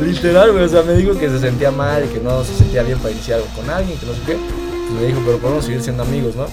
Literal, 0.10 0.52
güey, 0.52 0.64
o 0.64 0.68
sea, 0.68 0.82
me 0.82 0.94
dijo 0.94 1.16
que 1.18 1.28
se 1.28 1.38
sentía 1.38 1.70
mal 1.70 2.04
y 2.04 2.08
que 2.08 2.20
no 2.20 2.42
se 2.44 2.54
sentía 2.54 2.82
bien 2.82 2.98
para 2.98 3.12
iniciar 3.12 3.38
algo 3.38 3.48
con 3.54 3.70
alguien, 3.70 3.98
que 3.98 4.06
no 4.06 4.12
sé 4.12 4.20
qué. 4.26 4.32
Y 4.32 4.92
me 5.00 5.06
dijo, 5.06 5.20
pero 5.24 5.38
podemos 5.38 5.64
seguir 5.64 5.82
siendo 5.82 6.02
amigos, 6.02 6.34
¿no? 6.36 6.46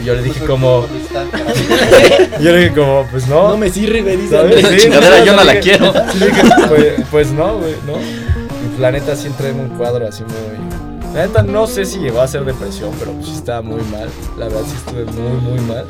Y 0.00 0.04
yo 0.04 0.14
le 0.14 0.22
dije 0.22 0.40
como... 0.44 0.86
Yo 2.40 2.50
le 2.52 2.58
dije 2.58 2.72
como, 2.74 3.06
pues 3.10 3.26
no. 3.28 3.48
no 3.50 3.56
me 3.56 3.70
sirve, 3.70 4.16
dice. 4.16 4.80
Sí, 4.80 4.88
no, 4.88 5.24
yo 5.24 5.36
no 5.36 5.44
la 5.44 5.52
dije- 5.54 5.60
quiero. 5.60 5.92
sí, 6.12 6.18
le 6.18 6.26
dije, 6.26 6.42
pues, 6.68 6.92
pues 7.10 7.30
no, 7.32 7.58
güey, 7.58 7.74
no. 7.86 7.92
Y 7.96 8.80
la 8.80 8.90
neta 8.90 9.14
sí 9.14 9.28
entré 9.28 9.50
en 9.50 9.60
un 9.60 9.68
cuadro 9.70 10.06
así 10.08 10.22
muy... 10.24 11.14
La 11.14 11.26
neta 11.26 11.42
no 11.44 11.66
sé 11.68 11.84
si 11.84 12.00
llegó 12.00 12.20
a 12.20 12.26
ser 12.26 12.44
depresión, 12.44 12.90
pero 12.98 13.12
pues 13.12 13.26
sí 13.28 13.34
estaba 13.36 13.62
muy 13.62 13.80
mal. 13.92 14.08
La 14.36 14.46
verdad 14.46 14.62
sí 14.66 14.74
estuve 14.76 15.04
muy, 15.04 15.40
muy 15.40 15.60
mal. 15.60 15.84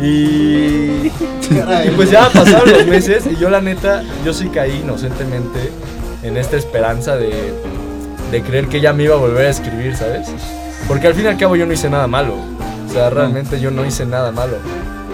Y, 0.00 1.08
y 1.08 1.90
pues 1.96 2.10
ya 2.10 2.28
pasaron 2.30 2.70
los 2.70 2.86
meses 2.86 3.24
y 3.26 3.36
yo 3.36 3.50
la 3.50 3.60
neta, 3.60 4.04
yo 4.24 4.32
sí 4.32 4.48
caí 4.48 4.80
inocentemente 4.82 5.72
en 6.22 6.36
esta 6.36 6.56
esperanza 6.56 7.16
de, 7.16 7.32
de 8.30 8.42
creer 8.42 8.68
que 8.68 8.76
ella 8.76 8.92
me 8.92 9.04
iba 9.04 9.14
a 9.14 9.18
volver 9.18 9.46
a 9.46 9.50
escribir, 9.50 9.96
¿sabes? 9.96 10.28
Porque 10.88 11.08
al 11.08 11.14
fin 11.14 11.24
y 11.24 11.28
al 11.28 11.36
cabo 11.36 11.56
yo 11.56 11.66
no 11.66 11.72
hice 11.72 11.90
nada 11.90 12.06
malo. 12.06 12.34
O 12.88 12.92
sea, 12.92 13.10
realmente 13.10 13.60
yo 13.60 13.70
no 13.70 13.84
hice 13.84 14.06
nada 14.06 14.30
malo. 14.32 14.56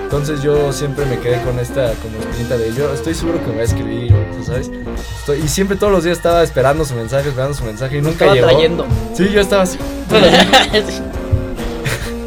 Entonces 0.03 0.43
yo 0.43 0.73
siempre 0.75 1.07
me 1.07 1.19
quedé 1.19 1.41
con 1.41 1.59
esta 1.59 1.93
como 2.03 2.19
espinita 2.21 2.59
de 2.59 2.75
yo 2.75 2.93
estoy 2.93 3.15
seguro 3.15 3.41
que 3.43 3.47
me 3.49 3.55
va 3.57 3.61
a 3.63 3.65
escribir, 3.65 4.15
¿sabes? 4.45 4.71
Estoy- 5.21 5.41
y 5.43 5.49
siempre 5.49 5.79
todos 5.79 5.91
los 5.91 6.05
días 6.05 6.19
estaba 6.19 6.43
esperando 6.43 6.85
su 6.85 6.95
mensaje, 6.95 7.31
esperando 7.31 7.55
su 7.55 7.65
mensaje 7.65 7.97
y 7.97 8.03
nunca 8.03 8.27
Estaba 8.27 8.35
llegó. 8.35 8.47
trayendo. 8.49 8.87
Sí, 9.15 9.31
yo 9.33 9.41
estaba 9.41 9.63
así. 9.63 9.79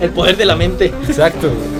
El 0.01 0.09
poder 0.09 0.35
de 0.37 0.45
la 0.45 0.55
mente. 0.55 0.85
Exacto. 1.07 1.47
güey. 1.47 1.75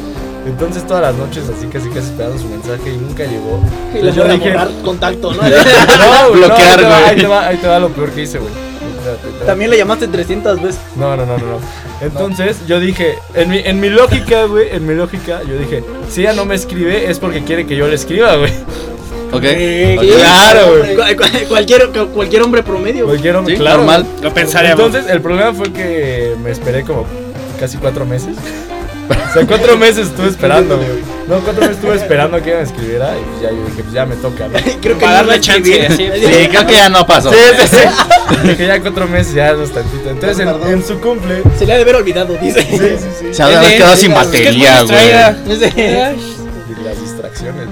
Entonces 0.48 0.86
todas 0.86 1.01
las 1.01 1.15
noches 1.15 1.43
así 1.50 1.65
casi 1.65 1.88
casi 1.89 2.05
esperando 2.10 2.38
su 2.38 2.48
mensaje 2.50 2.93
y 2.93 2.98
nunca 2.98 3.24
llegó. 3.24 3.60
Y 3.91 4.03
le 4.03 4.10
Entonces 4.12 4.15
yo 4.15 4.22
voy 4.24 4.31
a 4.31 4.34
dije, 4.36 4.55
contacto, 4.84 5.34
¿no? 5.34 5.41
no, 5.41 5.41
no, 6.27 6.31
Bloquear, 6.34 6.79
ahí, 6.79 6.86
te 6.86 6.86
va, 6.86 7.00
güey. 7.00 7.10
ahí, 7.10 7.15
te 7.17 7.27
va, 7.27 7.48
ahí 7.48 7.57
te 7.57 7.67
va 7.67 7.79
lo 7.79 7.89
peor 7.89 8.12
que 8.12 8.22
hice, 8.22 8.38
güey. 8.38 8.51
También 9.45 9.69
le 9.71 9.77
llamaste 9.77 10.08
300 10.08 10.62
veces. 10.62 10.80
No, 10.95 11.15
no, 11.15 11.25
no, 11.25 11.38
no, 11.38 11.45
no. 11.45 11.60
Entonces 12.01 12.58
yo 12.67 12.80
dije, 12.80 13.15
en 13.34 13.49
mi, 13.49 13.60
en 13.60 13.80
mi 13.80 13.89
lógica, 13.89 14.45
güey, 14.45 14.67
en 14.71 14.86
mi 14.86 14.93
lógica, 14.93 15.41
yo 15.47 15.58
dije, 15.58 15.84
si 16.10 16.21
ella 16.21 16.34
no 16.34 16.45
me 16.45 16.56
escribe 16.56 17.10
es 17.10 17.19
porque 17.19 17.43
quiere 17.43 17.65
que 17.65 17.75
yo 17.75 17.88
le 17.88 17.95
escriba, 17.95 18.36
güey. 18.36 18.51
ok. 19.32 19.43
Sí, 19.43 19.95
Ok. 19.97 20.17
Claro, 20.19 20.77
güey. 20.77 20.95
Cu- 20.95 21.23
cu- 21.23 21.47
cualquier, 21.49 21.89
cu- 21.89 22.08
cualquier 22.13 22.41
hombre 22.41 22.63
promedio. 22.63 23.06
güey. 23.06 23.17
Cualquier 23.17 23.36
hombre, 23.36 23.56
Sí, 23.56 23.60
claro. 23.62 23.77
normal. 23.77 24.06
Lo 24.21 24.34
pensaríamos. 24.34 24.86
Entonces 24.86 25.12
el 25.12 25.21
problema 25.21 25.53
fue 25.53 25.71
que 25.71 26.36
me 26.43 26.51
esperé 26.51 26.84
como 26.84 27.06
casi 27.60 27.77
cuatro 27.77 28.06
meses. 28.06 28.36
O 29.10 29.34
sea, 29.34 29.46
cuatro 29.46 29.78
meses 29.78 30.08
estuve 30.08 30.28
esperando, 30.30 30.78
güey. 30.78 30.89
No, 31.28 31.39
cuatro 31.39 31.62
meses 31.62 31.78
estuve 31.78 31.96
esperando 31.96 32.41
que 32.41 32.50
ella 32.50 32.60
me 32.60 32.63
escribiera 32.63 33.18
y 33.18 33.24
pues 33.24 33.41
ya 33.41 33.50
yo 33.52 33.65
dije, 33.65 33.82
pues 33.84 33.94
ya 33.94 34.06
me 34.06 34.15
toca, 34.15 34.48
¿no? 34.48 34.54
Creo 34.82 34.98
que 34.98 35.06
Para 35.06 35.22
no 35.22 35.28
darle 35.28 35.39
chance. 35.39 35.88
Sí, 35.96 36.48
creo 36.50 36.68
que 36.68 36.74
ya 36.74 36.89
no 36.89 37.06
pasó. 37.06 37.32
Sí, 37.32 37.38
sí, 37.60 37.68
sí. 37.68 37.78
Dije 38.48 38.68
ya 38.68 38.82
cuatro 38.82 39.08
meses, 39.08 39.34
ya 39.34 39.52
es 39.52 39.60
bastantito. 39.60 40.10
Entonces 40.10 40.39
en, 40.39 40.70
en 40.72 40.84
su 40.86 41.00
cumple. 41.00 41.41
Se 41.58 41.65
le 41.65 41.74
ha 41.74 41.76
de 41.78 41.82
haber 41.82 41.96
olvidado, 41.96 42.36
dice. 42.36 42.62
Sí, 42.62 42.78
sí, 42.78 43.10
sí. 43.20 43.34
Se 43.34 43.44
ha 43.44 43.62
quedado 43.62 43.96
sin 43.96 44.13
batería, 44.13 44.84
güey. 44.84 45.10
Y 45.48 46.84
las 46.84 47.02
distracciones. 47.02 47.68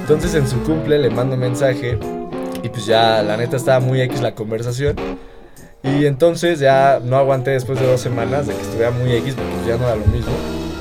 Entonces 0.00 0.34
en 0.34 0.48
su 0.48 0.62
cumple 0.62 0.98
le 0.98 1.10
mando 1.10 1.34
un 1.34 1.40
mensaje 1.40 1.98
y 2.62 2.68
pues 2.68 2.86
ya 2.86 3.22
la 3.22 3.36
neta 3.36 3.56
estaba 3.56 3.80
muy 3.80 4.00
X 4.02 4.20
la 4.20 4.34
conversación. 4.34 4.96
Y 5.84 6.06
entonces 6.06 6.60
ya 6.60 7.00
no 7.04 7.16
aguanté 7.16 7.50
después 7.52 7.80
de 7.80 7.86
dos 7.86 8.00
semanas 8.00 8.46
de 8.46 8.54
que 8.54 8.62
estuviera 8.62 8.90
muy 8.92 9.12
X 9.16 9.34
porque 9.34 9.68
ya 9.68 9.76
no 9.76 9.84
era 9.86 9.96
lo 9.96 10.06
mismo. 10.06 10.32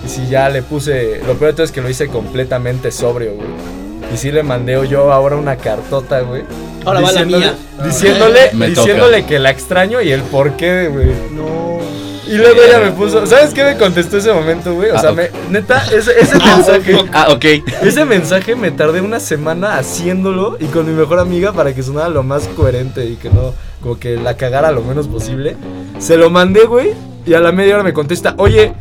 Y 0.06 0.10
si 0.10 0.28
ya 0.28 0.50
le 0.50 0.62
puse, 0.62 1.20
lo 1.26 1.34
peor 1.34 1.52
de 1.52 1.54
todo 1.54 1.64
es 1.64 1.72
que 1.72 1.82
lo 1.82 1.90
hice 1.90 2.08
completamente 2.08 2.92
sobrio, 2.92 3.34
güey. 3.34 3.48
Y 4.14 4.18
sí 4.18 4.32
le 4.32 4.44
mandé 4.44 4.74
yo 4.88 5.12
ahora 5.12 5.38
una 5.38 5.56
cartota, 5.56 6.22
güey. 6.22 6.44
Ahora 6.86 7.02
va 7.02 7.12
la 7.12 7.22
diciéndole- 7.24 7.38
mía. 7.40 7.56
Diciéndole, 7.84 8.40
Me 8.54 8.68
diciéndole 8.70 9.26
que 9.26 9.40
la 9.40 9.50
extraño 9.50 10.02
y 10.02 10.12
el 10.12 10.22
porqué, 10.22 10.88
güey. 10.88 11.08
No. 11.32 11.80
Y 12.28 12.36
luego 12.38 12.62
ella 12.62 12.80
me 12.80 12.92
puso, 12.92 13.26
¿sabes 13.26 13.54
qué 13.54 13.64
me 13.64 13.78
contestó 13.78 14.18
ese 14.18 14.32
momento, 14.32 14.74
güey? 14.74 14.92
O 14.92 15.00
sea, 15.00 15.10
Ah, 15.10 15.14
me, 15.14 15.30
neta, 15.50 15.84
ese, 15.88 16.12
ese 16.20 16.38
mensaje, 16.46 16.96
Ah, 17.12 17.28
ok. 17.32 17.46
ese 17.82 18.06
mensaje 18.06 18.56
me 18.56 18.72
tardé 18.72 19.02
una 19.02 19.20
semana 19.20 19.78
haciéndolo 19.78 20.58
y 20.60 20.66
con 20.66 20.86
mi 20.86 20.94
mejor 20.94 21.20
amiga 21.20 21.52
para 21.54 21.74
que 21.74 21.84
sonara 21.84 22.10
lo 22.10 22.24
más 22.24 22.48
coherente 22.56 23.06
y 23.06 23.16
que 23.16 23.30
no, 23.30 23.54
como 23.82 24.00
que 24.00 24.16
la 24.16 24.38
cagara 24.38 24.72
lo 24.72 24.82
menos 24.82 25.08
posible. 25.08 25.56
Se 26.00 26.18
lo 26.18 26.30
mandé, 26.30 26.66
güey, 26.66 26.92
y 27.26 27.34
a 27.34 27.40
la 27.40 27.52
media 27.52 27.76
hora 27.76 27.84
me 27.84 27.94
contesta, 27.94 28.36
oye, 28.38 28.74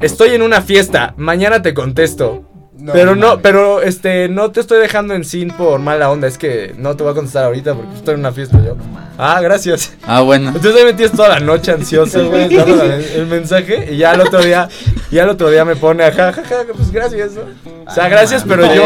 estoy 0.00 0.30
en 0.30 0.42
una 0.42 0.62
fiesta, 0.62 1.14
mañana 1.16 1.62
te 1.62 1.74
contesto. 1.74 2.44
pero 2.92 3.16
no, 3.16 3.40
pero 3.40 3.82
este, 3.82 4.28
no 4.28 4.52
te 4.52 4.60
estoy 4.60 4.80
dejando 4.80 5.14
en 5.14 5.24
sin 5.24 5.50
por 5.50 5.80
mala 5.80 6.10
onda, 6.10 6.28
es 6.28 6.38
que 6.38 6.74
no 6.78 6.96
te 6.96 7.02
voy 7.02 7.12
a 7.12 7.14
contestar 7.14 7.44
ahorita 7.44 7.74
porque 7.74 7.94
estoy 7.96 8.14
en 8.14 8.20
una 8.20 8.32
fiesta 8.32 8.62
yo. 8.64 8.76
Ah, 9.18 9.40
gracias. 9.40 9.94
Ah, 10.04 10.20
bueno. 10.20 10.52
Entonces 10.54 10.76
ahí 10.76 10.84
me 10.84 10.92
tienes 10.92 11.16
toda 11.16 11.28
la 11.28 11.40
noche 11.40 11.72
ansioso, 11.72 12.28
güey, 12.28 12.48
dando 12.54 12.84
el, 12.84 13.02
el 13.02 13.26
mensaje. 13.26 13.88
Y 13.92 13.96
ya 13.96 14.12
al 14.12 14.20
otro 14.20 14.40
día, 14.40 14.68
ya 15.10 15.24
al 15.24 15.30
otro 15.30 15.50
día 15.50 15.64
me 15.64 15.74
pone, 15.74 16.04
ajá, 16.04 16.32
jaja, 16.32 16.64
pues 16.72 16.92
gracias, 16.92 17.32
¿no? 17.32 17.42
O 17.84 17.90
sea, 17.90 18.08
gracias, 18.08 18.44
pero 18.46 18.62
yo. 18.72 18.84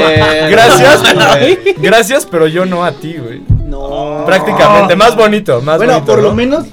Gracias, 0.51 1.03
gracias, 1.79 2.27
pero 2.31 2.47
yo 2.47 2.65
no 2.65 2.85
a 2.85 2.93
ti, 2.93 3.19
güey. 3.19 3.43
No. 3.91 4.25
Prácticamente, 4.27 4.97
más 4.97 5.17
bonito, 5.17 5.61
más 5.63 5.77
Bueno, 5.79 5.95
bonito. 5.95 6.13
por 6.13 6.23
¿no? 6.23 6.29
lo 6.29 6.35
menos. 6.35 6.65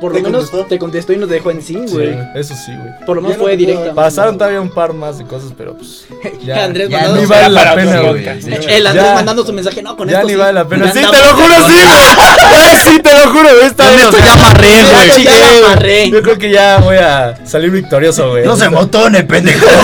Por 0.00 0.10
lo 0.12 0.18
¿Te 0.18 0.22
menos 0.24 0.50
contestó? 0.50 0.68
te 0.68 0.78
contestó 0.78 1.12
y 1.14 1.16
nos 1.16 1.30
dejó 1.30 1.50
en 1.50 1.62
sí, 1.62 1.72
Sí, 1.86 1.94
güey. 1.94 2.18
eso 2.34 2.54
sí, 2.54 2.70
güey. 2.76 2.90
Por 3.06 3.16
lo 3.16 3.22
menos 3.22 3.36
Ya 3.36 3.38
no 3.38 3.44
fue 3.44 3.56
puedo 3.56 3.56
directa. 3.56 3.94
Pasaron 3.94 4.36
todavía 4.36 4.60
un 4.60 4.68
par 4.68 4.92
más 4.92 5.16
de 5.16 5.24
cosas, 5.24 5.52
pero 5.56 5.74
pues. 5.74 6.04
Ya, 6.44 6.64
Andrés 6.64 6.90
ya 6.90 6.98
mandando 6.98 7.20
ni 7.22 7.26
vale 7.26 7.48
la 7.48 7.74
pena, 7.74 8.00
güey. 8.02 8.28
El 8.68 8.86
Andrés 8.86 9.06
Ya. 9.06 9.14
mandando 9.14 9.46
su 9.46 9.52
mensaje, 9.54 9.82
no, 9.82 9.96
con 9.96 10.06
Ya 10.06 10.16
esto 10.16 10.26
ni 10.26 10.34
sí. 10.34 10.38
vale 10.38 10.52
la 10.52 10.68
pena. 10.68 10.84
Ya 10.84 10.92
Sí, 10.92 10.98
te 11.00 11.06
lo 11.18 11.32
juro, 11.34 11.54
sí, 11.66 12.90
sí, 12.90 13.00
te 13.02 13.10
lo 13.12 13.20
juro, 13.32 13.48
Con 13.48 13.56
bien, 13.56 13.66
esto 14.02 14.18
ya 14.18 14.32
amarré, 14.34 14.70
Ya 14.76 14.92
güey. 14.92 16.10
ya. 16.10 16.16
Yo 16.16 16.22
creo 16.22 16.38
que 16.38 16.50
ya 16.50 16.76
voy 16.78 16.96
a 16.98 17.40
salir 17.46 17.70
victorioso, 17.70 18.28
güey. 18.32 18.44
No 18.44 18.54
se 18.54 18.68
motone, 18.68 19.24
pendejo. 19.24 19.64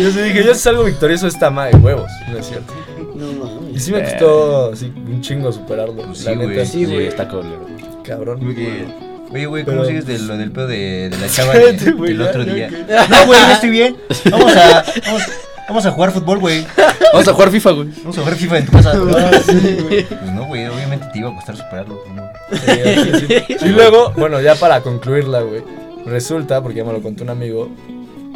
Yo 0.00 0.10
sí 0.10 0.18
dije, 0.22 0.42
yo 0.44 0.54
si 0.54 0.60
salgo 0.60 0.82
victorioso 0.84 1.26
esta 1.28 1.50
madre 1.50 1.72
de 1.72 1.78
huevos, 1.78 2.10
no 2.28 2.38
es 2.38 2.46
cierto. 2.48 2.72
No 3.14 3.26
mames. 3.44 3.76
Y 3.76 3.80
sí 3.80 3.92
me 3.92 4.02
costó 4.02 4.72
así, 4.72 4.86
un 4.94 5.20
chingo 5.20 5.52
superarlo. 5.52 6.14
Sí, 6.14 6.24
la 6.24 6.34
neta, 6.36 6.52
güey. 6.52 6.66
sí, 6.66 6.84
güey. 6.84 7.06
está 7.06 7.28
colero. 7.28 7.66
cabrón. 8.04 8.46
Oye, 8.46 8.86
Oye, 9.32 9.46
güey, 9.46 9.64
¿cómo 9.64 9.78
Pero- 9.78 9.88
sigues 9.88 10.06
de 10.06 10.18
lo 10.20 10.36
del 10.36 10.52
pedo 10.52 10.66
de, 10.68 11.08
de 11.10 11.18
la 11.18 11.26
chava 11.30 11.52
Cállate, 11.54 11.84
de- 11.86 11.92
güey, 11.92 12.12
el 12.12 12.18
ya, 12.18 12.24
otro 12.26 12.44
ya 12.44 12.54
día? 12.54 12.70
No, 13.10 13.26
güey, 13.26 13.40
yo 13.40 13.52
estoy 13.52 13.70
bien. 13.70 13.96
Vamos 14.30 14.56
a, 14.56 14.84
vamos, 15.06 15.22
vamos 15.68 15.86
a 15.86 15.90
jugar 15.90 16.12
fútbol, 16.12 16.38
güey. 16.38 16.64
Vamos 17.12 17.26
a 17.28 17.32
jugar 17.32 17.50
FIFA, 17.50 17.70
güey. 17.72 17.88
Vamos 17.98 18.18
a 18.18 18.20
jugar 18.20 18.36
FIFA 18.36 18.58
en 18.58 18.66
tu 18.66 18.72
casa. 18.72 18.92
Ah, 19.16 19.30
sí, 19.44 19.76
güey. 19.88 20.04
Pues 20.04 20.32
no, 20.32 20.44
güey, 20.46 20.66
obviamente 20.66 21.06
te 21.12 21.18
iba 21.18 21.30
a 21.30 21.34
costar 21.34 21.56
superarlo. 21.56 22.00
¿no? 22.14 22.28
Sí, 22.52 23.16
sí, 23.18 23.26
sí. 23.48 23.56
Y 23.66 23.68
luego, 23.70 24.12
bueno, 24.16 24.40
ya 24.40 24.54
para 24.56 24.80
concluirla, 24.82 25.40
güey. 25.40 25.62
Resulta, 26.06 26.62
porque 26.62 26.78
ya 26.78 26.84
me 26.84 26.92
lo 26.92 27.02
contó 27.02 27.24
un 27.24 27.30
amigo, 27.30 27.70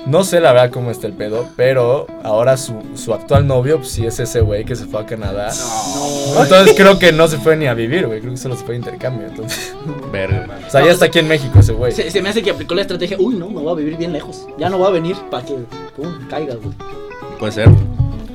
No 0.09 0.25
sé 0.25 0.41
la 0.41 0.55
verdad 0.55 0.71
cómo 0.71 0.91
está 0.91 1.07
el 1.07 1.13
pedo, 1.13 1.47
pero 1.55 2.07
ahora 2.25 2.57
su, 2.57 2.83
su 2.95 3.13
actual 3.13 3.47
novio, 3.47 3.77
pues 3.77 3.91
sí 3.91 4.07
es 4.07 4.19
ese 4.19 4.41
güey 4.41 4.65
que 4.65 4.75
se 4.75 4.87
fue 4.87 5.03
a 5.03 5.05
Canadá. 5.07 5.51
Entonces 6.41 6.75
creo 6.75 6.99
que 6.99 7.13
no 7.13 7.29
se 7.29 7.37
fue 7.37 7.57
ni 7.59 7.67
a 7.67 7.75
vivir, 7.75 8.07
güey. 8.07 8.21
Creo 8.21 8.33
que 8.33 8.39
solo 8.39 8.57
se 8.57 8.65
fue 8.65 8.73
de 8.73 8.79
intercambio. 8.79 9.27
Entonces. 9.29 9.75
Verga. 10.11 10.47
O 10.69 10.71
sea, 10.71 10.85
ya 10.85 10.93
está 10.93 11.07
aquí 11.07 11.19
en 11.19 11.29
México 11.29 11.59
ese 11.59 11.73
güey. 11.73 11.93
Se, 11.93 12.11
se 12.11 12.21
me 12.23 12.29
hace 12.29 12.43
que 12.43 12.51
aplicó 12.51 12.75
la 12.75 12.83
estrategia, 12.83 13.17
uy, 13.19 13.35
no, 13.37 13.49
me 13.49 13.61
voy 13.61 13.73
a 13.73 13.75
vivir 13.75 13.97
bien 13.97 14.13
lejos. 14.13 14.47
Ya 14.59 14.69
no 14.69 14.77
voy 14.79 14.89
a 14.89 14.91
venir 14.91 15.17
para 15.31 15.45
que, 15.45 15.55
pum, 15.97 16.29
caiga, 16.29 16.55
güey. 16.57 16.75
Puede 17.39 17.53
ser. 17.53 17.69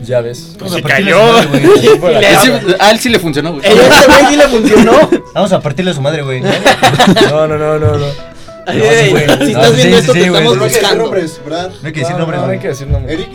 Ya 0.03 0.21
ves. 0.21 0.55
Vamos 0.59 0.73
Se 0.73 0.79
a 0.79 0.83
cayó. 0.83 1.17
A 2.79 2.91
él 2.91 2.99
sí- 2.99 3.07
a 3.09 3.11
le 3.11 3.19
funcionó, 3.19 3.53
güey. 3.53 3.65
Ese 3.67 4.07
güey 4.07 4.25
sí 4.29 4.35
le 4.35 4.47
funcionó. 4.47 4.91
Vamos 5.33 5.51
a 5.53 5.59
partirle 5.59 5.91
a 5.91 5.93
su 5.93 6.01
madre, 6.01 6.21
güey. 6.23 6.41
No, 6.41 7.47
no, 7.47 7.57
no, 7.57 7.79
no, 7.79 7.97
no. 7.97 8.32
Ay, 8.65 8.77
No, 8.77 8.83
sí, 8.85 9.09
güey. 9.11 9.23
si 9.23 9.27
No, 9.27 9.33
estás 9.33 9.69
sí, 9.69 9.75
viendo 9.75 9.97
sí, 9.97 10.01
esto, 10.01 10.13
sí, 10.13 10.19
te 10.19 10.29
güey. 10.29 10.41
estamos 10.41 10.57
No 10.57 10.63
hay 10.63 10.69
que 10.69 10.75
decir 10.75 10.81
buscando. 10.81 11.03
nombres, 11.03 11.41
¿verdad? 11.43 11.69
No 11.81 11.87
hay 11.87 11.93
que 11.93 11.99
decir 11.99 12.15
nombres, 12.17 12.37
no, 12.39 12.41
no 12.41 12.47
güey. 12.47 12.57
hay 12.57 12.61
que 12.61 12.67
decir 12.69 12.87
nombres. 12.87 13.13
Eric. 13.19 13.29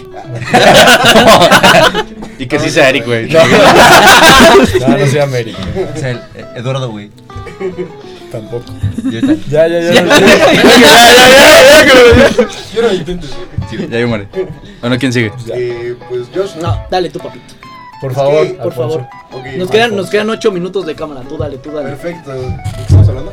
Y 2.38 2.46
que 2.46 2.58
sí 2.60 2.70
sea 2.70 2.88
Eric, 2.88 3.04
güey. 3.06 3.28
No, 3.28 3.40
no, 4.88 4.98
no 4.98 5.06
soy 5.06 5.18
América. 5.18 5.58
O 5.94 5.98
sea, 5.98 6.10
el- 6.10 6.18
eh, 6.34 6.44
Eduardo, 6.56 6.90
güey. 6.90 7.10
Tampoco. 8.30 8.64
Y 9.10 9.14
ahorita- 9.16 9.34
Ya, 9.50 9.66
ya, 9.68 9.80
ya. 9.80 9.92
ya, 9.92 10.02
Yo 12.74 12.82
no 12.82 12.92
intentes. 12.92 13.30
Sí, 13.70 13.76
ya 13.90 13.98
yo 14.00 14.08
muere. 14.08 14.28
Bueno, 14.80 14.96
¿quién 14.98 15.12
sigue? 15.12 15.32
Eh, 15.52 15.96
pues 16.08 16.22
Josh. 16.34 16.56
No, 16.62 16.86
dale 16.90 17.10
tú, 17.10 17.18
papito. 17.18 17.54
Por 18.00 18.14
favor, 18.14 18.46
por 18.56 18.66
Alfonso. 18.66 18.98
favor. 19.00 19.06
Ok, 19.32 19.46
Nos 19.56 19.70
quedan, 19.70 19.96
nos 19.96 20.08
quedan 20.08 20.30
ocho 20.30 20.52
minutos 20.52 20.86
de 20.86 20.94
cámara. 20.94 21.22
Tú 21.28 21.36
dale, 21.36 21.58
tú 21.58 21.72
dale. 21.72 21.88
Perfecto. 21.90 22.32
¿De 22.32 22.40
qué 22.40 22.82
estamos 22.82 23.08
hablando? 23.08 23.32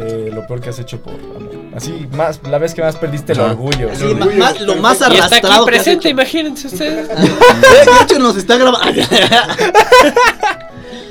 Eh, 0.00 0.30
lo 0.32 0.46
peor 0.46 0.60
que 0.60 0.68
has 0.70 0.78
hecho 0.78 1.00
por 1.00 1.14
amor. 1.14 1.50
Así, 1.74 2.06
más, 2.12 2.40
la 2.48 2.58
vez 2.58 2.72
que 2.74 2.82
más 2.82 2.94
perdiste 2.96 3.32
el 3.32 3.40
orgullo. 3.40 3.90
Sí, 3.94 4.04
El 4.04 4.16
ma- 4.16 4.26
orgullo, 4.26 4.44
más- 4.44 4.60
lo 4.60 4.76
más 4.76 4.92
Y 4.92 4.94
está 5.02 5.06
aquí 5.08 5.16
arrastrado 5.18 5.64
que 5.66 5.70
has 5.70 5.76
presente, 5.82 6.08
imagínense 6.08 6.66
ustedes. 6.68 7.08
De 7.18 8.04
hecho, 8.04 8.18
nos 8.20 8.36
está 8.36 8.56
grabando. 8.56 9.02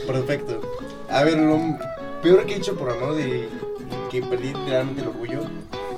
Perfecto. 0.08 0.62
A 1.10 1.24
ver, 1.24 1.38
lo 1.38 1.60
peor 2.22 2.46
que 2.46 2.56
he 2.56 2.58
hecho 2.58 2.76
por 2.76 2.90
amor 2.90 3.16
de 3.16 3.50
que 4.10 4.22
perdí 4.22 4.54
literalmente 4.54 5.02
el 5.02 5.08
orgullo 5.10 5.40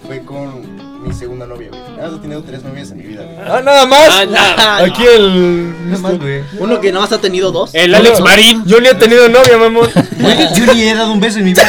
fue 0.05 0.23
con 0.23 0.88
mi 0.99 1.13
segunda 1.13 1.45
novia, 1.45 1.69
güey. 1.69 1.81
Nada 1.81 2.09
más 2.09 2.19
he 2.19 2.21
tenido 2.21 2.43
tres 2.43 2.63
novias 2.63 2.91
en 2.91 2.97
mi 2.97 3.03
vida, 3.03 3.23
güey. 3.23 3.37
Ah, 3.39 3.61
nada 3.63 3.85
más. 3.85 4.09
Ah, 4.11 4.25
nada. 4.25 4.83
Aquí 4.83 5.03
el. 5.05 5.89
Nada 5.89 6.01
más, 6.01 6.19
güey. 6.19 6.43
Uno 6.59 6.81
que 6.81 6.91
nada 6.91 7.05
más 7.05 7.13
ha 7.13 7.21
tenido 7.21 7.51
dos. 7.51 7.73
El 7.73 7.95
Alex 7.95 8.19
Marín. 8.19 8.63
Yo 8.65 8.79
ni 8.81 8.89
he 8.89 8.95
tenido 8.95 9.29
novia, 9.29 9.57
mamón. 9.57 9.89
Yo 10.55 10.73
ni 10.73 10.83
he 10.83 10.95
dado 10.95 11.11
un 11.11 11.19
beso 11.19 11.39
en 11.39 11.45
mi 11.45 11.53
vida. 11.53 11.63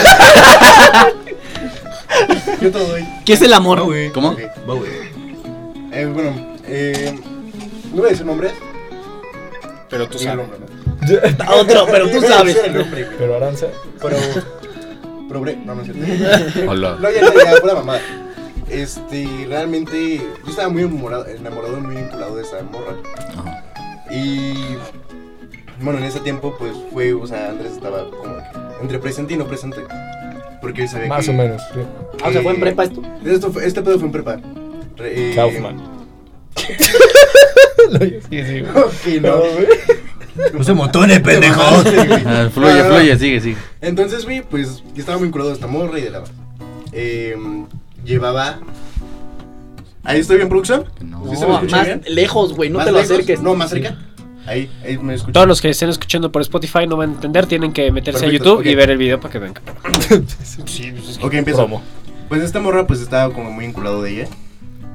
Yo 2.60 2.70
todo 2.72 2.88
doy. 2.88 3.06
¿Qué 3.24 3.34
es 3.34 3.42
el 3.42 3.52
amor? 3.52 3.78
No, 3.78 3.84
güey. 3.86 4.10
¿Cómo? 4.10 4.36
Va, 4.68 4.74
güey. 4.74 4.90
Eh, 5.92 6.06
bueno, 6.12 6.56
eh, 6.66 7.18
no 7.92 7.96
voy 7.96 8.06
a 8.06 8.10
decir 8.10 8.26
nombres. 8.26 8.52
Pero 9.88 10.08
tú 10.08 10.18
sabes. 10.18 10.36
nombre, 10.36 10.58
¿no? 10.58 11.54
Otro, 11.54 11.86
pero 11.90 12.10
tú 12.10 12.20
sabes. 12.20 12.58
Pero 13.18 13.36
Aranza. 13.36 13.66
Pero. 14.00 14.16
Pero, 15.28 15.40
no, 15.64 15.74
no 15.76 15.82
es 15.82 15.92
cierto. 15.92 16.70
Hola. 16.70 16.96
No, 17.00 17.10
ya, 17.10 17.20
ya, 17.20 17.32
ya, 17.32 17.56
fuera 17.60 17.74
mamada. 17.76 18.00
Este, 18.70 19.46
realmente, 19.48 20.18
yo 20.44 20.50
estaba 20.50 20.68
muy 20.68 20.82
enamorado, 20.82 21.26
enamorado 21.26 21.78
y 21.78 21.80
muy 21.80 21.96
vinculado 21.96 22.36
de 22.36 22.42
esa 22.42 22.62
morra. 22.62 22.94
Ajá. 23.36 23.64
Y. 24.12 24.76
Bueno, 25.82 25.98
en 25.98 26.04
ese 26.04 26.20
tiempo, 26.20 26.54
pues 26.58 26.72
fue, 26.92 27.12
o 27.14 27.26
sea, 27.26 27.48
Andrés 27.50 27.72
estaba 27.72 28.08
como 28.10 28.36
que 28.36 28.42
entre 28.82 28.98
presente 28.98 29.34
y 29.34 29.36
no 29.36 29.46
presente. 29.46 29.78
Porque 30.60 30.82
él 30.82 30.88
sabía 30.88 31.08
Más 31.08 31.24
que. 31.24 31.30
o 31.30 31.34
menos. 31.34 31.62
sí. 31.72 31.80
Ah, 32.22 32.28
o 32.28 32.32
sea, 32.32 32.42
fue 32.42 32.52
en 32.52 32.60
prepa 32.60 32.84
esto. 32.84 33.02
Esto 33.24 33.50
fue- 33.50 33.66
este 33.66 33.80
pedo 33.82 33.98
fue 33.98 34.06
en 34.06 34.12
prepa. 34.12 34.40
Re- 34.96 35.32
eh, 35.32 35.34
Kaufman. 35.34 35.80
Sí, 37.98 38.20
sí. 38.44 38.60
Ok, 38.62 39.20
no. 39.22 39.40
Pendejo. 41.22 41.60
Ah, 41.60 42.48
fluye, 42.52 42.72
No, 42.74 42.78
no, 42.78 42.88
no. 42.88 42.94
fluye, 42.94 43.18
sigue, 43.18 43.40
sigue. 43.40 43.56
Entonces, 43.80 44.24
güey, 44.24 44.42
pues 44.42 44.84
yo 44.94 45.00
estaba 45.00 45.18
vinculado 45.18 45.50
a 45.50 45.54
esta 45.54 45.66
morra 45.66 45.98
y 45.98 46.02
de 46.02 46.10
la. 46.10 46.22
Eh, 46.92 47.36
llevaba. 48.04 48.58
¿Ahí 50.04 50.20
estoy 50.20 50.36
bien, 50.36 50.48
producción? 50.48 50.86
No. 51.04 51.24
¿Sí 51.28 51.36
se 51.36 51.42
me 51.46 51.48
No, 51.52 51.54
escucha 51.58 51.76
más 51.76 51.86
bien? 51.86 52.02
lejos, 52.08 52.54
güey. 52.54 52.70
No 52.70 52.78
¿Más 52.78 52.86
te 52.86 52.92
lo 52.92 52.98
lejos? 52.98 53.10
acerques. 53.12 53.40
No, 53.42 53.54
más 53.54 53.70
cerca. 53.70 53.96
Ahí, 54.46 54.70
ahí 54.84 54.96
me 54.98 55.14
escuchan. 55.14 55.34
Todos 55.34 55.46
los 55.46 55.60
que 55.60 55.68
estén 55.68 55.90
escuchando 55.90 56.32
por 56.32 56.40
Spotify 56.42 56.86
no 56.86 56.96
van 56.96 57.10
a 57.10 57.12
entender, 57.14 57.46
tienen 57.46 57.72
que 57.72 57.92
meterse 57.92 58.20
Perfecto, 58.20 58.44
a 58.52 58.56
YouTube 58.56 58.66
y 58.70 58.74
ver 58.74 58.90
el 58.90 58.96
video 58.98 59.20
para 59.20 59.32
que 59.32 59.38
vean. 59.38 59.54
Sí, 60.66 60.92
Ok, 61.22 61.34
empiezo. 61.34 61.58
Promo. 61.58 61.82
Pues 62.28 62.42
esta 62.42 62.60
morra, 62.60 62.86
pues 62.86 63.00
estaba 63.00 63.32
como 63.34 63.50
muy 63.50 63.66
vinculado 63.66 64.02
de 64.02 64.10
ella. 64.22 64.28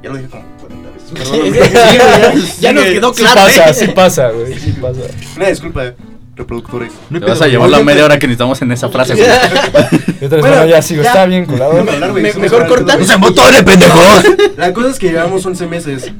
Ya 0.04 0.10
lo 0.10 0.18
dije 0.18 0.30
como 0.30 0.44
40 0.60 0.90
veces. 0.90 0.96
Sí, 1.06 1.14
Perdóname. 1.14 2.42
sí, 2.42 2.62
ya 2.62 2.74
nos 2.74 2.84
quedó 2.86 3.14
Sí 3.14 3.22
claro. 3.22 3.42
pasa, 3.42 3.70
¿eh? 3.70 3.74
sí 3.76 3.88
pasa, 3.96 4.30
güey. 4.32 4.54
Sí 4.60 4.72
pasa. 4.82 5.02
Una 5.38 5.48
disculpa, 5.50 5.94
reproductores. 6.36 6.92
Te 7.12 7.20
vas 7.20 7.42
a 7.42 7.48
llevar 7.48 7.70
la 7.70 7.82
media 7.84 8.06
hora 8.06 8.20
que 8.20 8.28
necesitamos 8.28 8.62
en 8.62 8.72
esa 8.72 8.90
frase, 8.90 9.16
güey. 9.16 9.26
Vez, 10.20 10.30
Bueno, 10.30 10.48
bueno, 10.48 10.66
ya 10.66 10.82
sigo. 10.82 11.04
ya. 11.04 11.10
Está 11.10 11.26
bien 11.26 11.46
culado. 11.46 11.84
Me- 12.14 12.30
eso 12.30 12.40
mejor 12.40 12.64
me 12.64 12.68
cortar. 12.70 12.98
suena- 13.00 13.18
motones, 13.18 13.64
pendejo! 13.64 14.00
La 14.58 14.74
cosa 14.74 14.90
es 14.90 15.00
que 15.00 15.10
llevamos 15.12 15.46
11 15.46 15.68
meses. 15.68 16.12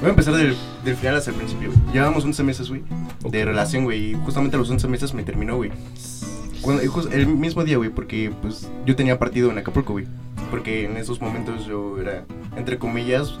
Voy 0.00 0.06
a 0.06 0.10
empezar 0.10 0.34
del, 0.34 0.56
del 0.84 0.96
final 0.96 1.16
hasta 1.16 1.30
el 1.30 1.36
principio. 1.36 1.70
güey. 1.72 1.92
Llevamos 1.92 2.24
11 2.24 2.42
meses, 2.42 2.68
güey, 2.68 2.82
de 3.28 3.44
relación, 3.44 3.84
güey. 3.84 4.10
Y 4.12 4.14
justamente 4.14 4.56
a 4.56 4.58
los 4.58 4.70
11 4.70 4.88
meses 4.88 5.12
me 5.14 5.22
terminó, 5.22 5.56
güey. 5.56 5.70
Cuando- 6.62 6.82
el 7.12 7.26
mismo 7.26 7.64
día, 7.64 7.76
güey, 7.78 7.90
porque 7.90 8.32
pues 8.42 8.68
yo 8.86 8.94
tenía 8.96 9.18
partido 9.18 9.50
en 9.50 9.58
Acapulco, 9.58 9.92
güey. 9.94 10.06
Porque 10.50 10.84
en 10.84 10.96
esos 10.96 11.20
momentos 11.20 11.66
yo 11.66 11.96
era, 12.00 12.24
entre 12.56 12.78
comillas, 12.78 13.34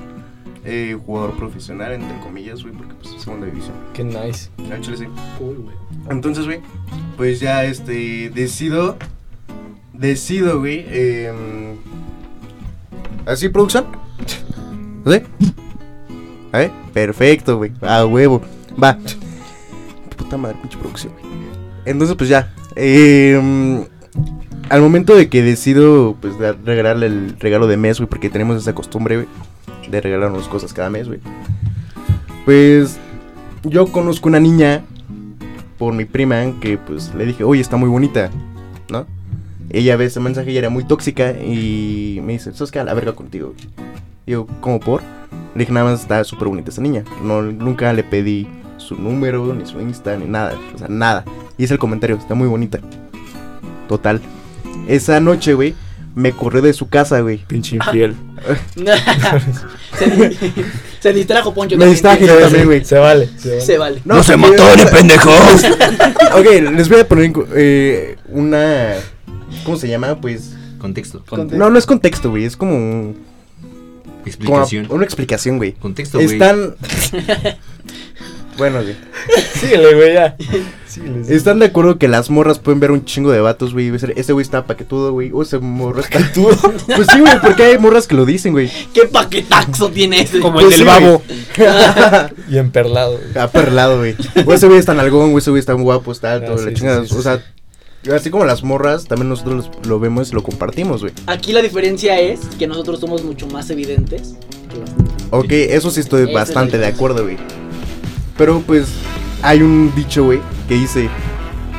eh, 0.64 0.98
jugador 1.06 1.36
profesional, 1.36 1.92
entre 1.92 2.18
comillas, 2.20 2.62
güey, 2.62 2.74
porque 2.74 2.94
pues 2.94 3.22
segunda 3.22 3.46
división. 3.46 3.74
Qué 3.92 4.04
nice. 4.04 4.50
Chile 4.80 4.96
sí. 4.96 5.06
Entonces, 6.08 6.44
güey, 6.44 6.60
pues 7.16 7.40
ya 7.40 7.64
este, 7.64 8.30
decido, 8.30 8.96
decido, 9.92 10.58
güey, 10.60 10.84
em, 10.88 11.76
¿Así, 13.26 13.48
producción? 13.48 13.86
¿Sí? 15.06 15.22
A 16.52 16.58
ver, 16.58 16.70
perfecto, 16.92 17.58
güey, 17.58 17.72
a 17.80 18.04
huevo, 18.04 18.42
va. 18.82 18.98
Puta 20.16 20.36
madre, 20.36 20.56
pinche 20.60 20.78
producción, 20.78 21.12
güey. 21.12 21.24
Entonces, 21.84 22.16
pues 22.16 22.28
ya, 22.28 22.52
em, 22.76 23.84
al 24.68 24.80
momento 24.80 25.14
de 25.14 25.28
que 25.28 25.42
decido, 25.42 26.16
pues, 26.20 26.34
regalarle 26.64 27.06
el 27.06 27.36
regalo 27.38 27.66
de 27.66 27.76
mes, 27.76 27.98
güey, 27.98 28.08
porque 28.08 28.30
tenemos 28.30 28.56
esa 28.56 28.74
costumbre, 28.74 29.16
güey, 29.16 29.28
de 29.90 30.00
regalarnos 30.00 30.48
cosas 30.48 30.72
cada 30.72 30.90
mes, 30.90 31.08
güey. 31.08 31.20
Pues, 32.44 32.98
yo 33.64 33.86
conozco 33.86 34.28
una 34.28 34.40
niña 34.40 34.82
por 35.78 35.94
mi 35.94 36.04
prima 36.04 36.36
que 36.60 36.76
pues 36.76 37.14
le 37.14 37.24
dije, 37.24 37.44
oye, 37.44 37.60
está 37.60 37.76
muy 37.76 37.88
bonita, 37.88 38.30
¿no? 38.90 39.06
Ella 39.70 39.96
ve 39.96 40.06
ese 40.06 40.20
mensaje 40.20 40.50
y 40.50 40.58
era 40.58 40.68
muy 40.68 40.84
tóxica 40.84 41.32
y 41.32 42.20
me 42.22 42.34
dice, 42.34 42.52
¿sabes 42.52 42.70
qué? 42.70 42.80
A 42.80 42.84
la 42.84 42.92
verga 42.92 43.12
contigo. 43.12 43.54
Yo, 44.26 44.46
¿cómo 44.60 44.80
por? 44.80 45.02
Le 45.54 45.60
dije, 45.60 45.72
nada 45.72 45.90
más 45.90 46.00
está 46.00 46.22
súper 46.24 46.48
bonita 46.48 46.70
esa 46.70 46.82
niña. 46.82 47.04
No, 47.22 47.42
nunca 47.42 47.92
le 47.92 48.04
pedí 48.04 48.46
su 48.76 48.96
número, 48.96 49.54
ni 49.54 49.64
su 49.64 49.80
Insta, 49.80 50.16
ni 50.16 50.26
nada. 50.26 50.54
O 50.74 50.78
sea, 50.78 50.88
nada. 50.88 51.24
Y 51.56 51.64
es 51.64 51.70
el 51.70 51.78
comentario, 51.78 52.16
está 52.16 52.34
muy 52.34 52.48
bonita. 52.48 52.80
Total. 53.88 54.20
Esa 54.86 55.20
noche, 55.20 55.54
güey, 55.54 55.74
me 56.14 56.32
corrió 56.32 56.62
de 56.62 56.72
su 56.72 56.88
casa, 56.88 57.20
güey. 57.20 57.38
Pinche 57.46 57.76
infiel. 57.76 58.14
se, 59.98 60.32
se 61.00 61.12
distrajo 61.12 61.54
Poncho. 61.54 61.76
Me 61.76 61.86
distraje 61.86 62.26
yo 62.26 62.38
también, 62.38 62.66
güey. 62.66 62.84
Se 62.84 62.98
vale. 62.98 63.28
Se 63.38 63.48
vale. 63.50 63.60
Se 63.60 63.78
vale. 63.78 64.00
¡No 64.04 64.22
se 64.22 64.36
porque- 64.36 64.56
motones, 64.58 64.86
pendejos! 64.90 65.64
ok, 66.36 66.46
les 66.74 66.88
voy 66.88 67.00
a 67.00 67.08
poner 67.08 67.32
eh, 67.54 68.16
una... 68.28 68.94
¿Cómo 69.64 69.76
se 69.76 69.88
llama? 69.88 70.20
Pues... 70.20 70.56
Contexto. 70.78 71.22
No, 71.52 71.68
no 71.70 71.78
es 71.78 71.84
contexto, 71.86 72.30
güey. 72.30 72.44
Es 72.44 72.56
como, 72.56 72.74
un- 72.74 73.16
como 73.62 74.20
Explicación. 74.24 74.86
una 74.90 75.04
explicación, 75.04 75.58
güey. 75.58 75.72
Contexto, 75.72 76.18
güey. 76.18 76.32
Están... 76.32 76.76
bueno, 78.60 78.82
güey. 78.82 78.94
Síguele, 79.54 79.94
güey, 79.94 80.14
ya. 80.14 80.36
Síguele. 80.86 81.24
sí. 81.24 81.32
¿Están 81.34 81.58
de 81.58 81.66
acuerdo 81.66 81.98
que 81.98 82.06
las 82.08 82.30
morras 82.30 82.58
pueden 82.58 82.78
ver 82.80 82.90
un 82.92 83.04
chingo 83.04 83.30
de 83.32 83.40
vatos, 83.40 83.72
güey? 83.72 83.90
Ese 84.16 84.32
güey 84.32 84.42
está 84.42 84.66
paquetudo, 84.66 85.12
güey. 85.12 85.30
O 85.32 85.42
ese 85.42 85.58
morro 85.58 86.00
está 86.00 86.18
paquetudo. 86.20 86.56
pues 86.94 87.06
sí, 87.12 87.20
güey, 87.20 87.40
porque 87.40 87.64
hay 87.64 87.78
morras 87.78 88.06
que 88.06 88.14
lo 88.14 88.24
dicen, 88.24 88.52
güey. 88.52 88.70
¿Qué 88.94 89.06
paquetaxo 89.06 89.90
tiene 89.90 90.20
ese? 90.22 90.38
Como 90.40 90.60
Pues 90.60 90.66
el 90.66 90.70
del 90.70 90.78
sí, 90.78 90.84
babo. 90.84 91.22
Y 92.50 92.58
emperlado. 92.58 93.18
güey. 93.18 93.38
Ha 93.38 93.48
perlado, 93.48 93.98
güey. 93.98 94.14
O 94.46 94.52
ese 94.52 94.66
güey 94.66 94.78
está 94.78 94.94
nalgón, 94.94 95.30
güey. 95.32 95.40
Ese 95.42 95.50
güey 95.50 95.60
está 95.60 95.74
muy 95.74 95.84
guapo, 95.84 96.12
está 96.12 96.32
alto, 96.34 96.52
Ah, 96.54 96.58
sí, 96.58 96.64
la 96.64 96.70
sí, 96.70 96.76
chingada. 96.76 97.02
sí, 97.02 97.08
sí, 97.08 97.16
o 97.16 97.22
sea, 97.22 97.42
así 98.14 98.30
como 98.30 98.44
las 98.44 98.62
morras, 98.62 99.04
también 99.06 99.28
nosotros 99.28 99.70
lo 99.86 100.00
vemos 100.00 100.30
y 100.30 100.34
lo 100.34 100.42
compartimos, 100.42 101.02
güey. 101.02 101.12
Aquí 101.26 101.52
la 101.52 101.62
diferencia 101.62 102.18
es 102.20 102.40
que 102.58 102.66
nosotros 102.66 103.00
somos 103.00 103.22
mucho 103.24 103.46
más 103.48 103.68
evidentes. 103.70 104.34
que 104.70 104.78
las- 104.78 104.90
Ok, 105.32 105.52
eso 105.52 105.90
sí 105.92 106.00
estoy 106.00 106.22
es 106.28 106.32
bastante 106.34 106.76
de 106.78 106.86
acuerdo, 106.86 107.22
güey. 107.22 107.36
Pero 108.40 108.62
pues 108.62 108.88
hay 109.42 109.60
un 109.60 109.92
dicho, 109.94 110.24
güey, 110.24 110.40
que 110.66 110.72
dice, 110.72 111.10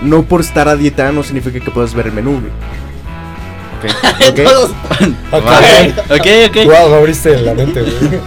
no 0.03 0.21
por 0.21 0.41
estar 0.41 0.67
a 0.67 0.75
dieta 0.75 1.11
no 1.11 1.23
significa 1.23 1.59
que 1.59 1.71
puedas 1.71 1.95
ver 1.95 2.05
el 2.05 2.13
menú, 2.13 2.39
güey. 2.39 2.51
¿Ok? 4.29 4.43
Todos. 4.43 4.71
Vale. 5.31 5.95
Ok, 6.11 6.49
ok. 6.49 6.65
Wow, 6.65 6.91
me 6.91 6.97
abriste 6.97 7.35
la 7.41 7.53
mente, 7.55 7.81
güey. 7.81 8.21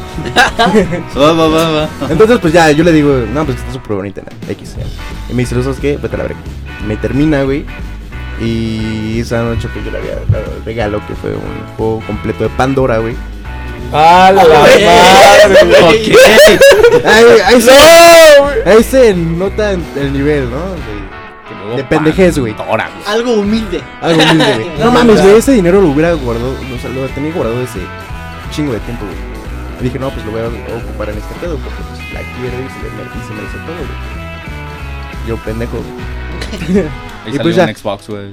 Va, 1.16 1.32
va, 1.32 1.46
va, 1.46 1.70
va. 1.70 1.88
Entonces, 2.10 2.40
pues 2.40 2.52
ya, 2.52 2.72
yo 2.72 2.82
le 2.82 2.90
digo, 2.90 3.24
no, 3.32 3.44
pues 3.44 3.56
está 3.56 3.72
súper 3.72 3.98
bonita, 3.98 4.22
¿no? 4.22 4.50
X. 4.50 4.78
ya. 4.78 4.84
Y 5.30 5.34
me 5.34 5.44
dice, 5.44 5.54
¿lo 5.54 5.62
sabes 5.62 5.78
qué? 5.78 5.96
Vete 5.96 6.16
a 6.16 6.18
la 6.18 6.24
verga. 6.24 6.40
Me 6.88 6.96
termina, 6.96 7.44
güey. 7.44 7.64
Y 8.40 9.20
esa 9.20 9.44
noche, 9.44 9.68
pues 9.72 9.84
yo 9.84 9.92
le 9.92 9.98
había 9.98 10.16
dado 10.28 10.56
el 10.56 10.64
regalo 10.64 11.00
que 11.06 11.14
fue 11.14 11.30
un 11.30 11.76
juego 11.76 12.02
completo 12.04 12.42
de 12.42 12.50
Pandora, 12.50 12.98
güey. 12.98 13.14
¡Ah, 13.92 14.32
la 14.34 14.44
madre, 14.44 14.84
güey! 14.84 16.12
Ok. 16.12 16.20
Ahí, 17.04 17.24
ahí, 17.44 17.60
se, 17.60 17.70
ahí 18.70 18.82
se 18.82 19.14
nota 19.14 19.72
el 19.72 20.12
nivel, 20.12 20.48
¿no? 20.50 20.56
De, 21.70 21.76
de 21.76 21.84
pendejez, 21.84 22.38
güey. 22.38 22.54
Algo 23.06 23.34
humilde. 23.34 23.82
Algo 24.00 24.22
humilde, 24.22 24.54
güey. 24.54 24.70
No 24.78 24.90
mames, 24.90 25.22
güey, 25.22 25.36
ese 25.36 25.52
dinero 25.52 25.80
lo 25.80 25.88
hubiera 25.88 26.12
guardado, 26.14 26.52
o 26.52 26.78
sea, 26.80 26.90
lo 26.90 27.06
tenía 27.08 27.32
guardado 27.32 27.60
ese 27.62 27.80
chingo 28.50 28.72
de 28.72 28.80
tiempo, 28.80 29.04
güey. 29.04 29.16
Y 29.80 29.84
dije, 29.84 29.98
no, 29.98 30.10
pues 30.10 30.24
lo 30.24 30.32
voy 30.32 30.40
a 30.40 30.46
ocupar 30.46 31.10
en 31.10 31.18
este 31.18 31.34
pedo, 31.40 31.56
porque 31.58 31.82
pues 31.88 32.00
la 32.12 32.20
quiero 32.20 32.56
y 32.58 32.68
se 32.70 32.82
le 32.82 32.90
merece, 32.96 33.18
y 33.18 33.26
se 33.26 33.34
merece 33.34 33.58
todo, 33.66 33.76
güey. 33.76 35.28
Yo, 35.28 35.36
pendejo. 35.38 35.78
Ahí 37.26 37.34
Y 37.34 37.38
pues 37.38 37.56
ya. 37.56 37.64
un 37.64 37.74
Xbox, 37.74 38.08
güey. 38.08 38.26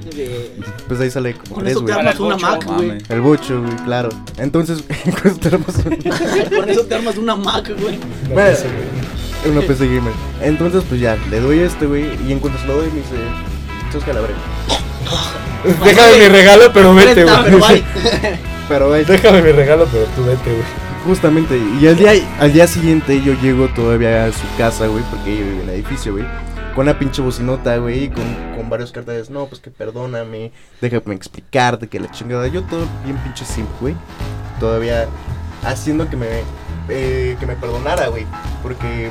Pues 0.87 0.99
ahí 0.99 1.09
sale 1.09 1.33
como 1.33 1.55
Con 1.55 1.63
tres, 1.63 1.71
eso 1.75 1.85
te 1.85 1.93
güey. 1.93 1.99
armas 2.07 2.19
una 2.19 2.37
Mac, 2.37 2.65
güey. 2.65 2.87
mames. 2.89 3.09
El 3.09 3.21
bucho, 3.21 3.61
güey, 3.61 3.75
claro. 3.85 4.09
Entonces, 4.37 4.83
con 5.21 5.31
eso 5.31 5.39
te 5.39 5.47
armas 5.47 5.75
un- 5.85 5.95
Con 6.59 6.69
eso 6.69 6.85
te 6.85 6.95
armas 6.95 7.17
una 7.17 7.35
Mac, 7.35 7.71
güey. 7.79 7.99
Bueno, 8.33 8.57
una 9.49 9.61
PC 9.61 9.87
gamer. 9.87 10.13
Entonces, 10.41 10.83
pues 10.87 10.99
ya, 11.01 11.17
le 11.29 11.39
doy 11.39 11.59
este, 11.59 11.85
güey. 11.85 12.05
Y 12.27 12.31
en 12.33 12.39
cuanto 12.39 12.59
se 12.59 12.67
lo 12.67 12.75
doy, 12.77 12.87
me 12.89 12.97
dice, 12.97 13.15
sos 13.93 14.03
calabre. 14.03 14.33
Déjame 15.85 16.17
mi 16.17 16.27
regalo, 16.27 16.71
pero 16.73 16.93
vete, 16.93 17.13
Presta, 17.23 17.43
pero 17.43 17.59
güey. 17.59 17.71
ay. 17.71 17.83
Pero 18.67 18.93
ahí 18.93 19.03
Déjame 19.05 19.41
mi 19.41 19.51
regalo, 19.51 19.87
pero 19.91 20.05
tú 20.15 20.23
vete, 20.25 20.49
güey. 20.51 20.63
Justamente, 21.05 21.59
y 21.79 21.87
al 21.87 21.95
día, 21.97 22.13
al 22.39 22.53
día 22.53 22.67
siguiente 22.67 23.21
yo 23.23 23.33
llego 23.41 23.67
todavía 23.69 24.25
a 24.25 24.31
su 24.31 24.43
casa, 24.57 24.85
güey, 24.87 25.03
porque 25.09 25.33
ella 25.33 25.43
vive 25.43 25.63
en 25.63 25.69
el 25.69 25.75
edificio, 25.75 26.11
güey. 26.13 26.25
Con 26.75 26.87
una 26.87 26.97
pinche 26.97 27.21
bocinota, 27.21 27.77
güey, 27.77 28.09
con, 28.09 28.23
con 28.55 28.69
varios 28.69 28.91
carteles. 28.91 29.29
No, 29.29 29.45
pues 29.47 29.59
que 29.59 29.69
perdóname, 29.71 30.51
déjame 30.79 31.15
explicarte 31.15 31.87
que 31.87 31.99
la 31.99 32.09
chingada. 32.11 32.47
Yo 32.47 32.63
todo 32.63 32.85
bien 33.03 33.17
pinche 33.17 33.43
simp, 33.45 33.67
güey. 33.81 33.95
Todavía 34.59 35.07
haciendo 35.63 36.09
que 36.09 36.15
me, 36.15 36.27
eh, 36.89 37.35
que 37.39 37.45
me 37.45 37.55
perdonara, 37.55 38.07
güey. 38.07 38.25
Porque, 38.63 39.09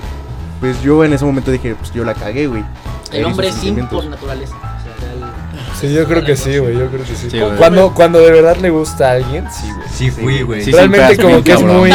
pues 0.61 0.81
yo 0.83 1.05
en 1.05 1.13
ese 1.13 1.25
momento 1.25 1.51
dije, 1.51 1.75
pues 1.75 1.93
yo 1.93 2.05
la 2.05 2.15
cagué, 2.15 2.47
güey. 2.47 2.65
El 3.13 3.25
hombre 3.25 3.51
sentimientos. 3.53 4.03
por 4.03 4.11
naturaleza. 4.11 4.55
O 4.57 4.61
sea, 4.83 5.09
real- 5.19 5.33
Sí, 5.79 5.93
yo 5.93 6.07
creo 6.07 6.25
que 6.25 6.37
sí, 6.37 6.59
güey. 6.59 6.79
Yo 6.79 6.89
creo 6.89 7.05
que 7.05 7.15
sí. 7.15 7.29
Cuando, 7.59 7.93
cuando 7.95 8.21
de 8.21 8.31
verdad 8.31 8.57
le 8.57 8.71
gusta 8.71 9.09
a 9.09 9.13
alguien, 9.13 9.47
sí, 9.51 9.67
güey. 9.73 9.89
Sí, 9.93 10.11
fui, 10.11 10.43
güey. 10.43 10.65
Sí, 10.65 10.73
realmente 10.73 11.17
como 11.17 11.43
que 11.43 11.53
es 11.53 11.63
muy 11.63 11.91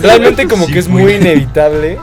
realmente 0.00 0.46
como 0.48 0.66
Sí, 0.66 0.72
que 0.72 0.78
es 0.78 0.88
muy 0.88 1.12
inevitable 1.14 1.98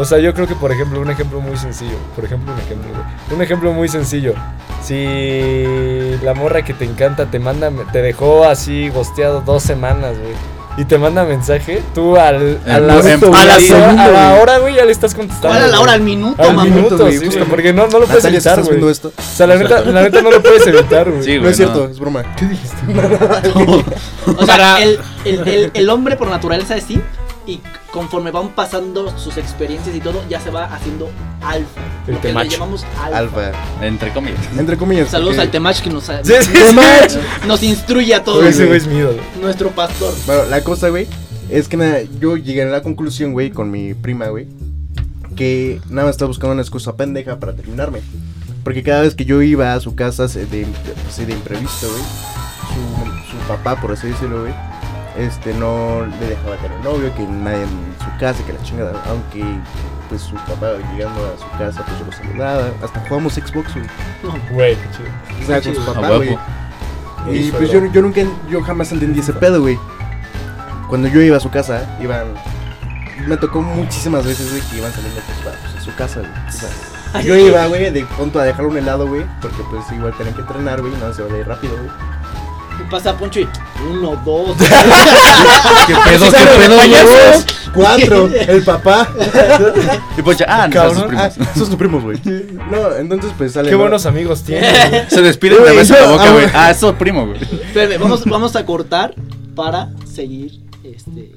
o 0.00 0.04
sea 0.04 0.18
yo 0.18 0.32
creo 0.34 0.46
que 0.46 0.54
por 0.54 0.72
ejemplo 0.72 1.00
un 1.00 1.10
ejemplo 1.10 1.40
muy 1.40 1.56
sencillo 1.56 1.96
por 2.16 2.24
ejemplo 2.24 2.52
un 2.52 2.58
ejemplo 2.60 2.88
güey. 2.88 3.36
un 3.36 3.42
ejemplo 3.42 3.72
muy 3.72 3.88
sencillo 3.88 4.34
si 4.82 6.16
la 6.22 6.34
morra 6.34 6.62
que 6.62 6.74
te 6.74 6.84
encanta 6.84 7.26
te 7.26 7.38
manda 7.38 7.70
te 7.92 8.02
dejó 8.02 8.44
así 8.44 8.88
gosteado 8.88 9.40
dos 9.44 9.62
semanas 9.62 10.16
güey 10.18 10.32
y 10.76 10.84
te 10.84 10.96
manda 10.98 11.24
mensaje 11.24 11.82
tú 11.94 12.16
al 12.16 12.58
a 12.66 12.76
En- 12.76 12.86
la, 12.86 13.00
en- 13.00 13.98
a 13.98 14.08
la, 14.08 14.34
hora 14.40 14.58
güey 14.58 14.76
ya 14.76 14.84
le 14.84 14.92
estás 14.92 15.14
contestando 15.14 15.48
¿Cuál 15.58 15.64
a 15.64 15.66
la 15.66 15.80
hora? 15.80 15.92
Al 15.92 16.00
minuto, 16.00 16.40
al 16.40 16.54
mamá. 16.54 16.64
minuto 16.64 16.96
güey, 16.96 17.18
sí, 17.18 17.26
güey, 17.26 17.44
porque 17.44 17.72
no, 17.72 17.88
no 17.88 17.98
lo 17.98 18.06
puedes 18.06 18.24
evitar 18.24 18.62
güey 18.62 18.80
o 18.82 18.94
sea 18.94 19.46
la 19.48 19.56
neta 19.56 19.80
la 19.84 20.02
neta 20.02 20.22
no 20.22 20.30
lo 20.30 20.40
puedes 20.42 20.66
evitar 20.66 21.10
güey 21.10 21.22
Sí, 21.24 21.38
No 21.38 21.48
es 21.48 21.56
cierto, 21.56 21.86
es 21.90 21.98
broma. 21.98 22.22
¿Qué 22.36 22.46
dijiste? 22.46 22.76
O 24.38 24.46
sea, 24.46 24.80
el, 24.82 24.98
el, 25.24 25.48
el, 25.48 25.70
el 25.74 25.90
hombre 25.90 26.16
por 26.16 26.28
naturaleza 26.28 26.76
es 26.76 26.84
simp 26.84 27.02
y 27.46 27.60
conforme 27.92 28.30
van 28.30 28.50
pasando 28.50 29.16
sus 29.18 29.36
experiencias 29.36 29.94
y 29.96 30.00
todo, 30.00 30.22
ya 30.28 30.40
se 30.40 30.50
va 30.50 30.64
haciendo 30.66 31.10
alfa. 31.42 31.80
El 32.06 32.14
Lo 32.14 32.20
que 32.20 32.32
le 32.32 32.48
llamamos 32.48 32.84
alfa. 33.02 33.18
Alfa. 33.18 33.52
Entre 33.82 34.12
comillas. 34.12 34.40
Entre 34.56 34.76
comillas. 34.76 35.08
Saludos 35.10 35.32
porque- 35.36 35.42
al 35.42 35.50
Temach 35.50 35.80
que 35.80 35.90
nos, 35.90 36.04
Sí, 36.04 36.12
sí, 36.22 36.32
sí. 36.42 36.52
Temach. 36.52 37.12
nos 37.46 37.62
instruye 37.62 38.14
a 38.14 38.22
todos. 38.24 38.44
Ese 38.44 38.66
güey 38.66 38.78
es 38.78 38.86
ídolo. 38.86 39.20
Nuestro 39.40 39.70
pastor. 39.70 40.14
Bueno, 40.26 40.44
la 40.44 40.62
cosa, 40.62 40.88
güey, 40.90 41.06
es 41.48 41.66
que 41.68 41.76
nada, 41.76 42.00
yo 42.20 42.36
llegué 42.36 42.62
a 42.62 42.66
la 42.66 42.82
conclusión, 42.82 43.32
güey, 43.32 43.50
con 43.50 43.70
mi 43.70 43.94
prima, 43.94 44.26
güey, 44.28 44.46
que 45.36 45.80
nada 45.88 46.06
más 46.06 46.12
estaba 46.16 46.28
buscando 46.28 46.52
una 46.52 46.62
excusa 46.62 46.96
pendeja 46.96 47.38
para 47.38 47.54
terminarme. 47.54 48.00
Porque 48.64 48.82
cada 48.82 49.00
vez 49.02 49.14
que 49.14 49.24
yo 49.24 49.40
iba 49.40 49.72
a 49.74 49.80
su 49.80 49.94
casa 49.94 50.28
se- 50.28 50.44
de, 50.46 50.66
así 51.08 51.24
de 51.24 51.32
imprevisto, 51.32 51.88
güey, 51.88 52.02
su, 52.68 53.30
su 53.30 53.36
papá, 53.48 53.80
por 53.80 53.92
así 53.92 54.08
decirlo, 54.08 54.42
güey, 54.42 54.52
este, 55.20 55.54
no 55.54 56.06
le 56.20 56.26
dejaba 56.26 56.56
tener 56.56 56.80
novio, 56.80 57.14
que 57.14 57.22
nadie 57.22 57.62
en 57.62 57.94
su 57.98 58.18
casa, 58.18 58.44
que 58.44 58.52
la 58.52 58.62
chingada, 58.62 59.02
aunque 59.08 59.44
pues 60.08 60.22
su 60.22 60.34
papá 60.34 60.72
llegando 60.94 61.20
a 61.24 61.38
su 61.38 61.48
casa, 61.58 61.84
pues 61.84 61.98
yo 61.98 62.06
lo 62.06 62.12
saludaba, 62.12 62.70
hasta 62.82 63.00
jugamos 63.08 63.34
Xbox, 63.34 63.74
güey, 63.74 63.86
Güey, 64.50 64.76
qué 64.76 64.88
chido. 64.96 65.42
o 65.42 65.46
sea, 65.46 65.62
con 65.62 65.74
su 65.74 65.90
A 65.90 65.94
papá, 65.94 66.16
güey. 66.16 66.38
Y 67.30 67.50
pues 67.52 67.70
yo, 67.70 67.84
yo 67.86 68.02
nunca, 68.02 68.22
yo 68.48 68.62
jamás 68.62 68.90
entendí 68.92 69.20
ese 69.20 69.32
pedo, 69.32 69.60
güey. 69.60 69.78
Cuando 70.88 71.06
yo 71.08 71.20
iba 71.20 71.36
a 71.36 71.40
su 71.40 71.50
casa, 71.50 71.98
iban. 72.00 72.34
Me 73.26 73.36
tocó 73.36 73.60
muchísimas 73.60 74.24
veces, 74.24 74.50
güey, 74.50 74.62
que 74.62 74.78
iban 74.78 74.90
saliendo 74.92 75.20
pues, 75.20 75.38
para, 75.38 75.56
pues, 75.58 75.76
a 75.76 75.80
su 75.82 75.94
casa, 75.94 76.20
güey. 76.20 76.32
O 76.48 76.50
sea, 76.50 77.22
yo 77.22 77.36
iba, 77.36 77.66
güey, 77.66 77.90
de 77.90 78.04
pronto 78.16 78.40
a 78.40 78.44
dejarle 78.44 78.70
un 78.70 78.78
helado, 78.78 79.06
güey, 79.06 79.24
porque 79.42 79.62
pues 79.70 79.84
igual 79.92 80.14
tenían 80.16 80.34
que 80.34 80.40
entrenar, 80.40 80.80
güey, 80.80 80.92
no 80.96 81.12
se 81.12 81.22
va 81.22 81.34
a 81.34 81.38
ir 81.38 81.46
rápido, 81.46 81.76
güey. 81.76 81.90
Pasa 82.90 83.16
Poncho 83.16 83.40
y 83.40 83.48
uno, 83.88 84.20
dos. 84.24 84.56
¿Qué 85.86 85.94
pedo, 85.94 86.26
qué 86.30 86.46
pedo, 86.58 86.76
Dos, 86.76 87.46
cuatro, 87.72 88.28
el 88.48 88.62
papá. 88.64 89.08
Y 90.16 90.36
ya, 90.36 90.46
ah, 90.48 90.66
no, 90.66 90.72
Cabrón, 90.74 90.94
sus 90.96 91.04
primos. 91.06 91.22
ah, 91.38 91.54
sos 91.56 91.70
tu 91.70 91.78
primo, 91.78 92.00
güey. 92.00 92.20
No, 92.70 92.96
entonces 92.96 93.32
pues 93.38 93.52
sale. 93.52 93.68
Qué 93.68 93.76
¿no? 93.76 93.82
buenos 93.82 94.06
amigos 94.06 94.42
tienes. 94.42 94.90
güey. 94.90 95.02
Se 95.08 95.22
despiden 95.22 95.64
de 95.64 95.76
vez 95.76 95.90
en 95.90 95.96
la 95.96 96.08
boca, 96.10 96.24
ah, 96.26 96.32
güey. 96.32 96.46
Ah, 96.52 96.70
es 96.70 96.78
su 96.78 96.92
primo, 96.94 97.26
güey. 97.26 97.40
Espérame, 97.40 98.00
vamos, 98.00 98.24
vamos 98.24 98.56
a 98.56 98.66
cortar 98.66 99.14
para 99.54 99.90
seguir 100.12 100.60
este, 100.82 101.32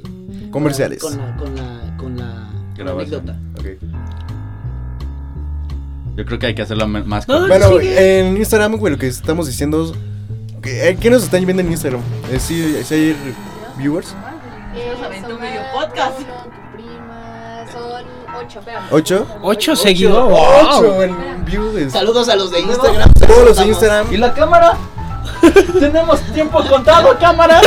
Comerciales. 0.52 1.02
Con 1.02 1.18
la, 1.18 1.36
con 1.38 1.56
la, 1.56 1.64
con 1.98 2.18
la, 2.18 2.24
con 2.26 2.38
la 2.38 2.50
Grabación. 2.76 3.30
anécdota. 3.30 3.40
Ok. 3.60 3.66
Yo 6.16 6.26
creo 6.26 6.40
que 6.40 6.46
hay 6.48 6.56
que 6.56 6.62
hacerlo 6.62 6.88
más 6.88 7.28
No, 7.28 7.36
corto. 7.36 7.48
Bueno, 7.48 7.80
sigue. 7.80 8.20
en 8.20 8.38
Instagram, 8.38 8.76
güey, 8.78 8.94
lo 8.94 9.00
que 9.00 9.08
estamos 9.08 9.48
diciendo. 9.48 9.96
¿Qué, 10.64 10.90
eh, 10.90 10.98
¿qué 10.98 11.10
nos 11.10 11.24
están 11.24 11.44
viendo 11.46 11.62
en 11.62 11.70
Instagram? 11.72 12.02
Eh, 12.32 12.40
¿Sí, 12.40 12.82
sí 12.86 12.94
hay 12.94 13.36
viewers? 13.78 14.16
Eh, 14.76 14.92
Nos 14.96 15.06
aventó 15.06 15.30
son 15.30 15.42
medio 15.42 15.62
podcast. 15.74 16.20
son 17.72 18.06
ocho, 18.42 18.60
espérame. 18.60 18.84
¿Ocho? 18.92 19.28
Ocho 19.42 19.76
seguidores. 19.76 20.38
Ocho 20.62 21.04
en 21.04 21.46
views. 21.46 21.92
Saludos 21.92 22.30
a 22.30 22.36
los 22.36 22.50
de 22.52 22.62
Instagram. 22.62 23.10
Todos 23.28 23.46
los 23.46 23.58
de. 23.58 23.66
Instagram. 23.68 24.14
¿Y 24.14 24.18
la 24.18 24.34
cámara? 24.34 24.78
Tenemos 25.80 26.22
tiempo 26.34 26.64
contado, 26.68 27.18
cámara. 27.20 27.62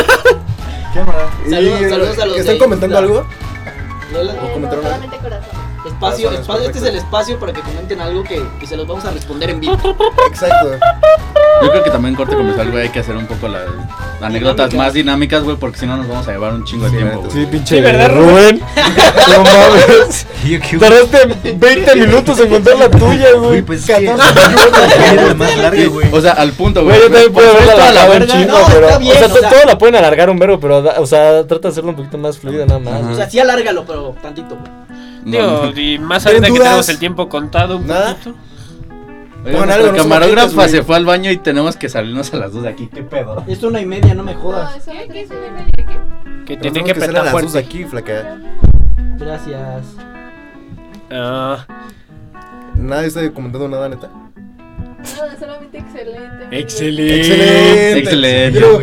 Y- 1.46 1.50
Saludos, 1.50 1.80
saludos 1.90 2.18
a 2.18 2.26
los 2.26 2.38
¿Están 2.38 2.54
de 2.54 2.58
comentando 2.58 2.98
Instagram. 2.98 3.26
algo? 3.26 3.26
No, 4.12 4.52
comentaron 4.52 4.84
algo? 4.86 4.96
solamente 4.96 5.16
corazón. 5.18 5.75
Espacio, 5.86 6.30
este 6.30 6.78
es 6.78 6.84
el 6.84 6.96
espacio 6.96 7.38
para 7.38 7.52
que 7.52 7.60
comenten 7.60 8.00
algo 8.00 8.22
que, 8.24 8.42
que 8.60 8.66
se 8.66 8.76
los 8.76 8.86
vamos 8.86 9.04
a 9.04 9.10
responder 9.10 9.50
en 9.50 9.60
vivo. 9.60 9.76
Exacto. 10.28 10.70
Yo 11.62 11.70
creo 11.70 11.84
que 11.84 11.90
también 11.90 12.12
en 12.12 12.16
corte 12.16 12.36
comercial, 12.36 12.70
güey, 12.70 12.82
hay 12.84 12.88
que 12.90 12.98
hacer 13.00 13.16
un 13.16 13.26
poco 13.26 13.48
las 13.48 13.62
anécdotas 14.20 14.68
Dinámicas. 14.70 14.74
más 14.76 14.92
dinámicas, 14.92 15.42
güey, 15.42 15.56
porque 15.56 15.78
si 15.78 15.86
no 15.86 15.96
nos 15.96 16.06
vamos 16.06 16.28
a 16.28 16.32
llevar 16.32 16.52
un 16.52 16.64
chingo 16.64 16.84
de 16.90 16.96
tiempo, 16.98 17.20
güey. 17.20 17.30
Sí, 17.30 17.46
pinche 17.50 17.76
Sí, 17.76 17.80
¿verdad, 17.82 18.10
Rubén. 18.10 18.60
No 19.28 19.42
mames. 19.42 20.26
Tardaste 20.78 21.54
20 21.56 21.96
minutos 21.96 22.38
en 22.40 22.48
contar 22.50 22.78
la 22.78 22.90
tuya, 22.90 23.32
Güey, 23.34 23.62
pues 23.62 23.80
es 23.88 23.96
que 23.96 24.02
la 24.04 25.34
más 25.34 25.56
larga, 25.56 25.86
güey. 25.86 26.08
O 26.12 26.20
sea, 26.20 26.32
al 26.32 26.52
punto, 26.52 26.84
güey. 26.84 26.96
Yo 26.98 27.04
también 27.04 27.32
puedo 27.32 27.50
Por 27.52 27.58
verla 27.66 27.72
esto 27.72 27.82
a 27.82 27.92
la 27.92 28.02
alargado 28.02 28.24
un 28.24 28.42
chingo, 28.42 28.58
pero. 28.72 28.86
o 28.86 28.90
sea, 29.14 29.26
o 29.26 29.38
sea- 29.38 29.48
todo 29.50 29.64
la 29.66 29.78
pueden 29.78 29.96
alargar 29.96 30.30
un 30.30 30.38
verbo, 30.38 30.60
pero. 30.60 30.78
O 31.00 31.06
sea, 31.06 31.46
trata 31.46 31.68
de 31.68 31.72
hacerlo 31.72 31.90
un 31.90 31.96
poquito 31.96 32.18
más 32.18 32.38
fluida, 32.38 32.64
nada 32.66 32.78
más. 32.80 33.02
O 33.12 33.14
sea, 33.16 33.28
sí 33.28 33.38
alárgalo, 33.40 33.84
pero 33.86 34.14
tantito. 34.22 34.56
güey. 34.56 34.85
Digo, 35.26 35.72
y 35.76 35.98
más 35.98 36.22
¿Tienen 36.22 36.44
ahorita 36.44 36.54
que 36.58 36.64
tenemos 36.64 36.88
el 36.88 36.98
tiempo 36.98 37.28
contado 37.28 37.76
un 37.78 37.86
¿Nada? 37.86 38.12
poquito. 38.14 38.34
Oiga, 39.44 39.58
Pon 39.58 39.70
algo, 39.70 39.86
nuestra 39.86 39.92
no 39.92 39.98
somos 39.98 40.02
camarógrafa 40.02 40.68
se 40.68 40.82
fue 40.82 40.96
al 40.96 41.04
baño 41.04 41.30
y 41.30 41.36
tenemos 41.38 41.76
que 41.76 41.88
salirnos 41.88 42.32
a 42.32 42.36
las 42.36 42.52
dos 42.52 42.62
de 42.62 42.68
aquí. 42.68 42.88
¿Qué 42.92 43.02
pedo? 43.02 43.44
Es 43.48 43.62
una 43.62 43.80
y 43.80 43.86
media, 43.86 44.14
no 44.14 44.22
me 44.22 44.34
jodas. 44.34 44.86
no 44.86 44.92
¿Qué? 44.92 45.08
¿Qué 45.08 45.20
es 45.22 45.30
una 45.30 45.38
que 45.40 45.44
ver. 45.44 45.52
media? 45.52 45.72
¿Qué? 45.76 46.44
Que 46.46 46.56
Pero 46.56 46.72
tiene 46.72 46.84
que 46.92 46.98
que 46.98 47.04
a 47.04 47.22
las 47.24 47.32
dos 47.32 47.52
de 47.52 47.58
aquí, 47.58 47.84
flaca. 47.84 48.38
Gracias. 49.18 49.84
Ah, 51.10 51.64
Nadie 52.76 53.08
está 53.08 53.32
comentando 53.32 53.68
nada, 53.68 53.88
neta. 53.88 54.08
No, 54.08 55.38
solamente 55.38 55.78
excelente. 55.78 56.58
excelente. 56.58 57.18
Excelente. 57.20 57.98
Excelente. 57.98 58.58
Quiero- 58.58 58.82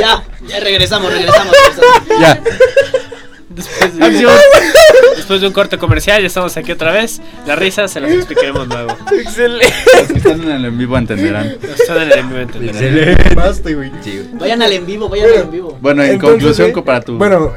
Ya, 0.00 0.22
ya 0.58 0.64
regresamos, 0.64 1.12
regresamos. 1.12 1.54
regresamos. 1.54 2.20
Ya. 2.20 2.42
Después 3.56 3.94
de, 3.94 4.28
después 5.16 5.40
de 5.40 5.46
un 5.46 5.52
corte 5.54 5.78
comercial, 5.78 6.20
ya 6.20 6.26
estamos 6.26 6.54
aquí 6.58 6.72
otra 6.72 6.92
vez. 6.92 7.22
La 7.46 7.56
risa 7.56 7.88
se 7.88 8.00
las 8.00 8.10
explicaremos 8.10 8.68
luego. 8.68 8.94
Excelente. 9.18 9.72
Los 9.98 10.08
que 10.08 10.18
están 10.18 10.42
en 10.42 10.50
el 10.50 10.64
en 10.66 10.78
vivo 10.78 10.98
entenderán. 10.98 11.56
Ustedes 11.62 11.88
en 11.88 12.02
el 12.02 12.12
envío 12.12 12.40
entenderán. 12.40 12.82
Excelente. 12.82 13.34
Basta, 13.34 13.70
güey. 13.72 13.90
Sí, 14.02 14.18
güey. 14.18 14.38
Vayan 14.38 14.60
al 14.60 14.72
en 14.72 14.84
vivo, 14.84 15.08
vayan 15.08 15.30
al 15.30 15.34
en 15.36 15.50
vivo. 15.50 15.78
Bueno, 15.80 16.02
en 16.02 16.12
Entonces, 16.12 16.38
conclusión, 16.38 16.84
para 16.84 17.00
tu. 17.00 17.16
Bueno, 17.16 17.54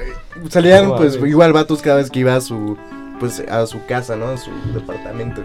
salían 0.50 0.96
pues 0.96 1.16
igual 1.16 1.52
vatos 1.52 1.82
cada 1.82 1.98
vez 1.98 2.10
que 2.10 2.20
iba 2.20 2.34
a 2.36 2.42
su 2.42 2.78
pues 3.20 3.42
a 3.42 3.68
su 3.68 3.86
casa, 3.86 4.16
¿no? 4.16 4.30
A 4.30 4.38
su 4.38 4.52
departamento. 4.74 5.44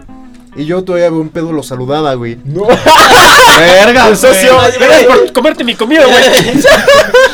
Y 0.57 0.65
yo 0.65 0.83
todavía 0.83 1.11
un 1.11 1.29
pedo 1.29 1.51
lo 1.51 1.63
saludaba, 1.63 2.13
güey. 2.13 2.37
verga, 2.45 4.07
Gracias 4.09 5.05
por 5.05 5.33
comerte 5.33 5.63
mi 5.63 5.75
comida, 5.75 6.05
güey. 6.05 6.15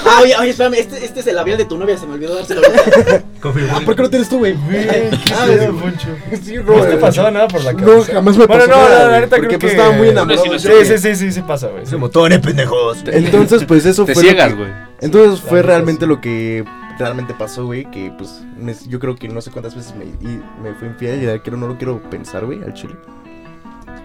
Ah, 0.03 0.19
oye, 0.23 0.35
oye, 0.35 0.49
espérame, 0.49 0.73
este, 0.73 1.05
este 1.05 1.19
es 1.19 1.27
el 1.27 1.35
labial 1.35 1.57
de 1.59 1.65
tu 1.65 1.77
novia, 1.77 1.95
se 1.97 2.07
me 2.07 2.15
olvidó 2.15 2.33
dárselo. 2.35 2.61
Ah, 3.71 3.79
¿por 3.85 3.95
qué 3.95 4.01
no 4.01 4.09
tienes 4.09 4.27
tú, 4.27 4.39
güey? 4.39 4.55
Ah, 5.31 5.45
sí, 6.43 6.55
No 6.55 6.73
te 6.81 6.97
pasaba 6.97 7.29
nada 7.31 7.47
por 7.47 7.63
la 7.63 7.73
No, 7.73 7.85
cabeza. 7.85 8.13
jamás 8.13 8.35
me 8.35 8.45
Bueno, 8.47 8.65
pasó 8.65 8.75
no, 8.77 8.83
nada, 8.89 8.99
la 8.99 9.07
güey, 9.09 9.21
neta 9.21 9.35
porque 9.35 9.47
creo 9.47 9.59
pues 9.59 9.71
que- 9.71 9.77
estaba 9.77 9.95
muy 9.95 10.07
No, 10.07 10.11
enamorado. 10.11 10.43
sí, 10.43 10.49
no, 10.49 10.59
Sí, 10.59 10.67
güey. 10.69 10.85
sí, 10.99 11.15
sí, 11.15 11.31
sí, 11.31 11.41
pasa, 11.43 11.67
güey. 11.67 11.83
Ese 11.83 11.97
motor, 11.97 12.33
eh, 12.33 12.39
pendejos. 12.39 12.97
Entonces, 13.05 13.63
pues 13.65 13.85
eso 13.85 14.03
Te 14.05 14.13
fue 14.15 14.23
lo 14.23 14.29
ciegas, 14.29 14.55
güey. 14.55 14.69
Entonces 15.01 15.39
fue 15.39 15.61
realmente 15.61 16.07
lo 16.07 16.19
que 16.19 16.65
realmente 17.01 17.33
pasó, 17.33 17.65
güey, 17.65 17.89
que 17.91 18.11
pues 18.17 18.43
me- 18.57 18.75
yo 18.87 18.99
creo 18.99 19.15
que 19.15 19.27
no 19.27 19.41
sé 19.41 19.51
cuántas 19.51 19.75
veces 19.75 19.93
me, 19.95 20.05
y 20.05 20.41
me 20.63 20.73
fui 20.75 20.87
infiel 20.87 21.21
y 21.21 21.25
ya 21.25 21.39
quiero, 21.39 21.57
no 21.57 21.67
lo 21.67 21.77
quiero 21.77 22.01
pensar, 22.09 22.45
güey, 22.45 22.63
al 22.63 22.73
chile. 22.73 22.95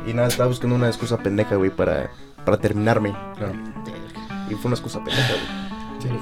Y 0.07 0.13
nada, 0.15 0.29
estaba 0.29 0.49
buscando 0.49 0.75
una 0.77 0.87
excusa 0.89 1.19
pendeja, 1.19 1.57
güey, 1.57 1.71
para, 1.71 2.11
para 2.45 2.57
terminarme. 2.59 3.15
Y 4.51 4.55
fue 4.55 4.67
una 4.67 4.75
excusa 4.77 4.99
pendeja, 4.99 5.33
güey. 5.33 5.67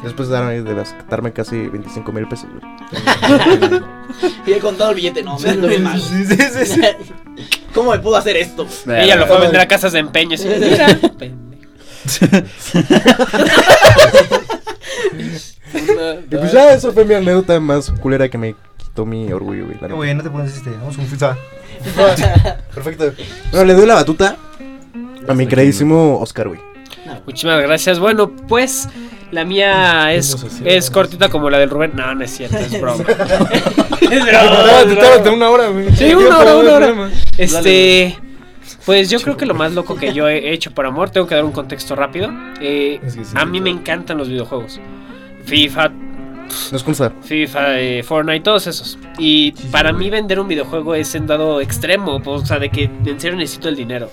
Después 0.03 0.29
de, 0.29 0.35
darme, 0.35 0.63
de 0.63 0.75
gastarme 0.75 1.33
casi 1.33 1.67
25 1.67 2.11
mil 2.13 2.27
pesos, 2.27 2.49
güey. 2.51 3.81
Y 4.47 4.53
he 4.53 4.59
contado 4.61 4.91
el 4.91 4.97
billete, 4.97 5.23
no, 5.23 5.39
me 5.39 5.51
ando 5.51 5.67
bien 5.69 5.83
mal. 5.83 6.01
Sí, 6.01 6.25
sí, 6.25 6.37
sí, 6.37 6.67
sí. 6.67 6.81
¿Cómo 7.75 7.91
me 7.91 7.99
puedo 7.99 8.17
hacer 8.17 8.37
esto? 8.37 8.67
Ella 8.87 9.17
lo 9.17 9.27
fue 9.27 9.37
a 9.37 9.41
vender 9.41 9.61
a 9.61 9.67
casas 9.69 9.93
de 9.93 9.99
empeño. 9.99 10.35
así, 10.37 10.47
Mira, 10.61 10.87
pendejo. 11.19 11.54
Y 15.75 16.37
pues 16.37 16.53
ya, 16.53 16.73
eso 16.73 16.93
fue 16.93 17.05
mi 17.05 17.15
anécdota 17.15 17.59
más 17.61 17.91
culera 17.91 18.29
que 18.29 18.39
me 18.39 18.55
quitó 18.77 19.05
mi 19.05 19.33
orgullo, 19.33 19.67
güey. 19.91 20.15
no 20.15 20.23
te 20.23 20.31
pones 20.31 20.57
este. 20.57 20.71
Vamos 20.71 20.97
con 20.97 21.07
FIFA. 21.07 21.37
Perfecto. 22.75 23.13
Bueno, 23.51 23.67
le 23.67 23.75
doy 23.75 23.87
la 23.87 23.95
batuta 23.95 24.37
a 25.27 25.35
mi 25.35 25.47
queridísimo 25.47 26.19
Oscar, 26.21 26.49
güey. 26.49 26.61
Muchísimas 27.27 27.61
gracias. 27.61 27.99
Bueno, 27.99 28.31
pues 28.49 28.89
la 29.31 29.45
mía 29.45 30.13
es, 30.13 30.37
es 30.65 30.91
cortita 30.91 31.29
como 31.29 31.51
la 31.51 31.59
del 31.59 31.71
Rubén. 31.71 31.93
No, 31.95 32.15
no 32.15 32.25
es 32.25 32.31
cierto, 32.37 32.57
es 32.59 32.81
broma. 32.81 33.05
es 34.01 34.25
Tábate, 34.31 35.21
broma. 35.23 35.37
una 35.37 35.51
hora, 35.51 35.69
güey. 35.69 35.95
Sí, 35.97 36.15
una 36.15 36.39
hora, 36.39 36.57
una 36.57 36.73
hora. 36.75 37.11
Este, 37.37 38.17
pues 38.85 39.11
yo 39.11 39.21
creo 39.21 39.37
que 39.37 39.47
lo 39.47 39.55
más 39.55 39.73
loco 39.73 39.97
que 39.97 40.13
yo 40.13 40.29
he 40.29 40.53
hecho 40.53 40.71
por 40.73 40.87
amor, 40.87 41.11
tengo 41.11 41.27
que 41.27 41.35
dar 41.35 41.45
un 41.45 41.53
contexto 41.53 41.97
rápido. 41.97 42.31
Eh, 42.61 43.01
Es 43.05 43.17
que 43.17 43.25
sí, 43.25 43.35
a 43.37 43.45
mí 43.45 43.61
me 43.61 43.71
encantan 43.71 44.19
los 44.19 44.29
videojuegos. 44.29 44.81
FIFA, 45.45 45.91
consta. 46.85 47.13
FIFA, 47.23 47.81
eh, 47.81 48.03
Fortnite, 48.03 48.41
todos 48.41 48.67
esos. 48.67 48.99
Y 49.19 49.53
para 49.71 49.93
mí 49.93 50.11
vender 50.11 50.41
un 50.41 50.49
videojuego 50.49 50.95
es 50.95 51.15
en 51.15 51.27
dado 51.27 51.61
extremo, 51.61 52.21
pues, 52.23 52.43
o 52.43 52.47
sea, 52.47 52.59
de 52.59 52.71
que 52.71 52.85
en 52.85 53.21
serio 53.21 53.37
necesito 53.37 53.69
el 53.69 53.77
dinero. 53.77 54.11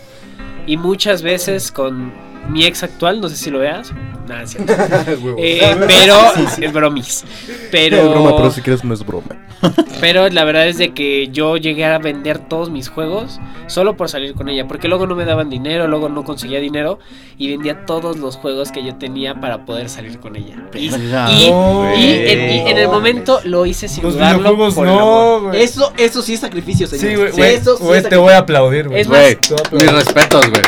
Y 0.68 0.78
muchas 0.78 1.22
veces 1.22 1.72
con 1.72 2.12
mi 2.50 2.66
ex 2.66 2.84
actual, 2.84 3.22
no 3.22 3.30
sé 3.30 3.36
si 3.36 3.50
lo 3.50 3.60
veas, 3.60 3.92
nada, 4.28 4.44
es 4.44 4.52
cierto. 4.52 4.74
Eh, 5.38 5.76
pero 5.88 6.16
es 6.62 6.74
bromis. 6.74 7.26
Pero, 7.72 7.98
Es 7.98 8.10
broma, 8.10 8.36
pero 8.36 8.52
si 8.52 8.62
quieres 8.62 8.84
no 8.84 8.94
es 8.94 9.06
broma. 9.06 9.36
pero 10.02 10.28
la 10.30 10.44
verdad 10.44 10.68
es 10.68 10.78
de 10.78 10.94
que 10.94 11.28
yo 11.32 11.58
llegué 11.58 11.86
a 11.86 11.98
vender 12.00 12.40
todos 12.40 12.70
mis 12.70 12.90
juegos 12.90 13.40
solo 13.68 13.96
por 13.96 14.10
salir 14.10 14.34
con 14.34 14.50
ella, 14.50 14.68
porque 14.68 14.88
luego 14.88 15.08
no 15.08 15.16
me 15.16 15.26
daban 15.26 15.50
dinero, 15.50 15.88
luego 15.88 16.10
no 16.10 16.24
conseguía 16.24 16.60
dinero 16.60 17.00
y 17.38 17.50
vendía 17.50 17.86
todos 17.86 18.18
los 18.18 18.36
juegos 18.38 18.72
que 18.72 18.84
yo 18.84 18.96
tenía 18.96 19.40
para 19.40 19.66
poder 19.66 19.90
salir 19.90 20.20
con 20.20 20.36
ella. 20.36 20.56
Y, 20.74 20.90
Verga. 20.90 21.32
y- 21.32 21.50
No, 21.52 21.94
y 21.96 22.00
güey. 22.00 22.32
en, 22.32 22.52
y 22.68 22.70
en 22.72 22.78
el 22.78 22.88
momento 22.88 23.40
lo 23.46 23.66
hice 23.66 23.88
sin 23.88 24.04
Los 24.04 24.14
dudarlo 24.14 24.58
por 24.58 24.88
el 24.88 24.94
amor. 24.94 25.42
no, 25.42 25.48
güey. 25.50 25.62
Eso, 25.64 25.94
eso 25.98 26.22
sí 26.22 26.34
es 26.34 26.40
sacrificio, 26.40 26.88
señor. 26.88 27.08
Sí, 27.08 27.16
güey, 27.16 27.32
güey. 27.32 27.56
eso 27.56 27.78
sí 27.78 27.84
güey, 27.84 28.00
es 28.00 28.10
te 28.10 28.18
voy 28.18 28.34
a 28.34 28.40
aplaudir, 28.40 28.88
güey. 28.90 29.06
Mis 29.06 29.92
respetos, 29.92 30.50
güey. 30.50 30.62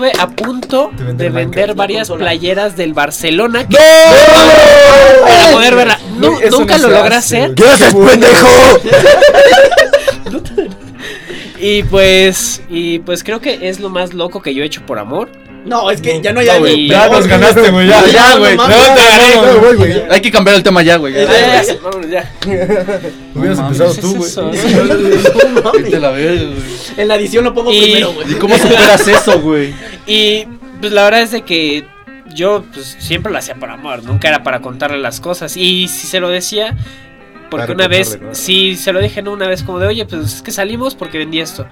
Estuve 0.00 0.12
a 0.22 0.28
punto 0.28 0.90
De 0.96 1.12
de 1.12 1.28
vender 1.28 1.74
varias 1.74 2.08
playeras 2.10 2.74
del 2.76 2.94
Barcelona 2.94 3.68
que- 3.68 3.76
¡No! 3.76 5.26
para 5.26 5.50
poder 5.52 5.74
verla. 5.74 5.98
Nunca 6.50 6.78
no 6.78 6.88
lo 6.88 6.94
logré 6.96 7.16
hace, 7.16 7.42
hacer. 7.42 7.54
güey. 7.54 7.54
¿Qué 7.54 7.64
haces, 7.68 7.94
pendejo? 7.94 8.48
Y 11.62 11.82
pues, 11.82 12.62
y 12.70 13.00
pues 13.00 13.22
creo 13.22 13.42
que 13.42 13.68
es 13.68 13.80
lo 13.80 13.90
más 13.90 14.14
loco 14.14 14.40
que 14.40 14.54
yo 14.54 14.62
he 14.62 14.66
hecho 14.66 14.80
por 14.86 14.98
amor. 14.98 15.28
No, 15.64 15.90
es 15.90 16.00
que 16.00 16.20
ya 16.22 16.32
no 16.32 16.40
hay 16.40 16.46
No, 16.46 16.52
algo. 16.52 16.66
Ya 16.68 17.08
nos 17.08 17.26
ganaste, 17.26 17.70
güey. 17.70 17.86
Ya, 17.86 18.04
ya, 18.06 18.36
güey. 18.36 18.56
no 18.56 18.66
te 18.66 18.74
gané. 19.04 20.06
Hay 20.10 20.20
que 20.20 20.30
cambiar 20.30 20.56
el 20.56 20.62
tema 20.62 20.82
ya, 20.82 20.96
güey. 20.96 21.12
Ya, 21.14 21.62
ya, 21.62 21.74
vámonos 21.82 22.10
ya. 22.10 22.32
Hubieras 23.34 23.58
empezado 23.58 23.94
tú, 23.94 24.16
güey. 24.16 24.30
En 26.96 27.08
la 27.08 27.14
edición 27.16 27.44
lo 27.44 27.54
pongo 27.54 27.72
Y- 27.72 27.80
primero, 27.82 28.12
güey. 28.12 28.32
¿Y 28.32 28.34
cómo 28.34 28.56
superas 28.58 29.06
eso, 29.06 29.40
güey? 29.40 29.74
Y 30.06 30.46
pues 30.80 30.92
la 30.92 31.04
verdad 31.04 31.22
es 31.22 31.30
de 31.30 31.42
que 31.42 31.84
yo 32.34 32.64
pues 32.72 32.96
siempre 32.98 33.30
lo 33.30 33.38
hacía 33.38 33.54
por 33.54 33.70
amor, 33.70 34.02
nunca 34.02 34.28
era 34.28 34.42
para 34.42 34.60
contarle 34.60 34.98
las 34.98 35.20
cosas. 35.20 35.56
Y 35.56 35.88
si 35.88 36.06
se 36.06 36.20
lo 36.20 36.28
decía, 36.30 36.76
porque 37.50 37.72
una 37.72 37.88
vez, 37.88 38.18
sí, 38.32 38.76
se 38.76 38.92
lo 38.92 39.00
dije 39.00 39.22
¿no? 39.22 39.32
una 39.32 39.48
vez 39.48 39.62
como 39.62 39.78
de, 39.78 39.86
oye, 39.88 40.06
pues 40.06 40.34
es 40.34 40.42
que 40.42 40.50
salimos 40.52 40.94
porque 40.94 41.18
vendí 41.18 41.40
esto. 41.40 41.66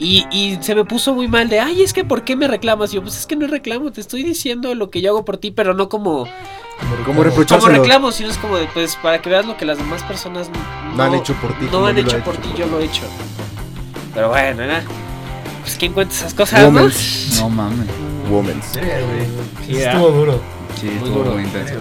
Y, 0.00 0.26
y 0.30 0.58
se 0.62 0.74
me 0.76 0.84
puso 0.84 1.12
muy 1.14 1.26
mal 1.26 1.48
de, 1.48 1.58
ay, 1.60 1.82
es 1.82 1.92
que 1.92 2.04
¿por 2.04 2.22
qué 2.22 2.36
me 2.36 2.46
reclamas? 2.46 2.92
Y 2.92 2.96
yo, 2.96 3.02
pues 3.02 3.16
es 3.18 3.26
que 3.26 3.34
no 3.36 3.46
reclamo, 3.48 3.90
te 3.90 4.00
estoy 4.00 4.22
diciendo 4.22 4.74
lo 4.74 4.90
que 4.90 5.00
yo 5.00 5.10
hago 5.10 5.24
por 5.24 5.38
ti, 5.38 5.50
pero 5.50 5.74
no 5.74 5.88
como, 5.88 6.26
Como 7.04 7.24
como 7.48 7.66
reclamo, 7.68 8.12
sino 8.12 8.30
es 8.30 8.38
como 8.38 8.56
de, 8.56 8.66
pues 8.72 8.96
para 8.96 9.20
que 9.20 9.28
veas 9.28 9.44
lo 9.44 9.56
que 9.56 9.64
las 9.64 9.76
demás 9.78 10.02
personas 10.04 10.48
no, 10.50 10.94
No 10.96 11.02
han 11.02 11.14
hecho 11.14 11.34
por 11.34 11.52
ti, 11.58 11.66
No 11.72 11.84
han 11.86 11.96
yo 11.96 12.02
lo 12.02 12.08
hecho 12.08 12.16
he 12.18 12.20
por 12.20 12.36
ti, 12.36 12.48
yo 12.56 12.66
lo 12.66 12.78
he 12.78 12.84
hecho. 12.84 13.02
Pero 14.14 14.28
bueno, 14.28 14.56
¿verdad? 14.56 14.82
Pues 15.62 15.76
quién 15.76 15.92
cuenta 15.92 16.14
esas 16.14 16.32
cosas, 16.32 16.60
¿no? 16.60 16.66
Womans. 16.68 17.36
No 17.40 17.48
mames. 17.50 17.86
Womans. 18.30 18.66
Sí, 19.66 19.76
Estuvo 19.78 20.10
duro. 20.10 20.40
Sí, 20.80 20.86
Muy 20.86 20.94
estuvo 20.96 21.18
duro. 21.18 21.32
muy 21.32 21.42
intenso. 21.42 21.74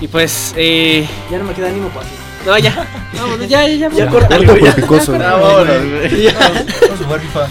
Y 0.00 0.08
pues, 0.08 0.54
eh, 0.56 1.06
Ya 1.30 1.36
no 1.38 1.44
me 1.44 1.52
queda 1.52 1.68
ánimo 1.68 1.88
para 1.90 2.06
no, 2.46 2.58
ya, 2.58 2.86
vámonos, 3.14 3.48
ya, 3.48 3.66
ya, 3.66 3.76
ya, 3.76 3.90
Ya 3.90 4.06
corta, 4.08 4.36
güey. 4.36 4.46
por 4.60 4.74
picoso. 4.74 5.14
Ah, 5.14 5.36
vámonos, 5.36 5.66
güey. 5.66 6.26
Vamos 6.32 7.00
a 7.00 7.04
jugar 7.04 7.20
FIFA. 7.20 7.48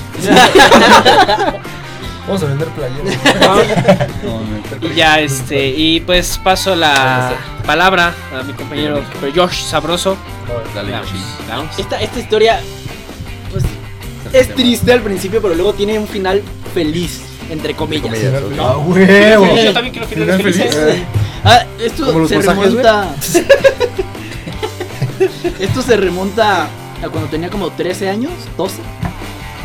Vamos 2.28 2.44
a 2.44 2.46
vender 2.46 2.68
playeras. 2.68 3.18
No. 4.24 4.88
Y 4.88 4.94
ya, 4.94 5.20
este, 5.20 5.68
y 5.70 6.00
pues 6.02 6.40
paso 6.44 6.76
la 6.76 7.34
palabra 7.66 8.14
a 8.38 8.44
mi 8.44 8.54
compañero 8.54 9.02
Josh 9.36 9.64
Sabroso. 9.64 10.16
Dale, 10.76 10.92
Vamos. 11.48 11.80
Esta, 11.80 12.00
esta 12.00 12.20
historia 12.20 12.60
pues, 13.52 13.64
es 14.32 14.54
triste 14.54 14.94
al 14.94 15.02
principio, 15.02 15.42
pero 15.42 15.56
luego 15.56 15.74
tiene 15.74 15.98
un 15.98 16.08
final 16.08 16.44
feliz, 16.72 17.22
entre 17.50 17.74
comillas. 17.74 18.16
¡Ah, 18.60 18.78
huevo! 18.78 19.56
Yo 19.56 19.74
también 19.74 19.94
quiero 19.94 20.08
finales 20.08 20.42
felices. 20.42 20.78
Ah, 21.44 21.64
esto 21.80 22.28
se 22.28 22.42
remonta. 22.42 23.16
esto 25.60 25.82
se 25.82 25.98
remonta 25.98 26.64
a 27.04 27.10
cuando 27.10 27.30
tenía 27.30 27.50
como 27.50 27.70
13 27.72 28.10
años, 28.10 28.32
12. 28.58 28.78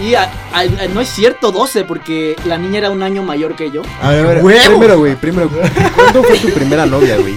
Y 0.02 0.14
a- 0.14 0.30
a- 0.52 0.60
a- 0.60 0.88
no 0.92 1.00
es 1.00 1.08
cierto 1.08 1.52
12, 1.52 1.84
porque 1.84 2.36
la 2.46 2.58
niña 2.58 2.78
era 2.78 2.90
un 2.90 3.02
año 3.02 3.22
mayor 3.22 3.54
que 3.56 3.70
yo. 3.70 3.82
A 4.02 4.10
ver, 4.10 4.24
a 4.24 4.28
ver, 4.28 4.44
¡Huevo! 4.44 4.64
primero, 4.70 4.98
güey, 4.98 5.14
primero. 5.16 5.48
¿Cuándo 5.94 6.22
fue 6.24 6.36
tu 6.38 6.48
primera 6.50 6.84
novia, 6.86 7.16
güey? 7.16 7.34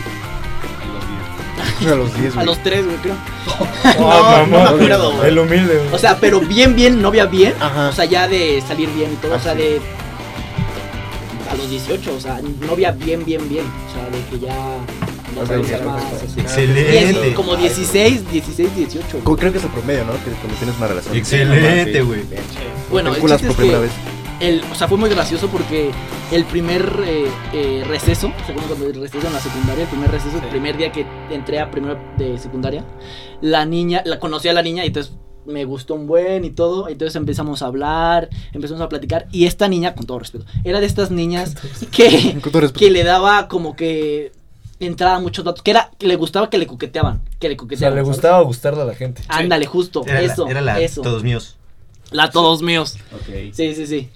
A 1.87 1.93
los 1.95 2.11
10, 2.19 2.31
A 2.31 2.35
güey. 2.35 2.45
los 2.47 2.63
3, 2.63 2.85
güey, 2.85 2.97
creo. 2.97 3.15
No, 3.99 4.45
no 4.47 4.57
me 4.57 4.63
acuerdo, 4.63 5.11
güey. 5.15 5.27
El 5.29 5.37
humilde, 5.39 5.77
güey. 5.77 5.93
O 5.93 5.97
sea, 5.99 6.17
pero 6.19 6.39
bien, 6.39 6.75
bien, 6.75 6.99
novia 7.01 7.25
bien. 7.27 7.53
Ajá. 7.59 7.89
O 7.89 7.91
sea, 7.93 8.05
ya 8.05 8.27
de 8.27 8.63
salir 8.67 8.89
bien 8.89 9.13
y 9.13 9.15
todo. 9.17 9.33
Ah, 9.33 9.37
o 9.37 9.39
sea, 9.39 9.53
sí. 9.53 9.59
de. 9.59 9.81
A 11.51 11.55
los 11.55 11.69
18, 11.69 12.15
o 12.15 12.19
sea, 12.19 12.41
novia 12.67 12.91
bien, 12.91 13.23
bien, 13.23 13.47
bien. 13.47 13.65
O 13.65 13.93
sea, 13.93 14.09
de 14.09 14.25
que 14.29 14.39
ya. 14.45 14.55
Excelente. 16.37 17.21
Diez- 17.23 17.33
como 17.35 17.55
16, 17.55 18.31
16, 18.31 18.75
18. 18.75 19.07
güey. 19.11 19.23
Co- 19.23 19.37
Creo 19.37 19.51
que 19.51 19.57
es 19.59 19.63
el 19.63 19.69
promedio, 19.71 20.05
¿no? 20.05 20.13
Que 20.13 20.31
cuando 20.31 20.55
tienes 20.57 20.77
una 20.77 20.87
relación. 20.87 21.15
Excelente, 21.15 22.01
güey. 22.01 22.21
Bueno, 22.91 23.13
el 23.13 23.21
por 23.21 23.31
es 23.31 23.41
primera 23.41 23.77
que 23.77 23.79
vez. 23.79 23.91
el, 24.39 24.61
o 24.71 24.75
sea, 24.75 24.87
fue 24.87 24.97
muy 24.97 25.09
gracioso 25.09 25.47
porque 25.47 25.91
el 26.31 26.45
primer 26.45 27.01
eh, 27.05 27.27
eh, 27.53 27.83
receso, 27.87 28.27
o 28.27 28.45
sea, 28.45 28.55
como 28.55 28.67
cuando 28.67 28.87
el 28.87 29.01
receso 29.01 29.27
en 29.27 29.33
la 29.33 29.39
secundaria, 29.39 29.83
el 29.83 29.89
primer 29.89 30.11
receso, 30.11 30.37
el 30.41 30.49
primer 30.49 30.77
día 30.77 30.91
que 30.91 31.05
entré 31.29 31.59
a 31.59 31.69
primero 31.71 31.97
de 32.17 32.37
secundaria, 32.37 32.85
la 33.41 33.65
niña, 33.65 34.01
la 34.05 34.19
conocí 34.19 34.47
a 34.47 34.53
la 34.53 34.61
niña 34.61 34.83
y 34.83 34.87
entonces 34.87 35.13
me 35.45 35.63
gustó 35.63 35.95
un 35.95 36.07
buen 36.07 36.43
y 36.43 36.49
todo, 36.49 36.89
entonces 36.89 37.15
empezamos 37.15 37.61
a 37.61 37.67
hablar, 37.67 38.27
empezamos 38.51 38.81
a 38.81 38.89
platicar 38.89 39.27
y 39.31 39.45
esta 39.45 39.69
niña, 39.69 39.95
con 39.95 40.05
todo 40.05 40.19
respeto, 40.19 40.43
era 40.65 40.81
de 40.81 40.85
estas 40.85 41.09
niñas 41.09 41.55
que, 41.91 42.37
que 42.73 42.91
le 42.91 43.05
daba 43.05 43.47
como 43.47 43.73
que 43.77 44.33
entraba 44.79 45.19
muchos 45.19 45.43
datos. 45.45 45.61
Que 45.63 45.71
era, 45.71 45.91
le 45.99 46.15
gustaba 46.15 46.49
que 46.49 46.57
le 46.57 46.67
coqueteaban. 46.67 47.21
Que 47.39 47.47
le 47.49 47.55
O 47.55 47.57
sea, 47.57 47.57
coqueteaban. 47.57 47.95
le 47.97 48.01
¿sabes? 48.03 48.15
gustaba 48.15 48.41
gustarle 48.41 48.81
a 48.81 48.85
la 48.85 48.95
gente. 48.95 49.21
Ándale, 49.27 49.65
justo. 49.65 50.03
Era 50.05 50.21
eso. 50.21 50.45
la, 50.45 50.51
era 50.51 50.61
la 50.61 50.79
eso. 50.79 51.01
todos 51.01 51.23
míos. 51.23 51.55
La 52.11 52.29
todos 52.29 52.61
míos. 52.61 52.97
Ok. 53.13 53.53
Sí, 53.53 53.75
sí, 53.75 53.87
sí. 53.87 54.09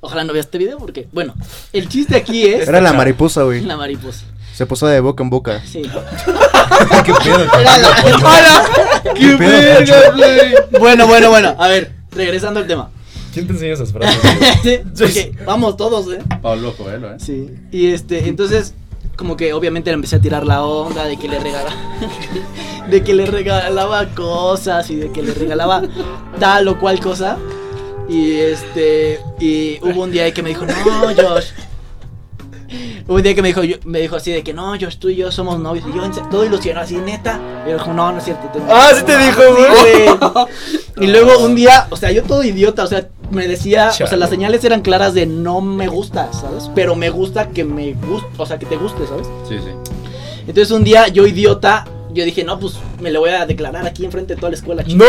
Ojalá 0.00 0.24
no 0.24 0.32
veas 0.32 0.46
este 0.46 0.58
video 0.58 0.78
porque, 0.78 1.08
bueno, 1.12 1.34
el 1.72 1.88
chiste 1.88 2.16
aquí 2.16 2.44
es 2.46 2.66
Era 2.68 2.80
la 2.80 2.92
mariposa, 2.94 3.42
güey. 3.42 3.60
la 3.62 3.76
mariposa. 3.76 4.24
Se 4.54 4.66
posó 4.66 4.86
de 4.86 5.00
boca 5.00 5.22
en 5.22 5.30
boca. 5.30 5.62
Sí. 5.64 5.82
¿Qué 7.04 7.12
pedo? 7.24 7.44
Era 7.58 7.78
la- 7.78 9.12
¿Qué 9.14 9.36
pedo, 9.36 10.78
Bueno, 10.80 11.06
bueno, 11.06 11.30
bueno. 11.30 11.54
A 11.58 11.68
ver, 11.68 11.92
regresando 12.12 12.60
al 12.60 12.66
tema. 12.66 12.90
¿Quién 13.32 13.46
te 13.46 13.52
enseña 13.52 13.74
esas 13.74 13.92
frases? 13.92 14.20
Sí, 14.62 14.78
porque 14.98 15.32
vamos 15.46 15.76
todos, 15.76 16.12
¿eh? 16.14 16.18
Pablo 16.42 16.74
Coelho, 16.76 17.12
¿eh? 17.12 17.16
Sí. 17.18 17.48
Y 17.70 17.88
este, 17.92 18.26
entonces, 18.28 18.74
como 19.20 19.36
que 19.36 19.52
obviamente 19.52 19.90
le 19.90 19.96
empecé 19.96 20.16
a 20.16 20.20
tirar 20.20 20.46
la 20.46 20.64
onda 20.64 21.04
de 21.04 21.18
que 21.18 21.28
le 21.28 21.38
regalaba. 21.38 21.76
de 22.90 23.04
que 23.04 23.12
le 23.12 23.26
regalaba 23.26 24.06
cosas 24.14 24.88
y 24.88 24.96
de 24.96 25.12
que 25.12 25.22
le 25.22 25.34
regalaba 25.34 25.82
tal 26.38 26.66
o 26.68 26.80
cual 26.80 27.00
cosa. 27.00 27.36
Y 28.08 28.32
este. 28.32 29.20
Y 29.38 29.78
hubo 29.82 30.04
un 30.04 30.10
día 30.10 30.32
que 30.32 30.42
me 30.42 30.48
dijo, 30.48 30.64
no, 30.64 30.74
Josh. 31.14 31.50
Hubo 33.06 33.16
un 33.16 33.22
día 33.22 33.34
que 33.34 33.42
me 33.42 33.48
dijo, 33.48 33.62
yo- 33.64 33.76
me 33.84 34.00
dijo 34.00 34.16
así 34.16 34.32
de 34.32 34.42
que 34.42 34.52
no, 34.52 34.70
Josh, 34.80 34.96
tú 34.98 35.08
y 35.08 35.16
yo 35.16 35.30
somos 35.32 35.58
novios. 35.58 35.84
Y 35.88 35.96
yo 35.96 36.02
todo 36.30 36.44
ilusionado 36.44 36.84
así, 36.84 36.96
neta. 36.96 37.40
Y 37.66 37.70
yo 37.70 37.78
dijo, 37.78 37.92
no, 37.92 38.12
no 38.12 38.18
es 38.18 38.24
cierto. 38.24 38.48
tengo- 38.52 38.66
Ah, 38.72 38.90
sí 38.96 39.02
te 39.04 39.16
dijo, 39.18 39.42
güey. 39.54 40.46
Y 41.00 41.06
luego 41.06 41.38
un 41.38 41.54
día, 41.54 41.86
o 41.90 41.96
sea, 41.96 42.10
yo 42.10 42.22
todo 42.24 42.42
idiota, 42.44 42.84
o 42.84 42.86
sea, 42.86 43.08
me 43.30 43.48
decía, 43.48 43.88
o 43.88 43.92
sea, 44.08 44.18
las 44.18 44.28
señales 44.28 44.62
eran 44.64 44.82
claras 44.82 45.14
de 45.14 45.24
no 45.24 45.60
me 45.62 45.88
gusta, 45.88 46.30
¿sabes? 46.32 46.70
Pero 46.74 46.94
me 46.94 47.08
gusta 47.08 47.48
que 47.48 47.64
me 47.64 47.94
guste, 47.94 48.28
o 48.36 48.44
sea, 48.44 48.58
que 48.58 48.66
te 48.66 48.76
guste, 48.76 49.06
¿sabes? 49.06 49.26
Sí, 49.48 49.56
sí. 49.58 49.70
Entonces 50.46 50.70
un 50.72 50.84
día, 50.84 51.08
yo 51.08 51.26
idiota, 51.26 51.86
yo 52.12 52.24
dije, 52.24 52.44
no, 52.44 52.58
pues 52.58 52.74
me 53.00 53.10
lo 53.10 53.20
voy 53.20 53.30
a 53.30 53.46
declarar 53.46 53.86
aquí 53.86 54.04
enfrente 54.04 54.34
de 54.34 54.40
toda 54.40 54.50
la 54.50 54.56
escuela. 54.56 54.82
¡No! 54.88 55.04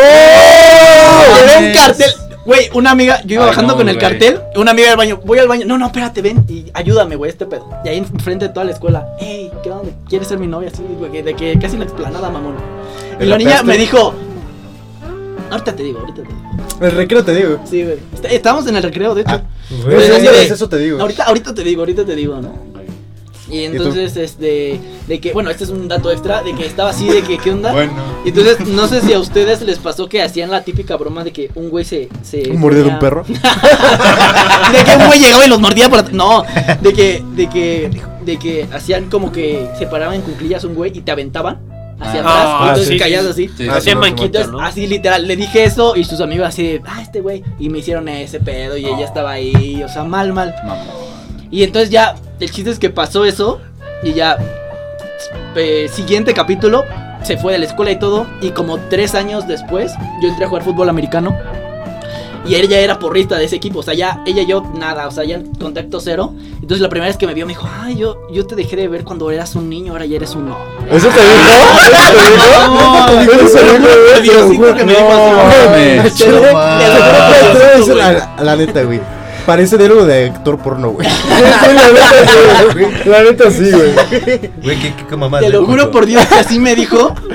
Era 1.44 1.60
un 1.60 1.74
cartel. 1.74 2.12
Güey, 2.46 2.70
una 2.74 2.92
amiga, 2.92 3.22
yo 3.24 3.36
iba 3.36 3.44
Ay, 3.44 3.50
bajando 3.50 3.74
no, 3.74 3.78
con 3.78 3.88
el 3.90 3.96
güey. 3.98 4.10
cartel, 4.10 4.40
una 4.56 4.72
amiga 4.72 4.88
del 4.90 4.98
baño, 4.98 5.20
voy 5.24 5.38
al 5.40 5.48
baño, 5.48 5.66
no, 5.68 5.78
no, 5.78 5.86
espérate, 5.86 6.22
ven 6.24 6.44
y 6.50 6.66
ayúdame, 6.74 7.16
güey, 7.16 7.30
este 7.30 7.46
pedo. 7.46 7.68
Y 7.86 7.90
ahí 7.90 7.98
enfrente 7.98 8.48
de 8.48 8.54
toda 8.54 8.66
la 8.66 8.72
escuela, 8.72 9.08
hey, 9.20 9.52
¿qué 9.62 9.70
onda? 9.70 9.92
¿Quieres 10.10 10.28
ser 10.28 10.40
mi 10.40 10.48
novia? 10.48 10.70
Así, 10.74 10.82
güey, 10.98 11.22
de 11.22 11.36
que 11.36 11.58
casi 11.60 11.78
la 11.78 11.84
explanada, 11.84 12.30
mamón. 12.32 12.56
Y 13.20 13.24
¿El 13.24 13.30
la 13.30 13.38
niña 13.38 13.62
me 13.62 13.78
dijo, 13.78 14.14
ahorita 15.52 15.76
te 15.76 15.84
digo, 15.84 16.00
ahorita 16.00 16.24
te 16.24 16.28
digo. 16.30 16.42
El 16.82 16.92
recreo 16.94 17.24
te 17.24 17.36
digo. 17.36 17.60
Sí, 17.70 17.84
güey. 17.84 17.98
Está- 18.14 18.30
Estábamos 18.30 18.66
en 18.68 18.76
el 18.76 18.82
recreo, 18.84 19.14
de 19.14 19.22
hecho. 19.22 19.32
Ah, 19.34 19.42
Güey, 19.84 19.96
Pues, 19.96 20.52
eso 20.52 20.68
te 20.68 20.78
digo. 20.80 21.00
Ahorita, 21.00 21.24
ahorita 21.26 21.54
te 21.54 21.64
digo, 21.64 21.82
ahorita 21.84 22.04
te 22.06 22.16
digo, 22.16 22.42
¿no? 22.42 22.71
Y 23.52 23.66
entonces, 23.66 24.16
este, 24.16 24.80
de 25.08 25.20
que, 25.20 25.34
bueno, 25.34 25.50
este 25.50 25.66
es 25.66 25.70
un 25.70 25.88
dato 25.88 26.10
extra, 26.12 26.42
de 26.42 26.56
que 26.56 26.66
estaba 26.66 26.92
así, 26.92 27.08
de 27.08 27.22
que, 27.22 27.38
¿qué 27.38 27.52
onda? 27.52 27.72
Bueno. 27.74 27.92
Y 28.24 28.30
entonces, 28.30 28.66
no 28.68 28.88
sé 28.88 29.02
si 29.02 29.12
a 29.14 29.20
ustedes 29.20 29.62
les 29.62 29.78
pasó 29.78 30.08
que 30.08 30.22
hacían 30.22 30.50
la 30.50 30.64
típica 30.64 30.96
broma 30.96 31.24
de 31.24 31.34
que 31.34 31.52
un 31.56 31.70
güey 31.70 31.84
se... 31.84 32.08
se 32.24 32.50
¿Un 32.50 32.60
mordido 32.62 32.86
de 32.86 32.90
un 32.92 33.00
perro? 33.00 33.24
de 33.28 34.84
que 34.84 34.96
un 34.98 35.08
güey 35.08 35.20
llegaba 35.20 35.46
y 35.46 35.50
los 35.50 35.60
mordía 35.60 35.90
por 35.90 36.14
No, 36.14 36.44
de 36.82 36.94
que, 36.94 37.24
de 37.36 37.50
que, 37.50 37.90
de 38.24 38.38
que 38.40 38.68
hacían 38.72 39.10
como 39.10 39.32
que 39.32 39.68
se 39.78 39.86
paraban 39.88 40.16
en 40.16 40.22
cuclillas 40.22 40.64
un 40.64 40.74
güey 40.76 40.98
y 40.98 41.02
te 41.02 41.12
aventaban 41.12 41.60
hacia 42.00 42.22
Ah, 42.24 42.44
atrás, 42.44 42.48
y 42.48 42.68
entonces 42.70 42.88
sí, 42.88 42.98
caías 42.98 43.26
así. 43.26 43.50
Sí, 43.58 43.68
Ah, 43.70 43.82
sí, 43.82 43.94
manquito, 43.96 44.26
Entonces, 44.26 44.52
¿no? 44.52 44.60
así 44.62 44.88
literal, 44.88 45.28
le 45.28 45.36
dije 45.36 45.64
eso 45.66 45.96
y 45.96 46.04
sus 46.04 46.22
amigos 46.22 46.48
así 46.48 46.64
de, 46.64 46.82
ah, 46.88 47.02
este 47.02 47.20
güey. 47.22 47.44
Y 47.60 47.70
me 47.70 47.80
hicieron 47.80 48.08
ese 48.08 48.40
pedo 48.40 48.78
y 48.78 48.86
ella 48.86 49.06
estaba 49.06 49.32
ahí, 49.32 49.84
o 49.84 49.90
sea, 49.90 50.04
mal, 50.04 50.32
mal. 50.34 50.56
Mamón. 50.66 51.11
Y 51.52 51.64
entonces 51.64 51.90
ya, 51.90 52.16
el 52.40 52.50
chiste 52.50 52.72
es 52.72 52.80
que 52.80 52.90
pasó 52.90 53.26
eso 53.26 53.60
y 54.04 54.14
ya, 54.14 54.38
eh, 55.56 55.90
siguiente 55.94 56.34
capítulo, 56.34 56.86
se 57.24 57.38
fue 57.38 57.52
de 57.54 57.60
la 57.60 57.66
escuela 57.66 57.92
y 57.92 58.00
todo. 58.00 58.26
Y 58.42 58.52
como 58.52 58.80
tres 58.90 59.14
años 59.16 59.48
después, 59.48 59.92
yo 60.22 60.30
entré 60.30 60.46
a 60.46 60.48
jugar 60.48 60.64
fútbol 60.64 60.90
americano. 60.90 61.38
Y 62.44 62.56
ella 62.56 62.80
era 62.80 62.98
porrista 62.98 63.38
de 63.38 63.46
ese 63.46 63.58
equipo, 63.58 63.80
o 63.80 63.84
sea, 63.84 63.94
ya 63.94 64.24
ella 64.26 64.42
y 64.42 64.48
yo 64.48 64.64
nada, 64.74 65.08
o 65.08 65.12
sea, 65.12 65.24
ya 65.24 65.40
contacto 65.60 66.00
cero. 66.00 66.34
Entonces 66.56 66.80
la 66.80 66.90
primera 66.90 67.08
vez 67.08 67.18
que 67.18 67.28
me 67.28 67.36
vio 67.36 67.46
me 67.46 67.52
dijo, 67.54 67.70
ay, 67.82 67.98
yo, 67.98 68.18
yo 68.32 68.48
te 68.48 68.56
dejé 68.56 68.78
de 68.78 68.88
ver 68.88 69.04
cuando 69.04 69.30
eras 69.30 69.54
un 69.56 69.70
niño, 69.70 69.92
ahora 69.92 70.08
ya 70.08 70.16
eres 70.16 70.34
un 70.34 70.52
hombre. 70.52 70.96
¿Eso 70.96 71.08
te 71.10 71.22
dijo? 71.22 71.46
¿Eso 73.22 73.60
te 73.60 74.44
dijo? 74.50 74.74
Dijo 74.74 74.74
mames. 75.68 76.16
Te 78.38 78.44
la 78.44 78.56
neta, 78.56 78.84
güey. 78.84 79.21
Parece 79.46 79.78
de 79.78 79.86
algo 79.86 80.06
de 80.06 80.26
actor 80.28 80.58
porno, 80.60 80.92
güey. 80.92 81.08
La 83.06 83.24
neta 83.24 83.50
sí, 83.50 83.72
güey. 83.72 83.94
Güey, 84.64 84.80
¿qué, 84.80 84.94
qué, 85.10 85.16
mamá? 85.16 85.40
Te 85.40 85.50
lo 85.50 85.66
juro 85.66 85.92
por 85.92 86.06
Dios 86.06 86.26
que 86.28 86.36
así 86.36 86.60
me 86.60 86.76
dijo. 86.76 87.16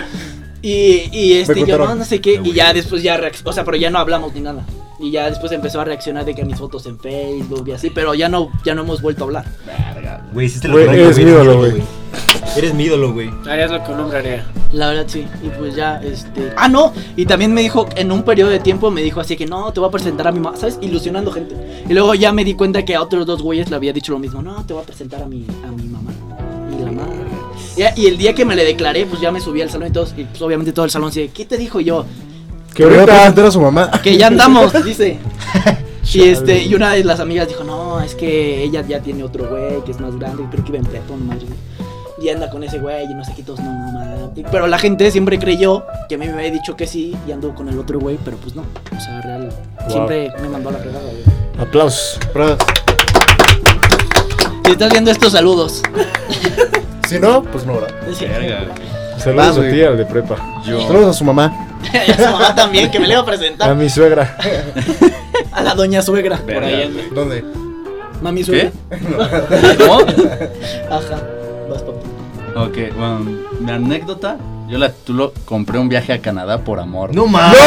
Y, 0.62 1.10
y 1.12 1.34
este, 1.34 1.64
yo 1.64 1.78
no, 1.78 2.04
sé 2.04 2.20
qué. 2.20 2.40
Y 2.42 2.52
ya 2.52 2.72
después 2.72 3.00
ya 3.00 3.16
reaccionó. 3.16 3.50
O 3.50 3.52
sea, 3.52 3.64
pero 3.64 3.76
ya 3.76 3.88
no 3.88 4.00
hablamos 4.00 4.34
ni 4.34 4.40
nada. 4.40 4.64
Y 4.98 5.10
ya 5.10 5.28
después 5.28 5.52
empezó 5.52 5.80
a 5.80 5.84
reaccionar 5.84 6.24
de 6.24 6.34
que 6.34 6.44
mis 6.44 6.58
fotos 6.58 6.86
en 6.86 6.98
Facebook 6.98 7.68
y 7.68 7.72
así. 7.72 7.90
Pero 7.90 8.14
ya 8.14 8.28
no, 8.28 8.50
ya 8.64 8.74
no 8.74 8.82
hemos 8.82 9.02
vuelto 9.02 9.24
a 9.24 9.26
hablar. 9.26 9.44
Güey, 10.32 10.48
sí 10.48 10.60
te 10.60 10.68
lo 10.68 10.74
Güey, 10.74 10.88
eres 10.88 11.18
mi 11.18 11.24
ídolo, 11.24 11.58
güey. 11.58 11.82
Eres 12.56 12.72
mi 12.72 12.84
ídolo, 12.84 13.12
güey. 13.12 13.30
Harías 13.46 13.70
lo 13.70 13.84
que 13.84 13.92
un 13.92 14.00
hombre 14.00 14.18
haría. 14.18 14.46
La 14.72 14.88
verdad 14.88 15.04
sí. 15.06 15.26
Y 15.42 15.48
pues 15.58 15.74
ya, 15.74 16.00
este. 16.02 16.52
Ah, 16.56 16.68
no. 16.68 16.92
Y 17.16 17.26
también 17.26 17.52
me 17.52 17.60
dijo, 17.60 17.86
en 17.96 18.10
un 18.10 18.22
periodo 18.22 18.50
de 18.50 18.58
tiempo, 18.58 18.90
me 18.90 19.02
dijo 19.02 19.20
así 19.20 19.36
que 19.36 19.46
no, 19.46 19.72
te 19.72 19.80
voy 19.80 19.88
a 19.88 19.92
presentar 19.92 20.28
a 20.28 20.32
mi 20.32 20.40
mamá. 20.40 20.56
¿Sabes? 20.56 20.78
Ilusionando 20.80 21.30
gente. 21.32 21.54
Y 21.88 21.92
luego 21.92 22.14
ya 22.14 22.32
me 22.32 22.44
di 22.44 22.54
cuenta 22.54 22.84
que 22.84 22.94
a 22.94 23.02
otros 23.02 23.26
dos 23.26 23.42
güeyes 23.42 23.68
le 23.68 23.76
había 23.76 23.92
dicho 23.92 24.12
lo 24.12 24.18
mismo. 24.18 24.40
No, 24.40 24.64
te 24.64 24.72
voy 24.72 24.82
a 24.82 24.86
presentar 24.86 25.22
a 25.22 25.26
mi, 25.26 25.46
a 25.66 25.70
mi 25.70 25.84
mamá. 25.84 26.12
Y 26.72 26.82
la 26.82 26.92
madre. 26.92 27.26
Y, 27.96 28.02
y 28.02 28.06
el 28.06 28.16
día 28.16 28.34
que 28.34 28.46
me 28.46 28.56
le 28.56 28.64
declaré, 28.64 29.04
pues 29.04 29.20
ya 29.20 29.30
me 29.30 29.40
subí 29.40 29.60
al 29.60 29.68
salón 29.70 29.88
y 29.88 29.92
todos. 29.92 30.14
Y 30.16 30.24
pues 30.24 30.40
obviamente 30.40 30.72
todo 30.72 30.86
el 30.86 30.90
salón 30.90 31.10
dice, 31.10 31.30
¿qué 31.34 31.44
te 31.44 31.58
dijo 31.58 31.80
Y 31.80 31.84
yo? 31.84 32.06
Que 32.76 32.84
voy 32.84 32.98
a 32.98 33.06
presentar 33.06 33.46
a 33.46 33.50
su 33.50 33.60
mamá. 33.60 33.90
Que 34.02 34.16
ya 34.18 34.26
andamos, 34.26 34.72
dice. 34.84 35.18
Y 36.14 36.30
este, 36.30 36.62
y 36.62 36.74
una 36.74 36.92
de 36.92 37.04
las 37.04 37.20
amigas 37.20 37.46
dijo, 37.46 37.62
no, 37.62 38.00
es 38.00 38.14
que 38.14 38.62
ella 38.62 38.80
ya 38.88 39.00
tiene 39.00 39.22
otro 39.22 39.48
güey 39.50 39.84
que 39.84 39.90
es 39.90 40.00
más 40.00 40.16
grande, 40.16 40.44
creo 40.50 40.64
que 40.64 40.70
iba 40.70 40.78
en 40.78 40.84
no 40.84 41.16
madre. 41.26 41.46
Y 42.18 42.30
anda 42.30 42.48
con 42.48 42.62
ese 42.62 42.78
güey 42.78 43.04
y 43.04 43.12
no 43.12 43.22
sé 43.22 43.34
qué 43.36 43.42
todos, 43.42 43.60
no, 43.60 43.92
no, 43.92 44.32
Pero 44.50 44.66
la 44.66 44.78
gente 44.78 45.10
siempre 45.10 45.38
creyó 45.38 45.84
que 46.08 46.14
a 46.14 46.18
mí 46.18 46.26
me 46.26 46.32
había 46.32 46.50
dicho 46.52 46.74
que 46.74 46.86
sí 46.86 47.14
y 47.28 47.32
ando 47.32 47.54
con 47.54 47.68
el 47.68 47.78
otro 47.78 47.98
güey, 47.98 48.18
pero 48.24 48.38
pues 48.38 48.54
no. 48.54 48.62
O 48.62 49.00
sea, 49.00 49.20
real, 49.20 49.52
siempre 49.88 50.32
me 50.40 50.48
mandó 50.48 50.70
a 50.70 50.72
la 50.72 50.78
fregada, 50.78 51.04
güey. 51.04 51.22
Aplausos. 51.58 52.18
Pero, 52.32 52.56
Si 54.64 54.72
estás 54.72 54.90
viendo 54.92 55.10
estos 55.10 55.32
saludos. 55.32 55.82
Si 57.08 57.20
no, 57.20 57.42
pues 57.44 57.64
no, 57.64 57.74
¿verdad? 57.74 57.94
Verga. 58.20 58.74
Saludos 59.18 59.58
a 59.58 59.70
ti, 59.70 59.82
al 59.82 59.96
de 59.96 60.04
prepa. 60.06 60.36
Yo. 60.64 60.86
Saludos 60.86 61.08
a 61.08 61.12
su 61.18 61.24
mamá. 61.24 61.52
y 61.92 62.10
a 62.10 62.16
su 62.16 62.22
mamá 62.32 62.54
también, 62.54 62.90
que 62.90 63.00
me 63.00 63.06
le 63.06 63.12
iba 63.14 63.20
a 63.20 63.24
A 63.24 63.26
presentar. 63.26 63.74
mi 63.74 63.88
suegra. 63.88 64.36
A 65.52 65.62
la 65.62 65.74
doña 65.74 66.02
suegra. 66.02 66.36
Por 66.38 66.62
ahí 66.64 66.82
anda. 66.82 67.02
¿Dónde? 67.14 67.44
Mami 68.20 68.44
suegra. 68.44 68.70
¿Cómo? 69.78 70.00
Ajá. 70.90 71.22
Vas, 71.70 71.82
papi. 71.82 72.06
Ok, 72.56 72.94
bueno, 72.96 73.20
mi 73.60 73.70
anécdota, 73.70 74.36
yo 74.68 74.78
la 74.78 74.92
tulo, 74.92 75.32
compré 75.44 75.78
un 75.78 75.88
viaje 75.88 76.12
a 76.12 76.20
Canadá 76.20 76.58
por 76.64 76.80
amor. 76.80 77.14
No 77.14 77.26
mames. 77.26 77.58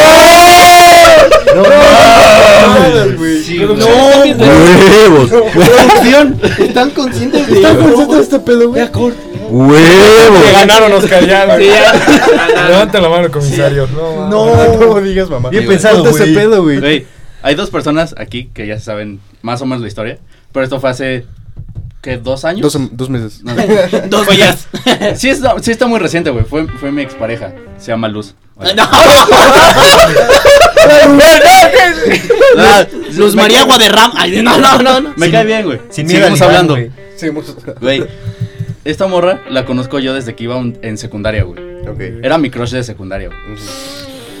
No, 1.54 1.62
mames, 1.62 3.18
güey. 3.18 3.42
Sí, 3.42 3.58
No, 3.58 3.72
huevos. 3.74 5.30
Producción. 5.54 6.40
¿Están 6.58 6.90
conscientes 6.90 7.46
de 7.46 7.56
¿Estás 7.56 7.72
eso? 7.76 7.82
consciente 7.82 8.14
de 8.16 8.22
este 8.22 8.38
pedo, 8.40 8.68
güey? 8.68 8.88
Que 8.88 10.52
ganaron 10.52 10.92
Oscar 10.92 11.26
ya, 11.26 11.46
güey. 11.46 11.68
Levanten 12.68 13.02
la 13.02 13.08
mano, 13.08 13.30
comisario. 13.30 13.88
No, 13.88 14.28
No, 14.28 14.76
no 14.76 15.00
digas 15.00 15.28
mamá. 15.28 15.48
Bien 15.50 15.66
pensado, 15.66 16.08
ese 16.08 16.26
pedo, 16.26 16.62
güey. 16.62 16.78
Güey, 16.80 17.06
hay 17.42 17.54
dos 17.54 17.70
personas 17.70 18.14
aquí 18.18 18.50
que 18.52 18.66
ya 18.66 18.78
saben 18.78 19.20
más 19.42 19.60
o 19.62 19.66
menos 19.66 19.80
la 19.82 19.88
historia, 19.88 20.18
pero 20.52 20.64
esto 20.64 20.78
fue 20.80 20.90
hace, 20.90 21.24
¿qué? 22.02 22.16
¿Dos 22.16 22.44
años? 22.44 22.62
Dos, 22.72 22.78
dos 22.92 23.10
meses. 23.10 23.42
No, 23.42 23.54
Dos 24.08 24.28
días. 24.28 24.66
sí, 25.16 25.28
está, 25.28 25.58
sí 25.62 25.70
está 25.70 25.86
muy 25.86 25.98
reciente, 25.98 26.30
güey, 26.30 26.44
fue, 26.44 26.66
fue 26.66 26.90
mi 26.92 27.02
expareja, 27.02 27.52
se 27.78 27.88
llama 27.92 28.08
Luz. 28.08 28.34
Oye. 28.56 28.74
No. 28.74 28.88
Luz 33.16 33.34
María 33.34 33.64
Guaderrama. 33.64 34.14
Ay, 34.16 34.42
no, 34.42 34.58
no, 34.58 34.78
no. 34.78 35.00
no. 35.00 35.12
Me 35.16 35.26
Sin- 35.26 35.32
cae 35.32 35.44
bien, 35.44 35.64
güey. 35.64 35.80
Sin 35.90 36.06
miedo 36.06 36.20
Seguimos 36.20 36.42
hablando. 36.42 36.74
güey. 36.74 36.90
Sí, 37.16 37.30
muchos. 37.30 37.56
Güey, 37.80 38.04
esta 38.84 39.06
morra 39.06 39.42
la 39.50 39.64
conozco 39.64 39.98
yo 39.98 40.14
desde 40.14 40.34
que 40.34 40.44
iba 40.44 40.56
un- 40.56 40.78
en 40.82 40.98
secundaria, 40.98 41.44
güey. 41.44 41.60
Ok. 41.88 42.00
Era 42.22 42.38
mi 42.38 42.50
crush 42.50 42.70
de 42.72 42.82
secundaria, 42.82 43.28
güey. 43.28 43.58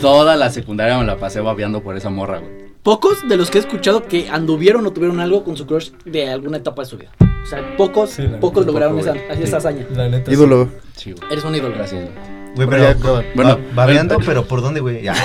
Toda 0.00 0.36
la 0.36 0.50
secundaria 0.50 0.96
me 0.98 1.04
la 1.04 1.18
pasé 1.18 1.40
babeando 1.40 1.82
por 1.82 1.96
esa 1.96 2.10
morra, 2.10 2.38
güey. 2.38 2.70
Pocos 2.82 3.28
de 3.28 3.36
los 3.36 3.50
que 3.50 3.58
he 3.58 3.60
escuchado 3.60 4.04
que 4.06 4.28
anduvieron 4.30 4.86
o 4.86 4.92
tuvieron 4.92 5.20
algo 5.20 5.44
con 5.44 5.56
su 5.56 5.66
crush 5.66 5.90
de 6.06 6.30
alguna 6.30 6.56
etapa 6.56 6.82
de 6.82 6.88
su 6.88 6.96
vida. 6.96 7.10
O 7.42 7.46
sea, 7.46 7.76
pocos, 7.76 8.10
Sí, 8.10 8.28
pocos 8.40 8.64
lograron 8.66 8.96
poco, 8.98 9.10
esa, 9.10 9.18
güey. 9.18 9.42
esa 9.42 9.56
hazaña. 9.58 9.86
La 9.94 10.08
neta. 10.08 10.30
Ídolo. 10.32 10.68
Sí, 10.96 11.12
güey. 11.12 11.32
Eres 11.32 11.44
un 11.44 11.54
ídolo. 11.54 11.74
Gracias, 11.74 12.02
güey. 12.02 12.14
Güey, 12.54 12.68
Pero 12.68 12.94
pero. 13.00 13.22
Bueno, 13.34 13.50
va- 13.50 13.74
babeando, 13.74 14.18
pero 14.24 14.44
¿por 14.44 14.60
dónde, 14.60 14.80
güey? 14.80 15.02
Ya. 15.02 15.14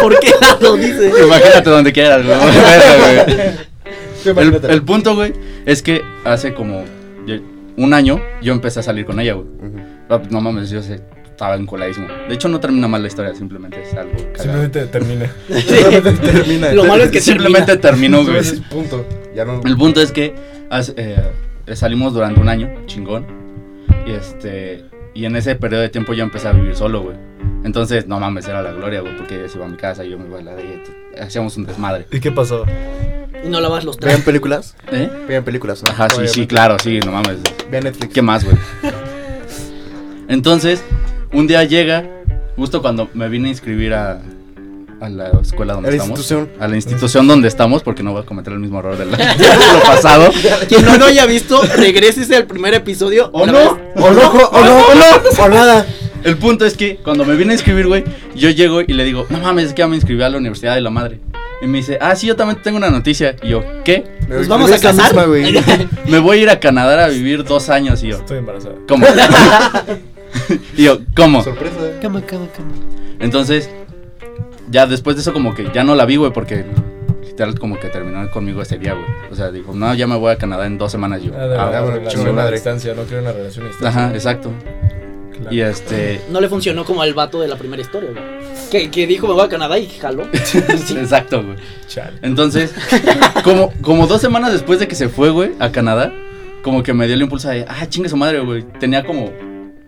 ¿Por 0.00 0.18
qué 0.18 0.30
lado 0.40 0.76
dice? 0.76 1.12
Imagínate 1.24 1.70
donde 1.70 1.92
quieras, 1.92 2.24
güey. 2.24 2.36
Sí, 4.22 4.28
El, 4.36 4.60
el 4.68 4.82
punto, 4.82 5.14
güey, 5.14 5.32
es 5.66 5.82
que 5.82 6.02
hace 6.24 6.54
como 6.54 6.84
un 7.76 7.94
año 7.94 8.20
yo 8.42 8.52
empecé 8.52 8.80
a 8.80 8.82
salir 8.82 9.04
con 9.06 9.20
ella, 9.20 9.34
güey. 9.34 9.46
Pues, 10.08 10.30
No 10.30 10.40
mames, 10.40 10.70
yo 10.70 10.82
sé, 10.82 11.00
estaba 11.24 11.54
encoladísimo. 11.56 12.08
De 12.28 12.34
hecho, 12.34 12.48
no 12.48 12.58
termina 12.60 12.88
mal 12.88 13.02
la 13.02 13.08
historia, 13.08 13.34
simplemente 13.34 13.82
es 13.82 13.94
algo 13.94 14.12
cagado. 14.16 14.42
Simplemente 14.42 14.86
termina. 14.86 15.30
Simplemente 15.48 16.12
termina. 16.32 16.72
Lo 16.72 16.84
malo 16.84 17.04
es 17.04 17.10
que 17.10 17.20
Simplemente 17.20 17.76
terminó, 17.76 18.24
güey. 18.24 18.42
Punto. 18.70 19.06
Ya 19.34 19.44
no. 19.44 19.60
El 19.64 19.76
punto 19.76 20.00
es 20.00 20.12
que 20.12 20.34
eh, 20.96 21.16
salimos 21.74 22.14
durante 22.14 22.40
un 22.40 22.48
año, 22.48 22.68
chingón. 22.86 23.26
Y 24.06 24.12
este. 24.12 24.84
Y 25.12 25.24
en 25.24 25.34
ese 25.36 25.56
periodo 25.56 25.82
de 25.82 25.88
tiempo 25.88 26.12
yo 26.12 26.22
empecé 26.22 26.48
a 26.48 26.52
vivir 26.52 26.76
solo, 26.76 27.02
güey. 27.02 27.16
Entonces, 27.64 28.06
no 28.06 28.20
mames, 28.20 28.46
era 28.48 28.62
la 28.62 28.72
gloria, 28.72 29.00
güey, 29.00 29.16
porque 29.16 29.48
se 29.48 29.58
iba 29.58 29.66
a 29.66 29.68
mi 29.68 29.76
casa 29.76 30.04
y 30.04 30.10
yo 30.10 30.18
me 30.18 30.26
iba 30.26 30.38
a 30.38 30.42
la 30.42 30.54
de 30.54 30.62
ella. 30.62 30.82
Hacíamos 31.20 31.56
un 31.56 31.66
desmadre. 31.66 32.06
¿Y 32.10 32.20
qué 32.20 32.30
pasó? 32.30 32.64
Y 33.44 33.48
no 33.48 33.60
lavas 33.60 33.84
los 33.84 33.96
Vean 33.96 34.08
trastes. 34.08 34.24
películas. 34.24 34.76
¿Eh? 34.92 35.10
Vean 35.28 35.44
películas. 35.44 35.82
¿no? 35.82 35.90
Ajá, 35.90 36.08
sí, 36.10 36.28
sí, 36.28 36.46
claro, 36.46 36.78
sí, 36.78 37.00
no 37.00 37.12
mames. 37.12 37.38
Vean 37.70 37.84
Netflix. 37.84 38.12
¿Qué 38.14 38.22
más, 38.22 38.44
güey? 38.44 38.56
Entonces, 40.28 40.84
un 41.32 41.46
día 41.46 41.64
llega, 41.64 42.08
justo 42.56 42.82
cuando 42.82 43.10
me 43.14 43.28
vine 43.28 43.48
a 43.48 43.50
inscribir 43.50 43.94
a, 43.94 44.20
a 45.00 45.08
la 45.08 45.30
escuela 45.42 45.74
donde 45.74 45.88
A 45.88 45.90
la 45.92 45.96
estamos. 45.96 46.18
institución. 46.18 46.50
A 46.60 46.68
la 46.68 46.76
institución 46.76 47.26
donde 47.26 47.48
estamos, 47.48 47.82
porque 47.82 48.02
no 48.02 48.12
voy 48.12 48.22
a 48.22 48.26
cometer 48.26 48.52
el 48.52 48.58
mismo 48.58 48.78
error 48.80 48.96
del, 48.98 49.10
lo 49.12 49.16
pasado. 49.84 50.30
Quien 50.68 50.84
no 50.84 50.96
lo 50.98 51.06
haya 51.06 51.26
visto, 51.26 51.60
regrésese 51.76 52.36
al 52.36 52.46
primer 52.46 52.74
episodio. 52.74 53.30
¿O 53.32 53.46
no? 53.46 53.52
vez- 53.52 53.68
O 53.96 54.10
no, 54.10 54.30
o 54.30 54.64
no, 54.64 54.78
o 54.86 54.94
no, 54.94 55.44
o 55.44 55.48
nada. 55.48 55.86
El 56.22 56.36
punto 56.36 56.66
es 56.66 56.76
que 56.76 56.96
cuando 56.96 57.24
me 57.24 57.34
vine 57.34 57.52
a 57.52 57.54
inscribir, 57.54 57.86
güey, 57.86 58.04
yo 58.34 58.50
llego 58.50 58.82
y 58.82 58.92
le 58.92 59.04
digo, 59.04 59.26
no 59.30 59.38
mames, 59.40 59.66
es 59.68 59.72
que 59.72 59.78
ya 59.80 59.88
me 59.88 59.96
inscribí 59.96 60.22
a 60.22 60.28
la 60.28 60.36
Universidad 60.36 60.74
de 60.74 60.82
la 60.82 60.90
Madre. 60.90 61.18
Y 61.62 61.66
me 61.66 61.78
dice, 61.78 61.98
ah, 62.00 62.14
sí, 62.16 62.26
yo 62.26 62.36
también 62.36 62.60
tengo 62.62 62.76
una 62.78 62.90
noticia. 62.90 63.36
Y 63.42 63.48
yo, 63.48 63.62
¿qué? 63.84 64.04
Nos 64.28 64.48
vamos 64.48 64.70
a 64.72 64.78
casar. 64.78 65.14
misma. 65.28 65.62
Me 66.06 66.18
voy 66.18 66.38
a 66.38 66.42
ir 66.42 66.50
a 66.50 66.58
Canadá 66.60 67.04
a 67.04 67.08
vivir 67.08 67.44
dos 67.44 67.68
años. 67.70 68.02
Y 68.02 68.08
yo, 68.08 68.16
Estoy 68.16 68.38
embarazada. 68.38 68.74
¿cómo? 68.88 69.06
y 70.76 70.84
yo, 70.84 71.00
¿cómo? 71.16 71.42
Sorpresa. 71.42 71.74
Cama, 72.00 72.22
cama, 72.24 72.46
cama. 72.56 72.70
Entonces, 73.18 73.68
ya 74.70 74.86
después 74.86 75.16
de 75.16 75.22
eso 75.22 75.32
como 75.32 75.54
que 75.54 75.70
ya 75.74 75.84
no 75.84 75.94
la 75.94 76.04
vi, 76.06 76.16
güey, 76.16 76.32
porque 76.32 76.64
literal 77.24 77.58
como 77.58 77.78
que 77.78 77.88
terminó 77.88 78.30
conmigo 78.30 78.62
ese 78.62 78.78
día, 78.78 78.94
güey. 78.94 79.06
O 79.30 79.34
sea, 79.34 79.50
dijo, 79.50 79.72
no, 79.74 79.92
ya 79.94 80.06
me 80.06 80.16
voy 80.16 80.32
a 80.32 80.36
Canadá 80.36 80.66
en 80.66 80.78
dos 80.78 80.92
semanas. 80.92 81.22
Yo, 81.22 81.32
Ah, 81.36 81.46
de 81.46 81.56
ah, 81.56 81.70
la 81.70 81.80
bueno, 81.82 81.96
relación 81.98 82.28
a 82.28 82.32
madre. 82.32 82.52
distancia, 82.54 82.94
no 82.94 83.02
quiero 83.02 83.22
una 83.22 83.32
relación 83.32 83.64
a 83.64 83.68
distancia. 83.68 84.02
ajá, 84.04 84.14
exacto. 84.14 84.50
Claro. 85.32 85.54
Y 85.54 85.60
este, 85.62 86.20
No 86.30 86.40
le 86.40 86.48
funcionó 86.50 86.84
como 86.84 87.00
al 87.02 87.14
vato 87.14 87.40
de 87.40 87.48
la 87.48 87.56
primera 87.56 87.80
historia, 87.80 88.10
güey. 88.10 88.22
Que, 88.70 88.90
que 88.90 89.06
dijo 89.06 89.26
me 89.26 89.32
voy 89.32 89.44
a 89.44 89.48
Canadá 89.48 89.78
y 89.78 89.88
jaló. 89.88 90.24
Sí. 90.44 90.58
exacto, 90.98 91.42
güey. 91.42 91.56
Chale. 91.88 92.18
Entonces, 92.22 92.74
como, 93.44 93.72
como 93.80 94.06
dos 94.06 94.20
semanas 94.20 94.52
después 94.52 94.78
de 94.80 94.86
que 94.88 94.94
se 94.94 95.08
fue, 95.08 95.30
güey, 95.30 95.52
a 95.58 95.72
Canadá, 95.72 96.12
como 96.62 96.82
que 96.82 96.92
me 96.92 97.06
dio 97.06 97.14
el 97.14 97.22
impulso 97.22 97.48
de, 97.48 97.64
ah, 97.66 97.86
chingue 97.88 98.08
su 98.10 98.16
madre, 98.18 98.40
güey. 98.40 98.62
Tenía 98.78 99.04
como 99.04 99.32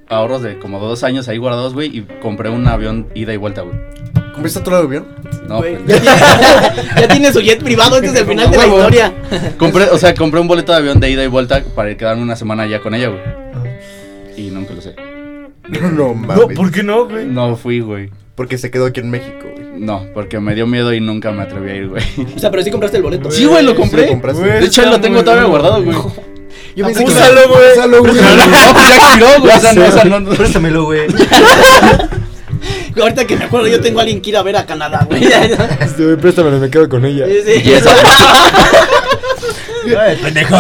ahorros 0.09 0.43
de 0.43 0.59
como 0.59 0.79
dos 0.81 1.05
años 1.05 1.29
ahí 1.29 1.37
guardados, 1.37 1.75
güey, 1.75 1.97
y 1.99 2.03
compré 2.23 2.49
un 2.49 2.67
avión 2.67 3.09
ida 3.15 3.33
y 3.35 3.37
vuelta, 3.37 3.61
güey. 3.63 3.77
¿Compraste 4.43 4.59
otro 4.59 4.77
avión? 4.77 5.07
No, 5.49 5.59
Güey, 5.59 5.77
pues, 5.79 6.03
ya, 6.03 6.15
tiene, 6.17 6.91
ya 7.01 7.09
tiene 7.09 7.33
su 7.33 7.41
jet 7.41 7.63
privado, 7.63 7.97
este 7.97 8.09
es 8.09 8.17
el 8.17 8.27
final 8.27 8.51
de 8.51 8.57
la 8.57 8.67
historia. 8.67 9.15
compré, 9.59 9.85
o 9.85 9.99
sea, 9.99 10.15
compré 10.15 10.41
un 10.41 10.49
boleto 10.49 10.73
de 10.73 10.79
avión 10.79 10.99
de 10.99 11.11
ida 11.11 11.23
y 11.23 11.29
vuelta 11.29 11.63
para 11.75 11.97
quedarme 11.97 12.23
una 12.23 12.37
semana 12.37 12.65
allá 12.65 12.81
con 12.81 12.95
ella, 12.95 13.09
güey. 13.09 13.21
Y 14.37 14.51
nunca 14.51 14.75
lo 14.75 14.81
sé. 14.81 14.95
No, 15.69 15.91
No, 15.91 16.15
mames. 16.15 16.57
¿por 16.57 16.71
qué 16.71 16.83
no, 16.83 17.09
güey? 17.09 17.25
No 17.25 17.57
fui, 17.57 17.81
güey. 17.81 18.11
Porque 18.35 18.59
se 18.59 18.71
quedó 18.71 18.87
aquí 18.87 19.01
en 19.01 19.11
México, 19.11 19.47
güey. 19.55 19.67
No, 19.79 20.07
porque 20.13 20.39
me 20.41 20.55
dio 20.55 20.67
miedo 20.67 20.93
y 20.93 21.01
nunca 21.01 21.31
me 21.33 21.43
atreví 21.43 21.71
a 21.71 21.75
ir, 21.77 21.89
güey. 21.89 22.03
O 22.35 22.39
sea, 22.39 22.51
pero 22.51 22.63
sí 22.63 22.71
compraste 22.71 22.97
el 22.99 23.03
boleto. 23.03 23.31
Sí, 23.31 23.45
güey, 23.45 23.65
lo 23.65 23.73
¿Sí 23.73 23.77
compré. 23.77 24.15
lo 24.15 24.33
De 24.39 24.65
hecho, 24.65 24.85
lo 24.87 25.01
tengo 25.01 25.23
todavía 25.23 25.45
guardado, 25.45 25.83
güey. 25.83 25.97
Yo 26.77 26.87
pensé 26.87 27.05
que 27.05 27.11
Úsalo, 27.11 27.49
güey. 27.49 27.73
Úsalo, 27.73 28.01
güey. 28.01 28.15
No, 28.17 28.75
pues 28.75 28.89
ya 28.89 28.97
expiró, 28.97 29.27
güey. 29.41 29.57
O 29.57 29.61
sea, 29.61 29.73
no, 29.73 29.87
o 29.87 29.91
sea, 29.93 30.05
no, 30.05 30.21
no. 30.21 30.31
Préstamelo, 30.31 30.85
güey. 30.85 31.07
ahorita 33.01 33.27
que 33.27 33.37
me 33.37 33.45
acuerdo, 33.45 33.69
yo 33.69 33.81
tengo 33.81 33.99
a 34.01 34.03
alguien 34.03 34.21
que 34.21 34.31
ir 34.31 34.37
a 34.37 34.43
ver 34.43 34.57
a 34.57 34.67
Canadá, 34.67 35.07
güey. 35.09 35.23
Este, 35.81 36.05
güey, 36.05 36.17
préstamelo, 36.17 36.59
me 36.59 36.71
quedo 36.71 36.89
con 36.89 37.05
ella. 37.05 37.27
Sí, 37.27 37.39
sí. 37.45 37.63
Y 37.69 37.73
eso, 37.73 37.91
Ay, 39.99 40.17
pendejo. 40.23 40.57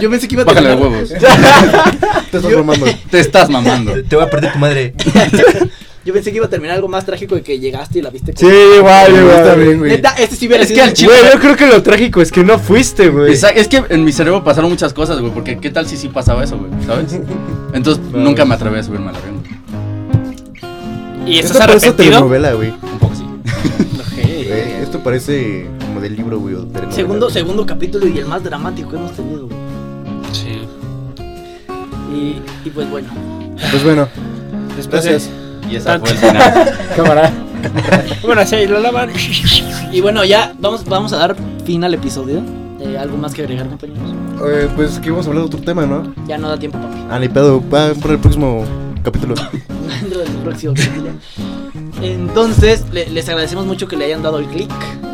Yo 0.00 0.10
pensé 0.10 0.28
que 0.28 0.34
iba 0.36 0.42
a 0.42 0.46
bájale 0.46 0.68
de 0.70 0.76
terminar. 0.76 0.92
huevos. 0.92 1.08
Te 2.30 2.36
estás 2.36 2.52
formando. 2.52 2.86
Te 3.10 3.20
estás 3.20 3.50
mamando. 3.50 3.92
Te 4.04 4.14
voy 4.16 4.24
a 4.24 4.30
perder 4.30 4.52
tu 4.52 4.58
madre. 4.58 4.94
Yo 6.04 6.14
pensé 6.14 6.30
que 6.30 6.36
iba 6.36 6.46
a 6.46 6.48
terminar 6.48 6.76
algo 6.76 6.88
más 6.88 7.04
trágico 7.04 7.34
de 7.34 7.42
que 7.42 7.58
llegaste 7.58 7.98
y 7.98 8.02
la 8.02 8.10
viste. 8.10 8.32
Sí, 8.36 8.46
igual, 8.46 9.08
Está 9.14 9.20
igual. 9.20 9.60
bien, 9.60 9.78
güey. 9.80 9.90
Neta, 9.90 10.14
este 10.18 10.36
sí 10.36 10.46
hubiera 10.46 10.62
Es 10.62 10.72
que 10.72 10.80
al 10.80 10.88
el 10.90 10.94
chile- 10.94 11.10
Güey, 11.20 11.32
yo 11.32 11.40
creo 11.40 11.56
que 11.56 11.66
lo 11.66 11.82
trágico 11.82 12.22
es 12.22 12.30
que 12.32 12.42
no 12.44 12.58
fuiste, 12.58 13.08
güey. 13.08 13.32
Esa- 13.32 13.50
Es 13.50 13.68
que 13.68 13.82
en 13.88 14.04
mi 14.04 14.12
cerebro 14.12 14.42
pasaron 14.42 14.70
muchas 14.70 14.94
cosas, 14.94 15.18
güey. 15.20 15.32
Porque 15.32 15.58
qué 15.58 15.70
tal 15.70 15.86
si 15.86 15.96
sí 15.96 16.08
pasaba 16.08 16.42
eso, 16.44 16.56
güey. 16.56 16.70
¿Sabes? 16.86 17.18
Entonces 17.74 18.02
nunca 18.12 18.44
me 18.44 18.54
atreví 18.54 18.78
a 18.78 18.82
subirme 18.82 19.10
al 19.10 19.16
avión. 19.16 19.42
¿Y 21.26 21.38
Esto 21.38 21.52
estás 21.52 21.66
parece 21.66 21.86
arrepentido? 21.88 21.96
telenovela, 22.12 22.52
güey. 22.54 22.70
Un 22.70 22.98
poco 22.98 23.14
sí. 23.14 23.24
Güey, 24.14 24.72
Esto 24.82 24.98
parece 25.00 25.66
como 25.86 26.00
del 26.00 26.16
libro, 26.16 26.38
güey. 26.40 26.56
Segundo, 26.90 27.30
segundo 27.30 27.64
capítulo 27.66 28.06
y 28.08 28.18
el 28.18 28.26
más 28.26 28.42
dramático 28.42 28.90
que 28.90 28.96
hemos 28.96 29.12
tenido. 29.12 29.46
güey. 29.46 29.58
Sí. 30.32 30.60
Y, 32.14 32.42
y 32.66 32.70
pues 32.70 32.90
bueno. 32.90 33.08
Pues 33.70 33.84
bueno, 33.84 34.08
Después 34.76 35.04
de- 35.04 35.10
gracias. 35.10 35.30
Y 35.70 35.76
esa 35.76 36.00
fue 36.00 36.10
el 36.10 36.16
final. 36.16 36.78
Cámara. 36.96 37.30
Bueno, 38.22 38.44
sí, 38.46 38.66
lo 38.66 38.80
lavan. 38.80 39.10
Y 39.92 40.00
bueno, 40.00 40.24
ya 40.24 40.54
vamos, 40.58 40.84
vamos 40.86 41.12
a 41.12 41.16
dar 41.18 41.36
fin 41.64 41.84
al 41.84 41.94
episodio. 41.94 42.40
Eh, 42.80 42.96
¿Algo 42.98 43.18
más 43.18 43.34
que 43.34 43.42
agregar, 43.42 43.68
compañeros? 43.68 44.02
Eh, 44.48 44.68
pues 44.74 44.98
que 44.98 45.10
vamos 45.10 45.26
a 45.26 45.28
hablar 45.28 45.42
de 45.44 45.46
otro 45.48 45.60
tema, 45.60 45.84
¿no? 45.86 46.14
Ya 46.26 46.38
no 46.38 46.48
da 46.48 46.56
tiempo, 46.58 46.78
papi. 46.78 46.96
Ah, 47.10 47.18
ni 47.18 47.28
pedo. 47.28 47.60
Va 47.68 47.92
para 47.94 48.14
el 48.14 48.18
próximo 48.18 48.64
capítulo. 49.02 49.34
Dentro 50.00 50.20
del 50.20 50.28
próximo 50.44 50.74
capítulo. 50.74 51.10
Entonces, 52.02 52.84
le- 52.92 53.08
les 53.10 53.28
agradecemos 53.28 53.66
mucho 53.66 53.86
que 53.88 53.96
le 53.96 54.04
hayan 54.06 54.22
dado 54.22 54.38
el 54.38 54.46
clic. 54.46 54.70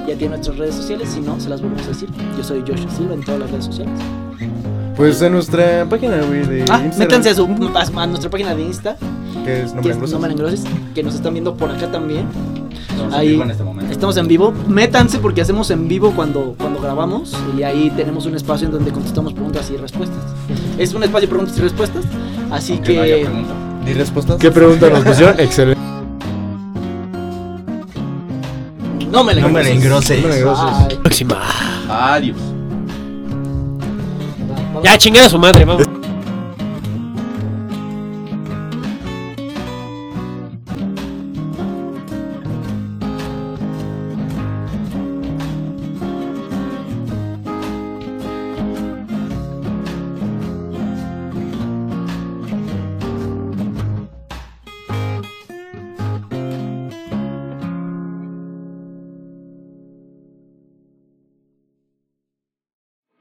Ya 0.06 0.14
tiene 0.16 0.28
nuestras 0.28 0.56
redes 0.56 0.74
sociales. 0.74 1.08
Si 1.12 1.20
no, 1.20 1.38
se 1.40 1.48
las 1.48 1.60
volvemos 1.60 1.84
a 1.86 1.88
decir. 1.88 2.08
Yo 2.36 2.44
soy 2.44 2.60
Joshua 2.60 2.90
Silva 2.96 3.14
en 3.14 3.24
todas 3.24 3.40
las 3.40 3.50
redes 3.50 3.64
sociales. 3.64 3.92
Pues 4.96 5.20
en 5.20 5.32
nuestra 5.32 5.84
página, 5.88 6.22
güey, 6.22 6.46
de 6.46 6.62
Ah, 6.70 6.80
Instagram, 6.84 6.98
métanse 6.98 7.30
a, 7.30 7.34
su, 7.34 7.44
a, 7.44 8.02
a 8.02 8.06
nuestra 8.06 8.30
página 8.30 8.54
de 8.54 8.62
Insta. 8.62 8.96
Que 9.44 9.62
es 9.62 9.70
Que 9.72 9.74
Nombre 9.76 10.54
es 10.54 10.64
Que 10.94 11.02
nos 11.02 11.14
están 11.14 11.34
viendo 11.34 11.54
por 11.56 11.70
acá 11.70 11.90
también. 11.90 12.26
Estamos 12.90 13.14
Ahí. 13.14 13.26
en 13.26 13.32
vivo 13.32 13.42
en 13.44 13.50
este 13.50 13.62
momento. 13.64 13.92
Estamos 13.92 14.16
en 14.16 14.28
vivo. 14.28 14.54
Métanse 14.68 15.18
porque 15.18 15.40
hacemos 15.42 15.70
en 15.70 15.86
vivo 15.86 16.12
cuando, 16.16 16.54
cuando 16.58 16.80
grabamos. 16.80 17.36
Y 17.58 17.62
ahí 17.62 17.90
tenemos 17.94 18.24
un 18.26 18.36
espacio 18.36 18.66
en 18.68 18.72
donde 18.72 18.90
contestamos 18.90 19.32
preguntas 19.34 19.70
y 19.70 19.76
respuestas. 19.76 20.18
Es 20.78 20.94
un 20.94 21.02
espacio 21.02 21.22
de 21.22 21.28
preguntas 21.28 21.58
y 21.58 21.60
respuestas. 21.60 22.04
Así 22.50 22.74
Aunque 22.74 22.94
no 22.96 23.02
haya 23.02 23.16
que. 23.16 23.24
pregunta. 23.26 23.52
¿Y 23.86 23.92
respuestas? 23.92 24.36
¿Qué 24.38 24.50
pregunta 24.50 24.90
nos 24.90 25.04
pusieron? 25.04 25.38
Excelente. 25.40 25.80
No 29.10 29.24
me 29.24 29.34
No 29.34 29.48
me 29.48 29.62
la 29.62 29.70
engroses. 29.70 30.22
No 30.22 30.28
me 30.28 30.40
la 30.40 30.88
Próxima. 31.02 31.42
Adiós. 31.88 32.36
Ya, 34.82 34.98
chingada 34.98 35.28
su 35.28 35.38
madre, 35.38 35.64
vamos. 35.64 35.86